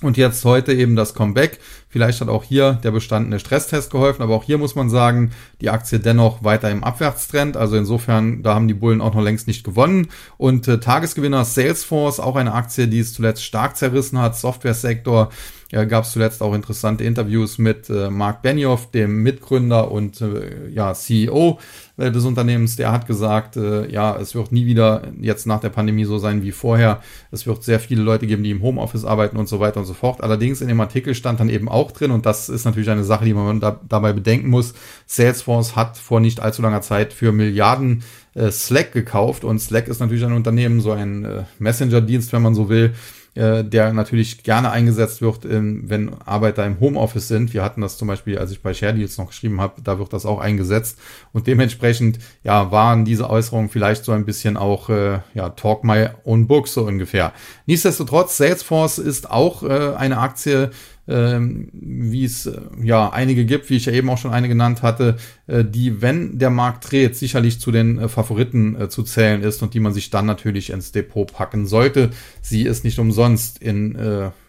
Und 0.02 0.16
jetzt 0.16 0.45
heute 0.45 0.74
eben 0.74 0.95
das 0.95 1.14
Comeback. 1.14 1.60
Vielleicht 1.89 2.22
hat 2.22 2.30
auch 2.30 2.45
hier 2.45 2.80
der 2.84 2.91
bestandene 2.91 3.38
Stresstest 3.38 3.91
geholfen, 3.91 4.22
aber 4.22 4.34
auch 4.34 4.45
hier 4.45 4.58
muss 4.58 4.76
man 4.76 4.89
sagen, 4.89 5.32
die 5.60 5.70
Aktie 5.70 6.00
dennoch 6.00 6.41
weiter 6.41 6.72
im 6.72 6.86
Abwärtstrend. 6.86 7.58
Also 7.58 7.76
insofern, 7.76 8.41
da 8.41 8.56
haben 8.56 8.70
die 8.70 8.74
Bullen 8.74 9.02
auch 9.02 9.14
noch 9.14 9.24
längst 9.24 9.47
nicht 9.47 9.66
gewonnen. 9.66 10.08
Und 10.38 10.70
äh, 10.70 10.80
Tagesgewinner 10.80 11.43
Salesforce, 11.43 12.22
auch 12.22 12.38
eine 12.38 12.54
Aktie, 12.54 12.88
die 12.88 13.00
es 13.00 13.14
zuletzt 13.14 13.43
stark 13.43 13.76
zerrissen 13.76 14.20
hat, 14.20 14.38
Softwaresektor. 14.38 15.32
Ja, 15.72 15.86
gab 15.86 16.03
es 16.03 16.13
zuletzt 16.13 16.41
auch 16.41 16.55
interessante 16.55 17.03
Interviews 17.03 17.59
mit 17.59 17.91
äh, 17.91 18.09
Mark 18.09 18.41
Benioff, 18.41 18.89
dem 18.89 19.22
Mitgründer 19.22 19.91
und 19.91 20.20
äh, 20.20 20.67
ja, 20.70 20.95
CEO 20.95 21.59
äh, 21.97 22.09
des 22.11 22.26
Unternehmens. 22.26 22.76
Der 22.76 22.91
hat 22.91 23.05
gesagt, 23.05 23.55
äh, 23.55 23.88
ja, 23.88 24.17
es 24.17 24.34
wird 24.34 24.51
nie 24.51 24.65
wieder 24.65 25.03
jetzt 25.22 25.45
nach 25.45 25.59
der 25.59 25.70
Pandemie 25.70 26.05
so 26.05 26.17
sein 26.17 26.41
wie 26.41 26.53
vorher. 26.53 27.01
Es 27.30 27.45
wird 27.45 27.63
sehr 27.63 27.80
viele 27.80 28.01
Leute 28.01 28.26
geben, 28.26 28.41
die 28.41 28.49
im 28.49 28.63
Homeoffice 28.63 29.05
arbeiten 29.05 29.38
und 29.38 29.47
so 29.47 29.59
weiter 29.59 29.82
und 29.82 29.86
so 29.86 29.93
fort. 29.93 30.22
Allerdings 30.22 30.61
in 30.61 30.70
dem 30.70 30.82
Artikel 30.82 31.13
stand 31.13 31.39
dann 31.39 31.49
eben 31.49 31.70
auch 31.70 31.91
drin, 31.91 32.09
und 32.09 32.26
das 32.26 32.49
ist 32.49 32.65
natürlich 32.65 32.89
eine 32.89 33.03
Sache, 33.03 33.26
die 33.26 33.36
man 33.36 33.59
da, 33.59 33.80
dabei 33.88 34.11
bedenken 34.11 34.49
muss, 34.49 34.74
Salesforce 35.05 35.76
hat 35.76 35.97
vor 35.97 36.20
nicht 36.20 36.39
allzu 36.39 36.63
langer 36.63 36.82
Zeit 36.82 37.13
für 37.13 37.32
Milliarden 37.32 37.99
äh, 37.99 38.03
Slack 38.51 38.91
gekauft 38.91 39.43
und 39.43 39.59
Slack 39.59 39.88
ist 39.88 39.99
natürlich 39.99 40.23
ein 40.23 40.34
Unternehmen, 40.34 40.82
so 40.82 40.91
ein 40.91 41.25
äh, 41.25 41.43
Messenger-Dienst, 41.59 42.32
wenn 42.34 42.41
man 42.41 42.55
so 42.55 42.69
will, 42.69 42.93
äh, 43.36 43.63
der 43.63 43.93
natürlich 43.93 44.43
gerne 44.43 44.71
eingesetzt 44.71 45.21
wird, 45.21 45.39
wenn 45.43 46.11
Arbeiter 46.25 46.65
im 46.65 46.80
Homeoffice 46.80 47.27
sind. 47.27 47.53
Wir 47.53 47.63
hatten 47.63 47.82
das 47.82 47.97
zum 47.97 48.07
Beispiel, 48.07 48.38
als 48.38 48.51
ich 48.51 48.61
bei 48.61 48.73
Share 48.73 48.93
Deals 48.93 49.17
noch 49.17 49.27
geschrieben 49.27 49.61
habe, 49.61 49.82
da 49.84 49.99
wird 49.99 50.13
das 50.13 50.25
auch 50.25 50.39
eingesetzt. 50.39 50.99
Und 51.32 51.47
dementsprechend, 51.47 52.19
ja, 52.43 52.71
waren 52.71 53.05
diese 53.05 53.30
Äußerungen 53.30 53.69
vielleicht 53.69 54.03
so 54.03 54.11
ein 54.11 54.25
bisschen 54.25 54.57
auch, 54.57 54.89
äh, 54.89 55.19
ja, 55.34 55.49
Talk 55.49 55.84
My 55.84 56.09
Own 56.23 56.47
Book 56.47 56.67
so 56.67 56.86
ungefähr. 56.86 57.32
Nichtsdestotrotz, 57.65 58.38
Salesforce 58.38 58.97
ist 58.97 59.30
auch 59.30 59.63
äh, 59.63 59.95
eine 59.95 60.17
Aktie, 60.17 60.71
ähm, 61.10 61.70
wie 61.74 62.24
es 62.24 62.45
äh, 62.45 62.62
ja 62.82 63.10
einige 63.10 63.45
gibt, 63.45 63.70
wie 63.70 63.76
ich 63.76 63.86
ja 63.86 63.93
eben 63.93 64.10
auch 64.10 64.18
schon 64.18 64.32
eine 64.32 64.47
genannt 64.47 64.84
hatte, 64.84 65.18
äh, 65.47 65.66
die, 65.66 66.01
wenn 66.01 66.38
der 66.38 66.51
Markt 66.51 66.91
dreht, 66.91 67.16
sicherlich 67.16 67.60
zu 67.60 67.72
den 67.72 67.97
äh, 67.97 68.07
Favoriten 68.07 68.89
zu 68.89 69.03
zählen 69.03 69.41
ist 69.41 69.62
und 69.64 69.74
die 69.74 69.80
man 69.80 69.93
sich 69.93 70.10
dann 70.10 70.26
natürlich 70.26 70.70
ins 70.70 70.91
Depot 70.91 71.32
packen 71.32 71.66
sollte. 71.66 72.12
Sie 72.41 72.64
ist 72.64 72.84
nicht 72.84 72.99
umsonst 72.99 73.62
in 73.62 73.97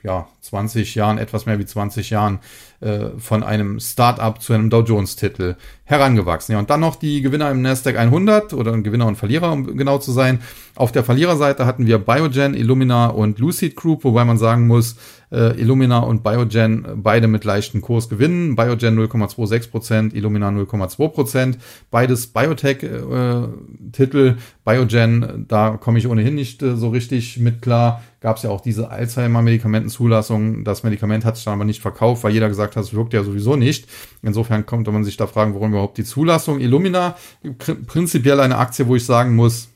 ja, 0.03 0.29
20 0.51 0.95
Jahren, 0.97 1.19
etwas 1.19 1.47
mehr 1.47 1.59
wie 1.59 1.65
20 1.65 2.11
Jahren 2.11 2.41
äh, 2.81 3.11
von 3.19 3.43
einem 3.43 3.79
Start-up 3.79 4.43
zu 4.43 4.53
einem 4.53 4.69
Dow 4.69 4.83
Jones-Titel 4.83 5.57
herangewachsen. 5.85 6.53
Ja, 6.53 6.59
und 6.59 6.71
dann 6.71 6.81
noch 6.81 6.97
die 6.97 7.23
Gewinner 7.23 7.51
im 7.51 7.63
Nasdaq 7.63 7.97
100 7.97 8.53
oder 8.53 8.77
Gewinner 8.79 9.07
und 9.07 9.17
Verlierer, 9.17 9.53
um 9.53 9.77
genau 9.77 9.99
zu 9.99 10.13
sein. 10.13 10.41
Auf 10.75 10.93
der 10.93 11.05
Verliererseite 11.05 11.67
hatten 11.67 11.87
wir 11.87 11.99
Biogen, 11.99 12.55
Illumina 12.55 13.07
und 13.09 13.39
Lucid 13.39 13.77
Group, 13.77 14.05
wobei 14.05 14.25
man 14.25 14.39
sagen 14.39 14.67
muss, 14.67 14.97
äh, 15.31 15.61
Illumina 15.61 16.01
und 16.01 16.25
Biogen 16.25 16.87
beide 16.97 17.29
mit 17.29 17.45
leichten 17.45 17.81
Kursgewinnen. 17.81 18.57
Biogen 18.57 18.99
0,26%, 18.99 20.15
Illumina 20.15 20.49
0,2%. 20.49 21.59
Beides 21.91 22.27
Biotech-Titel. 22.29 24.27
Äh, 24.29 24.35
Biogen, 24.65 25.45
da 25.49 25.77
komme 25.77 25.99
ich 25.99 26.09
ohnehin 26.09 26.35
nicht 26.35 26.63
äh, 26.63 26.77
so 26.77 26.89
richtig 26.89 27.39
mit 27.39 27.63
klar. 27.63 28.03
Gab 28.21 28.37
es 28.37 28.43
ja 28.43 28.51
auch 28.51 28.61
diese 28.61 28.91
Alzheimer-Medikamentenzulassung. 28.91 30.63
Das 30.63 30.83
Medikament 30.83 31.25
hat 31.25 31.37
sich 31.37 31.45
dann 31.47 31.55
aber 31.55 31.65
nicht 31.65 31.81
verkauft, 31.81 32.23
weil 32.23 32.33
jeder 32.33 32.49
gesagt 32.49 32.77
hat, 32.77 32.85
es 32.85 32.93
wirkt 32.93 33.15
ja 33.15 33.25
sowieso 33.25 33.57
nicht. 33.57 33.89
Insofern 34.23 34.67
kommt 34.67 34.87
man 34.87 35.05
sich 35.05 35.17
da 35.17 35.27
fragen, 35.27 35.55
warum 35.55 35.71
überhaupt 35.71 35.97
die 35.97 36.05
Zulassung. 36.05 36.61
Illumina, 36.61 37.17
prinzipiell 37.87 38.41
eine 38.41 38.59
Aktie, 38.59 38.87
wo 38.87 38.97
ich 38.97 39.07
sagen 39.07 39.35
muss, 39.37 39.71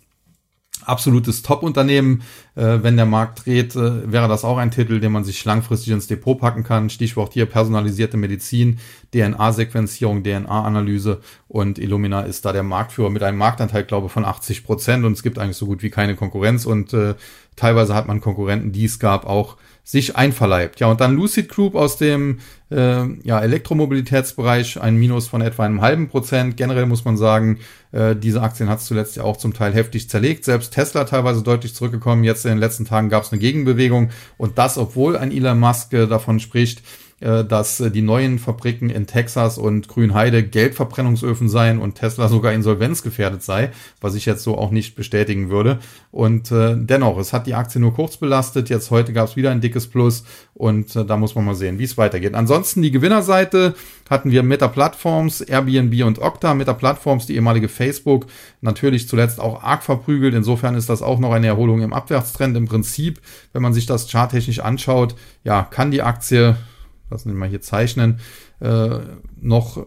absolutes 0.86 1.42
Top-Unternehmen. 1.42 2.22
Äh, 2.56 2.78
wenn 2.82 2.96
der 2.96 3.06
Markt 3.06 3.46
dreht, 3.46 3.74
äh, 3.74 4.10
wäre 4.10 4.28
das 4.28 4.44
auch 4.44 4.58
ein 4.58 4.70
Titel, 4.70 5.00
den 5.00 5.12
man 5.12 5.24
sich 5.24 5.44
langfristig 5.44 5.92
ins 5.92 6.06
Depot 6.06 6.38
packen 6.38 6.62
kann. 6.62 6.90
Stichwort 6.90 7.32
hier 7.32 7.46
personalisierte 7.46 8.16
Medizin, 8.16 8.78
DNA-Sequenzierung, 9.12 10.22
DNA-Analyse 10.22 11.20
und 11.48 11.78
Illumina 11.78 12.22
ist 12.22 12.44
da 12.44 12.52
der 12.52 12.62
Marktführer 12.62 13.10
mit 13.10 13.22
einem 13.22 13.38
Marktanteil, 13.38 13.84
glaube 13.84 14.06
ich, 14.06 14.12
von 14.12 14.24
80 14.24 14.64
Prozent 14.64 15.04
und 15.04 15.12
es 15.12 15.22
gibt 15.22 15.38
eigentlich 15.38 15.56
so 15.56 15.66
gut 15.66 15.82
wie 15.82 15.90
keine 15.90 16.16
Konkurrenz 16.16 16.66
und 16.66 16.92
äh, 16.92 17.14
teilweise 17.56 17.94
hat 17.94 18.06
man 18.06 18.20
Konkurrenten, 18.20 18.72
die 18.72 18.84
es 18.84 18.98
gab, 18.98 19.26
auch 19.26 19.56
sich 19.86 20.16
einverleibt. 20.16 20.80
Ja, 20.80 20.86
und 20.86 21.02
dann 21.02 21.14
Lucid 21.14 21.50
Group 21.50 21.74
aus 21.74 21.98
dem 21.98 22.38
äh, 22.70 23.04
ja, 23.22 23.40
Elektromobilitätsbereich, 23.40 24.80
ein 24.80 24.96
Minus 24.96 25.28
von 25.28 25.42
etwa 25.42 25.64
einem 25.64 25.82
halben 25.82 26.08
Prozent. 26.08 26.56
Generell 26.56 26.86
muss 26.86 27.04
man 27.04 27.18
sagen, 27.18 27.58
äh, 27.92 28.16
diese 28.16 28.40
Aktien 28.40 28.70
hat 28.70 28.78
es 28.78 28.86
zuletzt 28.86 29.16
ja 29.16 29.24
auch 29.24 29.36
zum 29.36 29.52
Teil 29.52 29.74
heftig 29.74 30.08
zerlegt. 30.08 30.46
Selbst 30.46 30.72
Tesla 30.72 31.04
teilweise 31.04 31.42
deutlich 31.42 31.74
zurückgekommen. 31.74 32.24
Jetzt 32.24 32.46
in 32.46 32.52
den 32.52 32.58
letzten 32.58 32.86
Tagen 32.86 33.10
gab 33.10 33.24
es 33.24 33.32
eine 33.32 33.40
Gegenbewegung. 33.40 34.08
Und 34.38 34.56
das, 34.56 34.78
obwohl 34.78 35.18
ein 35.18 35.30
Elon 35.30 35.60
Musk 35.60 35.92
äh, 35.92 36.06
davon 36.06 36.40
spricht, 36.40 36.82
dass 37.44 37.80
äh, 37.80 37.90
die 37.90 38.02
neuen 38.02 38.38
Fabriken 38.38 38.90
in 38.90 39.06
Texas 39.06 39.56
und 39.56 39.88
Grünheide 39.88 40.42
Geldverbrennungsöfen 40.42 41.48
seien 41.48 41.78
und 41.78 41.94
Tesla 41.94 42.28
sogar 42.28 42.52
insolvenzgefährdet 42.52 43.42
sei, 43.42 43.70
was 44.00 44.14
ich 44.14 44.26
jetzt 44.26 44.42
so 44.42 44.58
auch 44.58 44.70
nicht 44.70 44.94
bestätigen 44.94 45.48
würde. 45.48 45.78
Und 46.10 46.52
äh, 46.52 46.76
dennoch, 46.76 47.16
es 47.16 47.32
hat 47.32 47.46
die 47.46 47.54
Aktie 47.54 47.80
nur 47.80 47.94
kurz 47.94 48.18
belastet. 48.18 48.68
Jetzt 48.68 48.90
heute 48.90 49.14
gab 49.14 49.28
es 49.28 49.36
wieder 49.36 49.50
ein 49.50 49.62
dickes 49.62 49.86
Plus 49.86 50.24
und 50.52 50.94
äh, 50.96 51.06
da 51.06 51.16
muss 51.16 51.34
man 51.34 51.46
mal 51.46 51.54
sehen, 51.54 51.78
wie 51.78 51.84
es 51.84 51.96
weitergeht. 51.96 52.34
Ansonsten 52.34 52.82
die 52.82 52.90
Gewinnerseite 52.90 53.74
hatten 54.10 54.30
wir 54.30 54.42
Meta 54.42 54.68
Platforms, 54.68 55.40
Airbnb 55.40 56.04
und 56.04 56.18
Okta. 56.18 56.52
Meta 56.52 56.74
Platforms, 56.74 57.24
die 57.24 57.36
ehemalige 57.36 57.68
Facebook, 57.68 58.26
natürlich 58.60 59.08
zuletzt 59.08 59.40
auch 59.40 59.62
arg 59.62 59.82
verprügelt. 59.82 60.34
Insofern 60.34 60.74
ist 60.74 60.90
das 60.90 61.00
auch 61.00 61.18
noch 61.18 61.32
eine 61.32 61.46
Erholung 61.46 61.80
im 61.80 61.94
Abwärtstrend. 61.94 62.54
Im 62.54 62.66
Prinzip, 62.66 63.22
wenn 63.54 63.62
man 63.62 63.72
sich 63.72 63.86
das 63.86 64.10
charttechnisch 64.10 64.60
anschaut, 64.60 65.14
ja, 65.42 65.62
kann 65.62 65.90
die 65.90 66.02
Aktie 66.02 66.56
lassen 67.14 67.30
wir 67.30 67.36
mal 67.36 67.48
hier 67.48 67.62
zeichnen, 67.62 68.18
äh, 68.60 68.98
noch, 69.40 69.86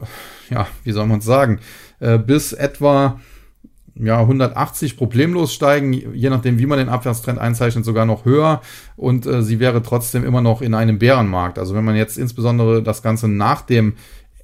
ja, 0.50 0.68
wie 0.84 0.92
soll 0.92 1.06
man 1.06 1.20
es 1.20 1.26
sagen, 1.26 1.60
äh, 2.00 2.18
bis 2.18 2.54
etwa 2.54 3.20
ja, 4.00 4.20
180 4.20 4.98
problemlos 4.98 5.54
steigen, 5.54 5.94
je 5.94 6.30
nachdem, 6.30 6.60
wie 6.60 6.66
man 6.66 6.78
den 6.78 6.90
Abwärtstrend 6.90 7.40
einzeichnet, 7.40 7.84
sogar 7.84 8.06
noch 8.06 8.26
höher. 8.26 8.62
Und 8.96 9.26
äh, 9.26 9.42
sie 9.42 9.60
wäre 9.60 9.82
trotzdem 9.82 10.24
immer 10.24 10.42
noch 10.42 10.62
in 10.62 10.74
einem 10.74 11.00
Bärenmarkt. 11.00 11.58
Also 11.60 11.76
wenn 11.76 11.84
man 11.84 11.96
jetzt 11.96 12.18
insbesondere 12.18 12.84
das 12.84 13.02
Ganze 13.02 13.28
nach 13.28 13.62
dem 13.62 13.94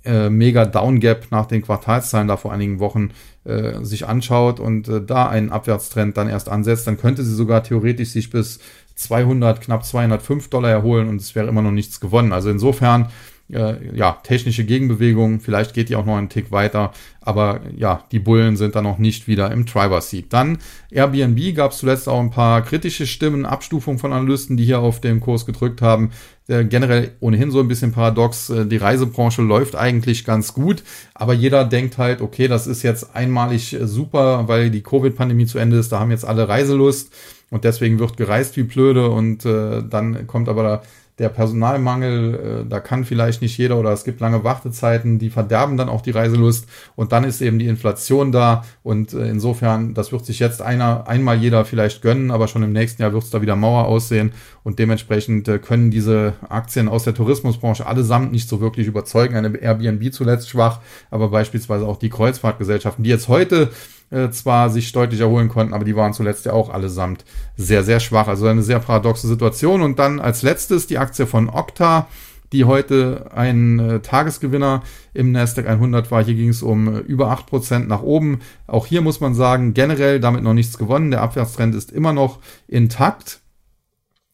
äh, 0.06 0.30
mega 0.30 0.66
Downgap, 0.66 1.28
nach 1.32 1.46
den 1.46 1.62
Quartalszahlen 1.62 2.28
da 2.28 2.38
vor 2.38 2.52
einigen 2.52 2.80
Wochen 2.80 3.12
äh, 3.46 3.84
sich 3.84 4.08
anschaut 4.08 4.60
und 4.60 4.88
äh, 4.90 5.02
da 5.02 5.28
einen 5.28 5.52
Abwärtstrend 5.52 6.18
dann 6.18 6.30
erst 6.30 6.50
ansetzt, 6.50 6.88
dann 6.88 6.98
könnte 6.98 7.24
sie 7.24 7.36
sogar 7.36 7.64
theoretisch 7.64 8.10
sich 8.10 8.30
bis 8.30 8.60
200, 8.96 9.62
knapp 9.62 9.86
205 9.86 10.50
Dollar 10.50 10.70
erholen 10.70 11.10
und 11.10 11.22
es 11.22 11.36
wäre 11.36 11.48
immer 11.48 11.62
noch 11.62 11.72
nichts 11.72 12.00
gewonnen. 12.00 12.32
Also 12.32 12.50
insofern, 12.50 13.10
äh, 13.52 13.96
ja, 13.96 14.20
technische 14.24 14.64
Gegenbewegung, 14.64 15.40
vielleicht 15.40 15.74
geht 15.74 15.90
die 15.90 15.96
auch 15.96 16.06
noch 16.06 16.18
einen 16.18 16.30
Tick 16.30 16.52
weiter, 16.52 16.92
aber 17.22 17.62
ja, 17.76 18.04
die 18.12 18.20
Bullen 18.20 18.56
sind 18.56 18.76
da 18.76 18.82
noch 18.82 18.98
nicht 18.98 19.28
wieder 19.28 19.52
im 19.52 19.66
Driver 19.66 20.02
Seat. 20.02 20.28
Dann 20.30 20.60
Airbnb 20.92 21.56
gab 21.56 21.72
es 21.72 21.80
zuletzt 21.80 22.08
auch 22.08 22.20
ein 22.20 22.32
paar 22.32 22.62
kritische 22.62 23.06
Stimmen, 23.06 23.46
Abstufungen 23.46 24.00
von 24.00 24.14
Analysten, 24.14 24.58
die 24.58 24.66
hier 24.66 24.80
auf 24.80 25.02
den 25.02 25.20
Kurs 25.20 25.46
gedrückt 25.46 25.82
haben. 25.82 26.12
Äh, 26.48 26.66
generell 26.66 27.12
ohnehin 27.20 27.52
so 27.52 27.60
ein 27.60 27.68
bisschen 27.68 27.92
paradox, 27.92 28.50
äh, 28.50 28.66
die 28.66 28.78
Reisebranche 28.78 29.42
läuft 29.42 29.76
eigentlich 29.76 30.26
ganz 30.26 30.54
gut, 30.54 30.84
aber 31.14 31.34
jeder 31.34 31.64
denkt 31.64 31.98
halt, 31.98 32.22
okay, 32.22 32.48
das 32.48 32.68
ist 32.68 32.84
jetzt 32.84 33.16
einmalig 33.16 33.74
äh, 33.74 33.88
super, 33.88 34.48
weil 34.48 34.70
die 34.70 34.84
Covid-Pandemie 34.84 35.46
zu 35.46 35.58
Ende 35.58 35.78
ist, 35.78 35.92
da 35.92 36.00
haben 36.00 36.12
jetzt 36.12 36.26
alle 36.26 36.50
Reiselust 36.50 37.14
und 37.54 37.64
deswegen 37.66 38.00
wird 38.00 38.18
gereist 38.18 38.58
wie 38.58 38.64
blöde 38.64 39.10
und 39.10 39.46
äh, 39.46 39.84
dann 39.88 40.26
kommt 40.26 40.50
aber 40.50 40.64
da 40.64 40.82
der 41.20 41.30
Personalmangel, 41.30 42.64
äh, 42.64 42.68
da 42.68 42.80
kann 42.80 43.06
vielleicht 43.06 43.44
nicht 43.44 43.56
jeder 43.60 43.78
oder 43.78 43.92
es 43.92 44.04
gibt 44.04 44.20
lange 44.20 44.44
Wartezeiten, 44.44 45.20
die 45.20 45.30
verderben 45.30 45.78
dann 45.78 45.88
auch 45.88 46.02
die 46.02 46.10
Reiselust 46.10 46.68
und 46.96 47.12
dann 47.12 47.24
ist 47.24 47.40
eben 47.42 47.60
die 47.60 47.68
Inflation 47.68 48.32
da 48.32 48.66
und 48.82 49.14
äh, 49.14 49.28
insofern, 49.28 49.94
das 49.94 50.12
wird 50.12 50.26
sich 50.26 50.40
jetzt 50.40 50.64
einer, 50.64 51.08
einmal 51.08 51.38
jeder 51.38 51.66
vielleicht 51.66 52.02
gönnen, 52.02 52.32
aber 52.32 52.48
schon 52.48 52.64
im 52.64 52.74
nächsten 52.74 53.04
Jahr 53.04 53.14
wird 53.14 53.24
es 53.24 53.30
da 53.30 53.44
wieder 53.44 53.56
Mauer 53.56 53.86
aussehen 53.86 54.32
und 54.64 54.80
dementsprechend 54.80 55.48
äh, 55.48 55.60
können 55.60 55.92
diese 55.92 56.34
Aktien 56.50 56.88
aus 56.88 57.04
der 57.04 57.14
Tourismusbranche 57.14 57.86
allesamt 57.86 58.32
nicht 58.32 58.50
so 58.50 58.60
wirklich 58.60 58.88
überzeugen. 58.88 59.36
Eine 59.36 59.56
Airbnb 59.56 60.12
zuletzt 60.12 60.50
schwach, 60.50 60.80
aber 61.12 61.30
beispielsweise 61.30 61.86
auch 61.86 61.98
die 61.98 62.10
Kreuzfahrtgesellschaften, 62.10 63.04
die 63.04 63.12
jetzt 63.12 63.28
heute 63.28 63.70
äh, 64.14 64.30
zwar 64.32 64.70
sich 64.70 64.92
deutlich 64.92 65.22
erholen 65.22 65.50
konnten, 65.50 65.74
aber 65.74 65.86
die 65.86 65.96
waren 65.96 66.14
zuletzt 66.14 66.46
ja 66.46 66.54
auch 66.54 66.70
allesamt 66.70 67.26
sehr, 67.58 67.84
sehr 67.84 68.00
schwach. 68.00 68.28
Also 68.28 68.46
eine 68.48 68.64
sehr 68.64 68.80
paradoxe 68.80 69.28
Situation. 69.28 69.82
Und 69.82 70.00
dann 70.00 70.20
als 70.20 70.44
letztes 70.44 70.88
die 70.88 70.98
Aktie 70.98 71.26
von 71.26 71.50
Okta, 71.50 72.08
die 72.52 72.66
heute 72.66 73.32
ein 73.34 73.80
äh, 73.80 74.00
Tagesgewinner 74.00 74.84
im 75.14 75.32
Nasdaq 75.32 75.68
100 75.68 76.12
war. 76.12 76.24
Hier 76.24 76.36
ging 76.36 76.50
es 76.50 76.62
um 76.62 76.96
äh, 76.96 77.00
über 77.00 77.34
8% 77.34 77.88
nach 77.88 78.04
oben. 78.04 78.42
Auch 78.68 78.86
hier 78.86 79.02
muss 79.02 79.20
man 79.20 79.34
sagen, 79.34 79.74
generell 79.74 80.20
damit 80.20 80.44
noch 80.44 80.54
nichts 80.54 80.78
gewonnen. 80.78 81.12
Der 81.12 81.22
Abwärtstrend 81.22 81.74
ist 81.74 81.92
immer 81.92 82.14
noch 82.14 82.40
intakt. 82.68 83.42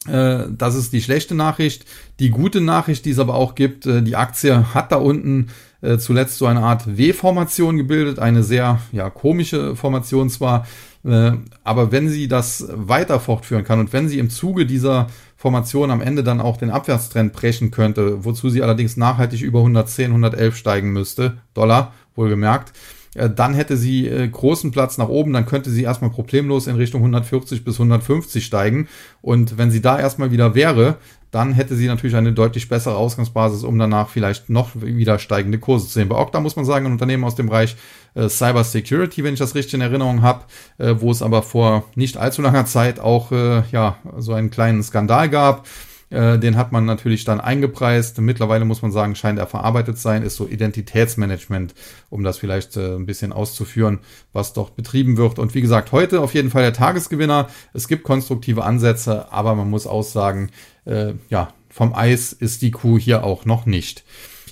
Äh, 0.06 0.44
das 0.50 0.74
ist 0.74 0.92
die 0.92 1.00
schlechte 1.00 1.34
Nachricht. 1.34 1.86
Die 2.18 2.30
gute 2.30 2.60
Nachricht, 2.60 3.06
die 3.06 3.10
es 3.10 3.18
aber 3.18 3.34
auch 3.34 3.54
gibt, 3.54 3.86
äh, 3.86 4.02
die 4.02 4.16
Aktie 4.16 4.74
hat 4.74 4.92
da 4.92 4.96
unten 4.96 5.48
äh, 5.82 5.98
zuletzt 5.98 6.38
so 6.38 6.46
eine 6.46 6.60
Art 6.60 6.96
W-Formation 6.96 7.76
gebildet, 7.76 8.18
eine 8.18 8.42
sehr 8.42 8.80
ja, 8.92 9.08
komische 9.08 9.76
Formation 9.76 10.28
zwar, 10.28 10.66
äh, 11.04 11.32
aber 11.64 11.92
wenn 11.92 12.08
sie 12.08 12.28
das 12.28 12.66
weiter 12.70 13.18
fortführen 13.18 13.64
kann 13.64 13.80
und 13.80 13.92
wenn 13.92 14.08
sie 14.08 14.18
im 14.18 14.30
Zuge 14.30 14.66
dieser 14.66 15.06
Formation 15.36 15.90
am 15.90 16.02
Ende 16.02 16.22
dann 16.22 16.40
auch 16.40 16.58
den 16.58 16.70
Abwärtstrend 16.70 17.32
brechen 17.32 17.70
könnte, 17.70 18.24
wozu 18.24 18.50
sie 18.50 18.62
allerdings 18.62 18.98
nachhaltig 18.98 19.40
über 19.40 19.60
110, 19.60 20.10
111 20.10 20.54
steigen 20.54 20.92
müsste, 20.92 21.38
Dollar, 21.54 21.94
wohlgemerkt, 22.14 22.72
äh, 23.14 23.30
dann 23.30 23.54
hätte 23.54 23.78
sie 23.78 24.28
großen 24.30 24.72
Platz 24.72 24.98
nach 24.98 25.08
oben, 25.08 25.32
dann 25.32 25.46
könnte 25.46 25.70
sie 25.70 25.84
erstmal 25.84 26.10
problemlos 26.10 26.66
in 26.66 26.76
Richtung 26.76 27.00
140 27.00 27.64
bis 27.64 27.76
150 27.76 28.44
steigen. 28.44 28.88
Und 29.22 29.56
wenn 29.56 29.70
sie 29.70 29.80
da 29.80 29.98
erstmal 29.98 30.30
wieder 30.30 30.54
wäre, 30.54 30.98
dann 31.30 31.52
hätte 31.52 31.76
sie 31.76 31.86
natürlich 31.86 32.16
eine 32.16 32.32
deutlich 32.32 32.68
bessere 32.68 32.96
Ausgangsbasis, 32.96 33.64
um 33.64 33.78
danach 33.78 34.08
vielleicht 34.08 34.50
noch 34.50 34.70
wieder 34.74 35.18
steigende 35.18 35.58
Kurse 35.58 35.86
zu 35.86 35.92
sehen. 35.92 36.08
Bei 36.08 36.16
Okta 36.16 36.40
muss 36.40 36.56
man 36.56 36.64
sagen, 36.64 36.86
ein 36.86 36.92
Unternehmen 36.92 37.24
aus 37.24 37.36
dem 37.36 37.46
Bereich 37.46 37.76
äh, 38.14 38.28
Cyber 38.28 38.64
Security, 38.64 39.22
wenn 39.22 39.34
ich 39.34 39.40
das 39.40 39.54
richtig 39.54 39.74
in 39.74 39.80
Erinnerung 39.80 40.22
habe, 40.22 40.44
äh, 40.78 40.94
wo 40.98 41.10
es 41.10 41.22
aber 41.22 41.42
vor 41.42 41.84
nicht 41.94 42.16
allzu 42.16 42.42
langer 42.42 42.66
Zeit 42.66 42.98
auch 42.98 43.32
äh, 43.32 43.62
ja 43.70 43.98
so 44.18 44.32
einen 44.32 44.50
kleinen 44.50 44.82
Skandal 44.82 45.28
gab. 45.28 45.66
Äh, 46.10 46.40
den 46.40 46.56
hat 46.56 46.72
man 46.72 46.84
natürlich 46.84 47.24
dann 47.24 47.40
eingepreist. 47.40 48.18
Mittlerweile 48.20 48.64
muss 48.64 48.82
man 48.82 48.90
sagen, 48.90 49.14
scheint 49.14 49.38
er 49.38 49.46
verarbeitet 49.46 49.96
sein, 49.96 50.22
ist 50.22 50.36
so 50.36 50.48
Identitätsmanagement, 50.48 51.74
um 52.10 52.24
das 52.24 52.38
vielleicht 52.38 52.76
äh, 52.76 52.96
ein 52.96 53.06
bisschen 53.06 53.32
auszuführen, 53.32 54.00
was 54.32 54.52
dort 54.52 54.74
betrieben 54.74 55.16
wird. 55.16 55.38
Und 55.38 55.54
wie 55.54 55.60
gesagt, 55.60 55.92
heute 55.92 56.20
auf 56.20 56.34
jeden 56.34 56.50
Fall 56.50 56.62
der 56.62 56.72
Tagesgewinner. 56.72 57.48
Es 57.74 57.86
gibt 57.86 58.02
konstruktive 58.02 58.64
Ansätze, 58.64 59.32
aber 59.32 59.54
man 59.54 59.70
muss 59.70 59.86
aussagen, 59.86 60.50
äh, 60.90 61.14
ja, 61.28 61.52
vom 61.70 61.94
Eis 61.94 62.32
ist 62.32 62.62
die 62.62 62.70
Kuh 62.70 62.98
hier 62.98 63.24
auch 63.24 63.44
noch 63.44 63.64
nicht. 63.66 64.04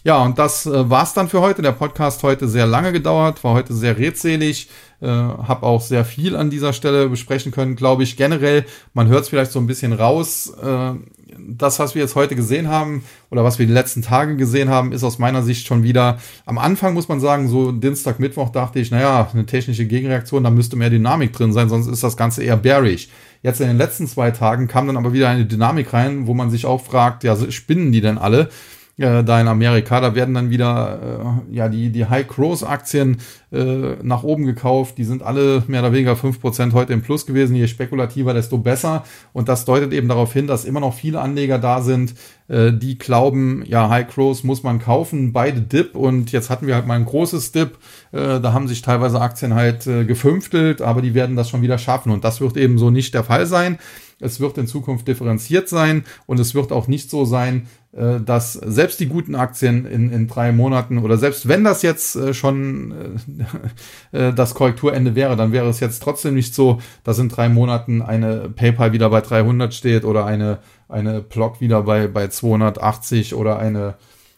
Ja, 0.05 0.25
und 0.25 0.39
das 0.39 0.65
äh, 0.65 0.89
war's 0.89 1.13
dann 1.13 1.29
für 1.29 1.41
heute. 1.41 1.61
Der 1.61 1.73
Podcast 1.73 2.23
heute 2.23 2.49
sehr 2.49 2.67
lange 2.67 2.93
gedauert, 2.93 3.43
war 3.43 3.55
heute 3.55 3.75
sehr 3.75 3.99
redselig, 3.99 4.69
äh, 5.01 5.07
habe 5.07 5.65
auch 5.65 5.83
sehr 5.83 6.05
viel 6.05 6.37
an 6.37 6.51
dieser 6.51 6.73
Stelle 6.73 7.09
besprechen 7.09 7.53
können, 7.53 7.77
glaube 7.77 8.05
ich. 8.05 8.17
Generell, 8.17 8.65
man 8.95 9.09
hört 9.09 9.25
es 9.25 9.29
vielleicht 9.29 9.51
so 9.51 9.59
ein 9.59 9.67
bisschen 9.67 9.93
raus, 9.93 10.53
äh, 10.63 10.93
das, 11.37 11.79
was 11.79 11.95
wir 11.95 12.03
jetzt 12.03 12.15
heute 12.15 12.37
gesehen 12.37 12.69
haben 12.69 13.05
oder 13.31 13.45
was 13.45 13.59
wir 13.59 13.67
die 13.67 13.73
letzten 13.73 14.03
Tage 14.03 14.37
gesehen 14.37 14.71
haben, 14.71 14.93
ist 14.93 15.05
aus 15.05 15.19
meiner 15.19 15.43
Sicht 15.43 15.67
schon 15.67 15.83
wieder 15.83 16.19
am 16.47 16.59
Anfang, 16.59 16.95
muss 16.95 17.09
man 17.09 17.21
sagen, 17.21 17.49
so 17.49 17.73
Dienstag, 17.73 18.19
Mittwoch 18.19 18.51
dachte 18.51 18.81
ich, 18.81 18.91
naja, 18.91 19.29
eine 19.33 19.47
technische 19.47 19.87
Gegenreaktion, 19.87 20.45
da 20.45 20.51
müsste 20.51 20.77
mehr 20.77 20.91
Dynamik 20.91 21.33
drin 21.33 21.53
sein, 21.53 21.69
sonst 21.69 21.87
ist 21.87 22.03
das 22.03 22.17
Ganze 22.17 22.43
eher 22.43 22.57
bearish. 22.57 23.09
Jetzt 23.43 23.61
in 23.61 23.69
den 23.69 23.79
letzten 23.79 24.07
zwei 24.07 24.31
Tagen 24.31 24.67
kam 24.67 24.87
dann 24.87 24.97
aber 24.97 25.13
wieder 25.13 25.29
eine 25.29 25.47
Dynamik 25.47 25.93
rein, 25.93 26.27
wo 26.27 26.35
man 26.35 26.51
sich 26.51 26.67
auch 26.67 26.85
fragt, 26.85 27.25
ja, 27.25 27.37
spinnen 27.51 27.93
die 27.93 28.01
denn 28.01 28.19
alle? 28.19 28.49
Äh, 28.99 29.23
da 29.23 29.41
in 29.41 29.49
Amerika, 29.49 30.01
da 30.01 30.15
werden 30.15 30.35
dann 30.35 30.51
wieder 30.51 31.45
äh, 31.51 31.55
ja 31.55 31.69
die, 31.69 31.91
die 31.91 32.07
High-Cross-Aktien 32.07 33.19
äh, 33.53 33.97
nach 34.03 34.25
oben 34.25 34.45
gekauft. 34.45 34.99
Die 34.99 35.05
sind 35.05 35.23
alle 35.23 35.63
mehr 35.69 35.81
oder 35.81 35.93
weniger 35.93 36.17
fünf 36.17 36.41
Prozent 36.41 36.75
heute 36.75 36.93
im 36.93 37.03
Plus 37.03 37.25
gewesen. 37.25 37.55
Je 37.55 37.69
spekulativer, 37.69 38.35
desto 38.35 38.59
besser. 38.59 39.05
Und 39.33 39.49
das 39.49 39.65
deutet 39.65 39.93
eben 39.93 40.09
darauf 40.09 40.33
hin, 40.33 40.47
dass 40.47 40.65
immer 40.65 40.81
noch 40.81 40.95
viele 40.95 41.21
Anleger 41.21 41.59
da 41.59 41.81
sind, 41.81 42.15
äh, 42.49 42.73
die 42.73 42.99
glauben, 42.99 43.63
ja, 43.67 43.89
High-Cross 43.89 44.43
muss 44.45 44.63
man 44.63 44.81
kaufen, 44.81 45.33
beide 45.33 45.61
Dip. 45.61 45.95
Und 45.95 46.33
jetzt 46.33 46.51
hatten 46.51 46.67
wir 46.67 46.75
halt 46.75 46.87
mal 46.87 46.95
ein 46.95 47.05
großes 47.05 47.53
Dip. 47.53 47.79
Äh, 48.13 48.41
da 48.41 48.53
haben 48.53 48.69
sich 48.69 48.83
teilweise 48.83 49.21
Aktien 49.21 49.55
halt 49.55 49.87
äh, 49.87 50.05
gefünftelt, 50.05 50.83
aber 50.83 51.03
die 51.03 51.15
werden 51.15 51.37
das 51.37 51.49
schon 51.49 51.63
wieder 51.63 51.79
schaffen. 51.79 52.11
Und 52.11 52.25
das 52.25 52.41
wird 52.41 52.57
eben 52.57 52.79
so 52.79 52.91
nicht 52.91 53.15
der 53.15 53.25
Fall 53.25 53.47
sein. 53.47 53.79
Es 54.21 54.41
wird 54.41 54.59
in 54.59 54.67
Zukunft 54.67 55.07
differenziert 55.07 55.69
sein 55.69 56.05
und 56.27 56.41
es 56.41 56.55
wird 56.55 56.73
auch 56.73 56.89
nicht 56.89 57.09
so 57.09 57.25
sein, 57.25 57.69
dass 58.21 58.53
selbst 58.53 59.01
die 59.01 59.09
guten 59.09 59.35
Aktien 59.35 59.85
in, 59.85 60.13
in 60.13 60.29
drei 60.29 60.53
Monaten 60.53 60.99
oder 60.99 61.19
selbst 61.19 61.49
wenn 61.49 61.65
das 61.65 61.83
jetzt 61.83 62.15
äh, 62.17 62.33
schon 62.33 62.93
äh, 64.13 64.33
das 64.33 64.55
Korrekturende 64.55 65.15
wäre, 65.15 65.37
dann 65.37 65.53
wäre 65.53 65.69
es 65.69 65.81
jetzt 65.81 66.03
trotzdem 66.03 66.35
nicht 66.35 66.55
so, 66.55 66.81
dass 67.03 67.19
in 67.19 67.29
drei 67.29 67.49
Monaten 67.49 68.01
eine 68.03 68.51
PayPal 68.51 68.93
wieder 68.93 69.11
bei 69.11 69.21
300 69.21 69.75
steht 69.75 70.05
oder 70.05 70.27
eine, 70.27 70.59
eine 70.89 71.21
Block 71.23 71.61
wieder 71.61 71.83
bei, 71.83 72.07
bei 72.07 72.29
280 72.29 73.35
oder 73.35 73.59
eine 73.59 73.95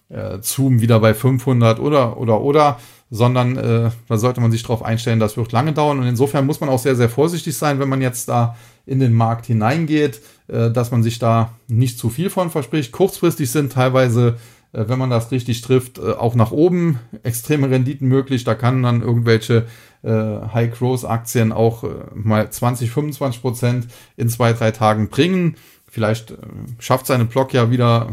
äh, 0.08 0.38
Zoom 0.40 0.80
wieder 0.80 1.00
bei 1.00 1.14
500 1.14 1.80
oder, 1.80 2.18
oder, 2.18 2.40
oder, 2.40 2.78
sondern 3.10 3.56
äh, 3.56 3.90
da 4.08 4.16
sollte 4.16 4.40
man 4.40 4.52
sich 4.52 4.62
darauf 4.62 4.84
einstellen, 4.84 5.20
das 5.20 5.36
wird 5.36 5.52
lange 5.52 5.72
dauern. 5.72 5.98
Und 5.98 6.06
insofern 6.06 6.46
muss 6.46 6.60
man 6.60 6.68
auch 6.68 6.78
sehr, 6.78 6.96
sehr 6.96 7.08
vorsichtig 7.08 7.56
sein, 7.56 7.78
wenn 7.78 7.88
man 7.88 8.00
jetzt 8.00 8.28
da 8.28 8.56
in 8.90 9.00
den 9.00 9.14
Markt 9.14 9.46
hineingeht 9.46 10.20
äh, 10.50 10.70
dass 10.70 10.90
man 10.90 11.02
sich 11.02 11.18
da 11.18 11.54
nicht 11.68 11.98
zu 11.98 12.10
viel 12.10 12.28
von 12.30 12.50
verspricht. 12.50 12.92
Kurzfristig 12.92 13.50
sind 13.50 13.72
teilweise, 13.72 14.36
äh, 14.72 14.84
wenn 14.88 14.98
man 14.98 15.10
das 15.10 15.30
richtig 15.30 15.60
trifft, 15.60 15.98
äh, 15.98 16.12
auch 16.12 16.34
nach 16.34 16.50
oben 16.50 16.98
extreme 17.22 17.70
Renditen 17.70 18.08
möglich. 18.08 18.44
Da 18.44 18.54
kann 18.54 18.82
dann 18.82 19.02
irgendwelche 19.02 19.66
High-Growth-Aktien 20.02 21.52
auch 21.52 21.84
mal 22.14 22.50
20, 22.50 22.90
25 22.90 23.42
Prozent 23.42 23.86
in 24.16 24.30
zwei, 24.30 24.54
drei 24.54 24.70
Tagen 24.70 25.10
bringen. 25.10 25.56
Vielleicht 25.90 26.38
schafft 26.78 27.04
seine 27.04 27.26
Block 27.26 27.52
ja 27.52 27.70
wieder, 27.70 28.08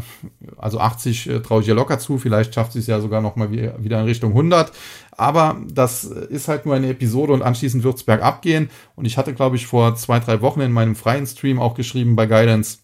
also 0.58 0.80
80 0.80 1.30
traue 1.42 1.62
ich 1.62 1.66
ja 1.66 1.72
locker 1.72 1.98
zu, 1.98 2.18
vielleicht 2.18 2.54
schafft 2.54 2.72
sie 2.72 2.80
es 2.80 2.88
ja 2.88 3.00
sogar 3.00 3.22
noch 3.22 3.36
mal 3.36 3.50
wieder 3.50 4.00
in 4.00 4.04
Richtung 4.04 4.32
100. 4.32 4.70
Aber 5.18 5.60
das 5.68 6.04
ist 6.04 6.46
halt 6.46 6.64
nur 6.64 6.76
eine 6.76 6.88
Episode 6.88 7.32
und 7.32 7.42
anschließend 7.42 7.82
wird 7.82 7.96
es 7.96 8.04
bergab 8.04 8.40
gehen. 8.40 8.70
Und 8.94 9.04
ich 9.04 9.18
hatte, 9.18 9.34
glaube 9.34 9.56
ich, 9.56 9.66
vor 9.66 9.96
zwei, 9.96 10.20
drei 10.20 10.40
Wochen 10.40 10.60
in 10.60 10.70
meinem 10.70 10.94
freien 10.94 11.26
Stream 11.26 11.58
auch 11.58 11.74
geschrieben 11.74 12.14
bei 12.14 12.26
Guidance, 12.26 12.78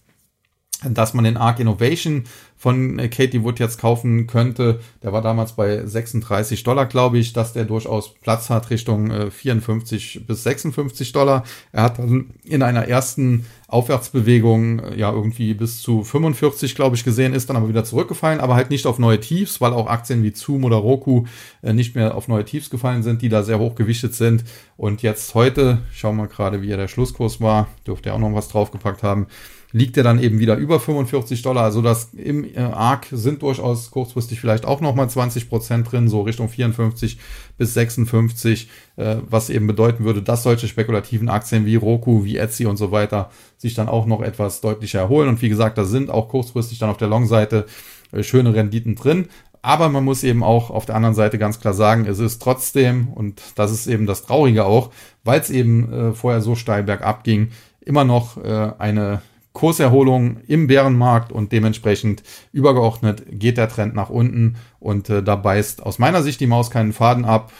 dass 0.82 1.14
man 1.14 1.24
den 1.24 1.37
Arc 1.37 1.61
Innovation 1.61 2.24
von 2.64 2.98
äh, 2.98 3.08
Katie 3.08 3.44
Wood 3.44 3.58
jetzt 3.58 3.78
kaufen 3.78 4.26
könnte. 4.26 4.80
Der 5.02 5.12
war 5.12 5.20
damals 5.20 5.52
bei 5.52 5.84
36 5.84 6.62
Dollar, 6.62 6.86
glaube 6.86 7.18
ich, 7.18 7.34
dass 7.34 7.52
der 7.52 7.66
durchaus 7.66 8.14
Platz 8.14 8.48
hat 8.48 8.70
Richtung 8.70 9.30
54 9.30 10.16
äh, 10.16 10.20
bis 10.20 10.44
56 10.44 11.12
Dollar. 11.12 11.44
Er 11.72 11.82
hat 11.82 11.98
dann 11.98 12.30
in 12.42 12.62
einer 12.62 12.88
ersten 12.88 13.44
Aufwärtsbewegung 13.68 14.78
äh, 14.78 14.96
ja 14.98 15.12
irgendwie 15.12 15.52
bis 15.52 15.82
zu 15.82 16.04
45, 16.04 16.74
glaube 16.74 16.96
ich, 16.96 17.04
gesehen, 17.04 17.34
ist 17.34 17.50
dann 17.50 17.56
aber 17.56 17.68
wieder 17.68 17.84
zurückgefallen, 17.84 18.40
aber 18.40 18.54
halt 18.54 18.70
nicht 18.70 18.86
auf 18.86 18.98
neue 18.98 19.20
Tiefs, 19.20 19.60
weil 19.60 19.74
auch 19.74 19.86
Aktien 19.86 20.22
wie 20.22 20.34
Zoom 20.34 20.64
oder 20.64 20.76
Roku 20.76 21.26
nicht 21.60 21.94
mehr 21.94 22.14
auf 22.14 22.28
neue 22.28 22.46
Tiefs 22.46 22.70
gefallen 22.70 23.02
sind, 23.02 23.20
die 23.20 23.28
da 23.28 23.42
sehr 23.42 23.58
hoch 23.58 23.74
gewichtet 23.74 24.14
sind. 24.14 24.44
Und 24.78 25.02
jetzt 25.02 25.34
heute, 25.34 25.82
schauen 25.92 26.16
wir 26.16 26.28
gerade, 26.28 26.62
wie 26.62 26.68
der 26.68 26.88
Schlusskurs 26.88 27.42
war, 27.42 27.68
dürfte 27.86 28.08
er 28.08 28.14
auch 28.14 28.20
noch 28.20 28.34
was 28.34 28.48
draufgepackt 28.48 29.02
haben 29.02 29.26
liegt 29.75 29.97
er 29.97 30.05
dann 30.05 30.22
eben 30.22 30.39
wieder 30.39 30.57
über 30.57 30.79
45 30.79 31.43
Dollar. 31.43 31.64
Also 31.64 31.83
das 31.83 32.11
im 32.14 32.45
äh, 32.45 32.59
ARC 32.59 33.09
sind 33.11 33.43
durchaus 33.43 33.91
kurzfristig 33.91 34.39
vielleicht 34.41 34.66
auch 34.66 34.81
nochmal 34.81 35.11
20 35.11 35.49
Prozent 35.49 35.91
drin, 35.91 36.07
so 36.07 36.22
Richtung 36.22 36.49
54 36.49 37.18
bis 37.59 37.75
56, 37.75 38.68
äh, 38.95 39.16
was 39.29 39.51
eben 39.51 39.66
bedeuten 39.66 40.05
würde, 40.05 40.22
dass 40.22 40.45
solche 40.45 40.68
spekulativen 40.68 41.29
Aktien 41.29 41.66
wie 41.66 41.75
Roku, 41.75 42.25
wie 42.25 42.37
Etsy 42.37 42.66
und 42.66 42.77
so 42.77 42.93
weiter 42.93 43.31
sich 43.57 43.75
dann 43.75 43.89
auch 43.89 44.07
noch 44.07 44.22
etwas 44.22 44.61
deutlicher 44.61 45.01
erholen. 45.01 45.29
Und 45.29 45.43
wie 45.43 45.49
gesagt, 45.49 45.77
da 45.77 45.85
sind 45.85 46.09
auch 46.09 46.29
kurzfristig 46.29 46.79
dann 46.79 46.91
auf 46.91 46.97
der 46.97 47.09
Long-Seite 47.09 47.66
äh, 48.12 48.22
schöne 48.22 48.55
Renditen 48.55 48.95
drin. 48.95 49.27
Aber 49.61 49.89
man 49.89 50.05
muss 50.05 50.22
eben 50.22 50.45
auch 50.45 50.70
auf 50.70 50.87
der 50.87 50.95
anderen 50.95 51.16
Seite 51.16 51.37
ganz 51.37 51.59
klar 51.59 51.75
sagen, 51.75 52.07
es 52.07 52.20
ist 52.20 52.41
trotzdem, 52.41 53.09
und 53.09 53.43
das 53.57 53.72
ist 53.72 53.89
eben 53.89 54.07
das 54.07 54.22
Traurige 54.25 54.66
auch, 54.66 54.93
weil 55.25 55.41
es 55.41 55.51
eben 55.51 55.93
äh, 55.93 56.12
vorher 56.12 56.43
so 56.43 56.55
steil 56.55 56.85
bergab 56.85 57.25
ging, 57.25 57.49
immer 57.81 58.05
noch 58.05 58.37
äh, 58.37 58.72
eine 58.79 59.20
Kurserholung 59.55 60.38
im 60.48 60.66
Bärenmarkt 60.66 61.32
und 61.32 61.52
dementsprechend 61.52 62.24
übergeordnet 62.52 63.22
geht 63.30 63.57
der 63.57 63.68
Trend 63.68 63.94
nach 63.94 64.11
unten 64.11 64.57
und 64.80 65.09
äh, 65.09 65.22
da 65.22 65.36
beißt 65.36 65.82
aus 65.82 66.00
meiner 66.00 66.22
Sicht 66.22 66.40
die 66.40 66.48
Maus 66.48 66.70
keinen 66.70 66.92
Faden 66.92 67.24
ab. 67.24 67.52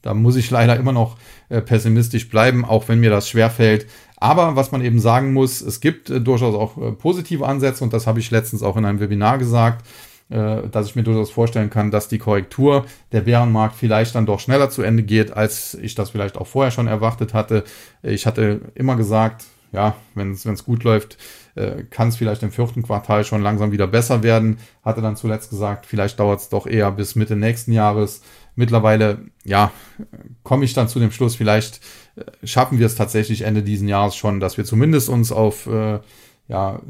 Da 0.00 0.14
muss 0.14 0.36
ich 0.36 0.48
leider 0.50 0.76
immer 0.76 0.92
noch 0.92 1.16
äh, 1.48 1.60
pessimistisch 1.60 2.30
bleiben, 2.30 2.64
auch 2.64 2.88
wenn 2.88 3.00
mir 3.00 3.10
das 3.10 3.28
schwerfällt. 3.28 3.86
Aber 4.16 4.54
was 4.54 4.70
man 4.70 4.82
eben 4.82 5.00
sagen 5.00 5.32
muss, 5.32 5.60
es 5.60 5.80
gibt 5.80 6.08
äh, 6.08 6.20
durchaus 6.20 6.54
auch 6.54 6.78
äh, 6.78 6.92
positive 6.92 7.46
Ansätze 7.46 7.82
und 7.82 7.92
das 7.92 8.06
habe 8.06 8.20
ich 8.20 8.30
letztens 8.30 8.62
auch 8.62 8.76
in 8.76 8.84
einem 8.84 9.00
Webinar 9.00 9.38
gesagt, 9.38 9.84
äh, 10.30 10.68
dass 10.70 10.86
ich 10.86 10.94
mir 10.94 11.02
durchaus 11.02 11.32
vorstellen 11.32 11.68
kann, 11.68 11.90
dass 11.90 12.06
die 12.06 12.18
Korrektur 12.18 12.86
der 13.10 13.22
Bärenmarkt 13.22 13.74
vielleicht 13.74 14.14
dann 14.14 14.24
doch 14.24 14.38
schneller 14.38 14.70
zu 14.70 14.82
Ende 14.82 15.02
geht, 15.02 15.32
als 15.32 15.74
ich 15.74 15.96
das 15.96 16.10
vielleicht 16.10 16.38
auch 16.38 16.46
vorher 16.46 16.70
schon 16.70 16.86
erwartet 16.86 17.34
hatte. 17.34 17.64
Ich 18.04 18.24
hatte 18.24 18.60
immer 18.76 18.94
gesagt, 18.94 19.44
ja, 19.74 19.96
wenn 20.14 20.30
es 20.32 20.64
gut 20.64 20.84
läuft, 20.84 21.18
äh, 21.56 21.82
kann 21.90 22.08
es 22.08 22.16
vielleicht 22.16 22.42
im 22.42 22.52
vierten 22.52 22.82
Quartal 22.82 23.24
schon 23.24 23.42
langsam 23.42 23.72
wieder 23.72 23.86
besser 23.86 24.22
werden. 24.22 24.58
Hatte 24.84 25.02
dann 25.02 25.16
zuletzt 25.16 25.50
gesagt, 25.50 25.86
vielleicht 25.86 26.20
dauert 26.20 26.40
es 26.40 26.48
doch 26.48 26.66
eher 26.66 26.90
bis 26.92 27.16
Mitte 27.16 27.36
nächsten 27.36 27.72
Jahres. 27.72 28.22
Mittlerweile, 28.54 29.18
ja, 29.44 29.72
komme 30.44 30.64
ich 30.64 30.74
dann 30.74 30.88
zu 30.88 31.00
dem 31.00 31.10
Schluss, 31.10 31.34
vielleicht 31.34 31.80
äh, 32.16 32.46
schaffen 32.46 32.78
wir 32.78 32.86
es 32.86 32.94
tatsächlich 32.94 33.42
Ende 33.42 33.64
diesen 33.64 33.88
Jahres 33.88 34.14
schon, 34.14 34.38
dass 34.38 34.56
wir 34.56 34.64
zumindest 34.64 35.08
uns 35.08 35.32
auf 35.32 35.66
äh, 35.66 35.98
ja, 36.46 36.80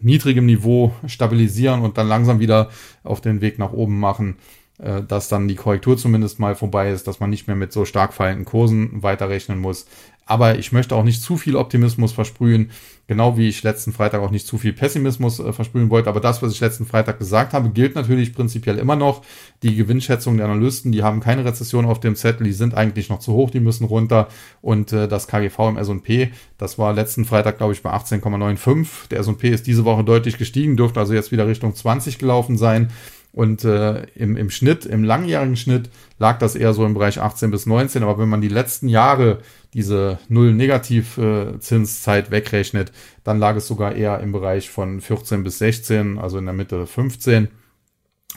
niedrigem 0.00 0.46
Niveau 0.46 0.92
stabilisieren 1.06 1.82
und 1.82 1.98
dann 1.98 2.08
langsam 2.08 2.38
wieder 2.40 2.70
auf 3.02 3.20
den 3.20 3.40
Weg 3.40 3.58
nach 3.58 3.72
oben 3.72 3.98
machen 3.98 4.36
äh, 4.78 5.02
dass 5.02 5.28
dann 5.28 5.48
die 5.48 5.54
Korrektur 5.54 5.96
zumindest 5.96 6.38
mal 6.38 6.54
vorbei 6.54 6.90
ist, 6.90 7.06
dass 7.08 7.18
man 7.18 7.30
nicht 7.30 7.46
mehr 7.46 7.56
mit 7.56 7.72
so 7.72 7.86
stark 7.86 8.12
fallenden 8.12 8.44
Kursen 8.44 9.02
weiterrechnen 9.02 9.58
muss. 9.58 9.86
Aber 10.28 10.58
ich 10.58 10.72
möchte 10.72 10.96
auch 10.96 11.04
nicht 11.04 11.22
zu 11.22 11.36
viel 11.36 11.54
Optimismus 11.54 12.12
versprühen, 12.12 12.70
genau 13.06 13.38
wie 13.38 13.48
ich 13.48 13.62
letzten 13.62 13.92
Freitag 13.92 14.20
auch 14.20 14.32
nicht 14.32 14.44
zu 14.44 14.58
viel 14.58 14.72
Pessimismus 14.72 15.38
äh, 15.38 15.52
versprühen 15.52 15.88
wollte. 15.88 16.08
Aber 16.08 16.20
das, 16.20 16.42
was 16.42 16.52
ich 16.52 16.60
letzten 16.60 16.84
Freitag 16.84 17.20
gesagt 17.20 17.52
habe, 17.52 17.70
gilt 17.70 17.94
natürlich 17.94 18.34
prinzipiell 18.34 18.78
immer 18.78 18.96
noch. 18.96 19.22
Die 19.62 19.76
Gewinnschätzung 19.76 20.36
der 20.36 20.46
Analysten, 20.46 20.90
die 20.90 21.04
haben 21.04 21.20
keine 21.20 21.44
Rezession 21.44 21.86
auf 21.86 22.00
dem 22.00 22.16
Zettel, 22.16 22.44
die 22.44 22.52
sind 22.52 22.74
eigentlich 22.74 23.08
noch 23.08 23.20
zu 23.20 23.34
hoch, 23.34 23.50
die 23.50 23.60
müssen 23.60 23.84
runter. 23.84 24.26
Und 24.62 24.92
äh, 24.92 25.06
das 25.06 25.28
KGV 25.28 25.58
im 25.68 25.76
S&P, 25.76 26.32
das 26.58 26.76
war 26.76 26.92
letzten 26.92 27.24
Freitag, 27.24 27.58
glaube 27.58 27.72
ich, 27.72 27.82
bei 27.82 27.92
18,95. 27.92 29.08
Der 29.10 29.20
S&P 29.20 29.48
ist 29.50 29.68
diese 29.68 29.84
Woche 29.84 30.02
deutlich 30.02 30.38
gestiegen, 30.38 30.76
dürfte 30.76 30.98
also 30.98 31.14
jetzt 31.14 31.30
wieder 31.30 31.46
Richtung 31.46 31.72
20 31.72 32.18
gelaufen 32.18 32.58
sein. 32.58 32.90
Und 33.36 33.64
äh, 33.64 34.06
im, 34.14 34.34
im 34.38 34.48
Schnitt, 34.48 34.86
im 34.86 35.04
langjährigen 35.04 35.56
Schnitt, 35.56 35.90
lag 36.18 36.38
das 36.38 36.56
eher 36.56 36.72
so 36.72 36.86
im 36.86 36.94
Bereich 36.94 37.20
18 37.20 37.50
bis 37.50 37.66
19. 37.66 38.02
Aber 38.02 38.18
wenn 38.18 38.30
man 38.30 38.40
die 38.40 38.48
letzten 38.48 38.88
Jahre 38.88 39.40
diese 39.76 40.18
Null-Negativ-Zinszeit 40.30 42.30
wegrechnet, 42.30 42.92
dann 43.24 43.38
lag 43.38 43.56
es 43.56 43.66
sogar 43.66 43.94
eher 43.94 44.20
im 44.20 44.32
Bereich 44.32 44.70
von 44.70 45.02
14 45.02 45.44
bis 45.44 45.58
16, 45.58 46.18
also 46.18 46.38
in 46.38 46.46
der 46.46 46.54
Mitte 46.54 46.86
15. 46.86 47.48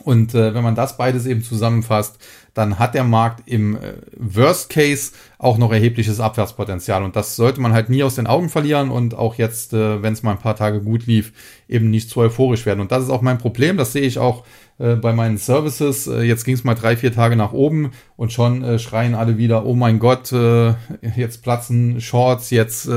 Und 0.03 0.35
äh, 0.35 0.53
wenn 0.53 0.63
man 0.63 0.75
das 0.75 0.97
beides 0.97 1.25
eben 1.25 1.41
zusammenfasst, 1.41 2.17
dann 2.53 2.77
hat 2.77 2.93
der 2.93 3.05
Markt 3.05 3.49
im 3.49 3.77
äh, 3.77 3.93
Worst 4.17 4.69
Case 4.69 5.13
auch 5.37 5.57
noch 5.57 5.71
erhebliches 5.71 6.19
Abwärtspotenzial. 6.19 7.03
Und 7.03 7.15
das 7.15 7.37
sollte 7.37 7.61
man 7.61 7.71
halt 7.71 7.89
nie 7.89 8.03
aus 8.03 8.15
den 8.15 8.27
Augen 8.27 8.49
verlieren 8.49 8.91
und 8.91 9.15
auch 9.15 9.35
jetzt, 9.35 9.71
äh, 9.73 10.03
wenn 10.03 10.13
es 10.13 10.23
mal 10.23 10.31
ein 10.31 10.39
paar 10.39 10.57
Tage 10.57 10.81
gut 10.81 11.05
lief, 11.05 11.31
eben 11.69 11.89
nicht 11.89 12.09
zu 12.09 12.19
euphorisch 12.19 12.65
werden. 12.65 12.81
Und 12.81 12.91
das 12.91 13.03
ist 13.03 13.09
auch 13.09 13.21
mein 13.21 13.37
Problem. 13.37 13.77
Das 13.77 13.93
sehe 13.93 14.01
ich 14.01 14.19
auch 14.19 14.43
äh, 14.80 14.95
bei 14.95 15.13
meinen 15.13 15.38
Services. 15.38 16.07
Äh, 16.07 16.23
jetzt 16.23 16.43
ging 16.45 16.55
es 16.55 16.63
mal 16.63 16.75
drei, 16.75 16.97
vier 16.97 17.13
Tage 17.13 17.36
nach 17.36 17.53
oben 17.53 17.91
und 18.15 18.34
schon 18.34 18.63
äh, 18.63 18.80
schreien 18.80 19.13
alle 19.13 19.38
wieder, 19.38 19.65
oh 19.65 19.75
mein 19.75 19.99
Gott, 19.99 20.32
äh, 20.32 20.73
jetzt 21.15 21.43
platzen 21.43 22.01
Shorts, 22.01 22.49
jetzt 22.49 22.89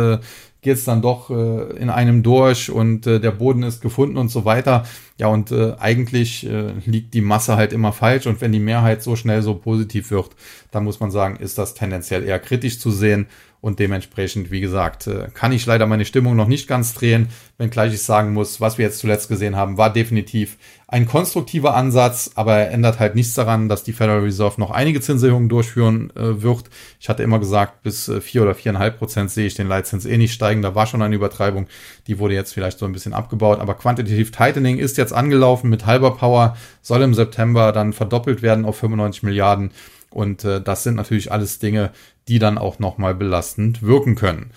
geht 0.62 0.76
es 0.76 0.84
dann 0.84 1.02
doch 1.02 1.28
äh, 1.28 1.76
in 1.76 1.90
einem 1.90 2.22
durch 2.22 2.70
und 2.70 3.06
äh, 3.06 3.20
der 3.20 3.32
Boden 3.32 3.64
ist 3.64 3.82
gefunden 3.82 4.16
und 4.16 4.30
so 4.30 4.44
weiter. 4.44 4.84
Ja, 5.22 5.28
und 5.28 5.52
äh, 5.52 5.74
eigentlich 5.78 6.44
äh, 6.50 6.72
liegt 6.84 7.14
die 7.14 7.20
Masse 7.20 7.54
halt 7.54 7.72
immer 7.72 7.92
falsch 7.92 8.26
und 8.26 8.40
wenn 8.40 8.50
die 8.50 8.58
Mehrheit 8.58 9.04
so 9.04 9.14
schnell 9.14 9.40
so 9.40 9.54
positiv 9.54 10.10
wird, 10.10 10.30
dann 10.72 10.82
muss 10.82 10.98
man 10.98 11.12
sagen, 11.12 11.36
ist 11.36 11.58
das 11.58 11.74
tendenziell 11.74 12.24
eher 12.24 12.40
kritisch 12.40 12.80
zu 12.80 12.90
sehen 12.90 13.28
und 13.60 13.78
dementsprechend, 13.78 14.50
wie 14.50 14.60
gesagt, 14.60 15.06
äh, 15.06 15.28
kann 15.32 15.52
ich 15.52 15.64
leider 15.64 15.86
meine 15.86 16.04
Stimmung 16.04 16.34
noch 16.34 16.48
nicht 16.48 16.66
ganz 16.66 16.94
drehen, 16.94 17.28
wenngleich 17.56 17.94
ich 17.94 18.02
sagen 18.02 18.32
muss, 18.32 18.60
was 18.60 18.76
wir 18.76 18.84
jetzt 18.84 18.98
zuletzt 18.98 19.28
gesehen 19.28 19.54
haben, 19.54 19.78
war 19.78 19.92
definitiv 19.92 20.58
ein 20.88 21.06
konstruktiver 21.06 21.76
Ansatz, 21.76 22.32
aber 22.34 22.56
er 22.56 22.72
ändert 22.72 22.98
halt 22.98 23.14
nichts 23.14 23.34
daran, 23.34 23.68
dass 23.68 23.84
die 23.84 23.92
Federal 23.92 24.20
Reserve 24.20 24.60
noch 24.60 24.72
einige 24.72 25.00
Zinserhöhungen 25.00 25.48
durchführen 25.48 26.10
äh, 26.16 26.42
wird. 26.42 26.64
Ich 26.98 27.08
hatte 27.08 27.22
immer 27.22 27.38
gesagt, 27.38 27.84
bis 27.84 28.08
äh, 28.08 28.20
vier 28.20 28.42
oder 28.42 28.56
viereinhalb 28.56 28.98
Prozent 28.98 29.30
sehe 29.30 29.46
ich 29.46 29.54
den 29.54 29.68
Leitzins 29.68 30.04
eh 30.04 30.18
nicht 30.18 30.34
steigen. 30.34 30.60
Da 30.60 30.74
war 30.74 30.88
schon 30.88 31.00
eine 31.00 31.14
Übertreibung. 31.14 31.68
Die 32.06 32.18
wurde 32.18 32.34
jetzt 32.34 32.52
vielleicht 32.52 32.78
so 32.78 32.86
ein 32.86 32.92
bisschen 32.92 33.12
abgebaut. 33.12 33.60
Aber 33.60 33.74
Quantitative 33.74 34.30
Tightening 34.30 34.78
ist 34.78 34.96
jetzt 34.96 35.12
angelaufen 35.12 35.70
mit 35.70 35.86
halber 35.86 36.16
Power, 36.16 36.56
soll 36.80 37.02
im 37.02 37.14
September 37.14 37.72
dann 37.72 37.92
verdoppelt 37.92 38.42
werden 38.42 38.64
auf 38.64 38.76
95 38.78 39.22
Milliarden. 39.22 39.70
Und 40.10 40.44
äh, 40.44 40.60
das 40.60 40.82
sind 40.82 40.96
natürlich 40.96 41.32
alles 41.32 41.58
Dinge, 41.58 41.90
die 42.28 42.38
dann 42.38 42.58
auch 42.58 42.78
nochmal 42.78 43.14
belastend 43.14 43.82
wirken 43.82 44.14
können. 44.14 44.50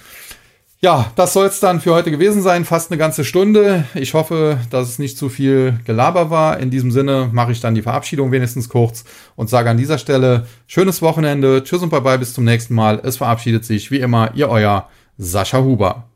Ja, 0.82 1.12
das 1.16 1.34
soll 1.34 1.48
es 1.48 1.60
dann 1.60 1.82
für 1.82 1.94
heute 1.94 2.12
gewesen 2.12 2.44
sein. 2.44 2.64
Fast 2.64 2.92
eine 2.92 3.00
ganze 3.00 3.24
Stunde. 3.24 3.86
Ich 3.96 4.14
hoffe, 4.14 4.60
dass 4.70 4.88
es 4.88 5.00
nicht 5.00 5.18
zu 5.18 5.30
viel 5.30 5.80
Gelaber 5.86 6.30
war. 6.30 6.60
In 6.60 6.70
diesem 6.70 6.92
Sinne 6.92 7.30
mache 7.32 7.54
ich 7.54 7.62
dann 7.62 7.74
die 7.74 7.82
Verabschiedung 7.82 8.32
wenigstens 8.32 8.70
kurz 8.70 9.04
und 9.36 9.50
sage 9.50 9.70
an 9.70 9.78
dieser 9.78 9.98
Stelle 9.98 10.46
schönes 10.68 11.02
Wochenende. 11.02 11.64
Tschüss 11.64 11.82
und 11.82 11.90
bye 11.90 12.02
bye 12.02 12.20
bis 12.20 12.34
zum 12.34 12.44
nächsten 12.44 12.76
Mal. 12.76 13.02
Es 13.04 13.18
verabschiedet 13.18 13.66
sich 13.66 13.90
wie 13.90 14.00
immer 14.00 14.36
Ihr 14.36 14.50
euer 14.50 14.90
Sascha 15.18 15.60
Huber. 15.64 16.08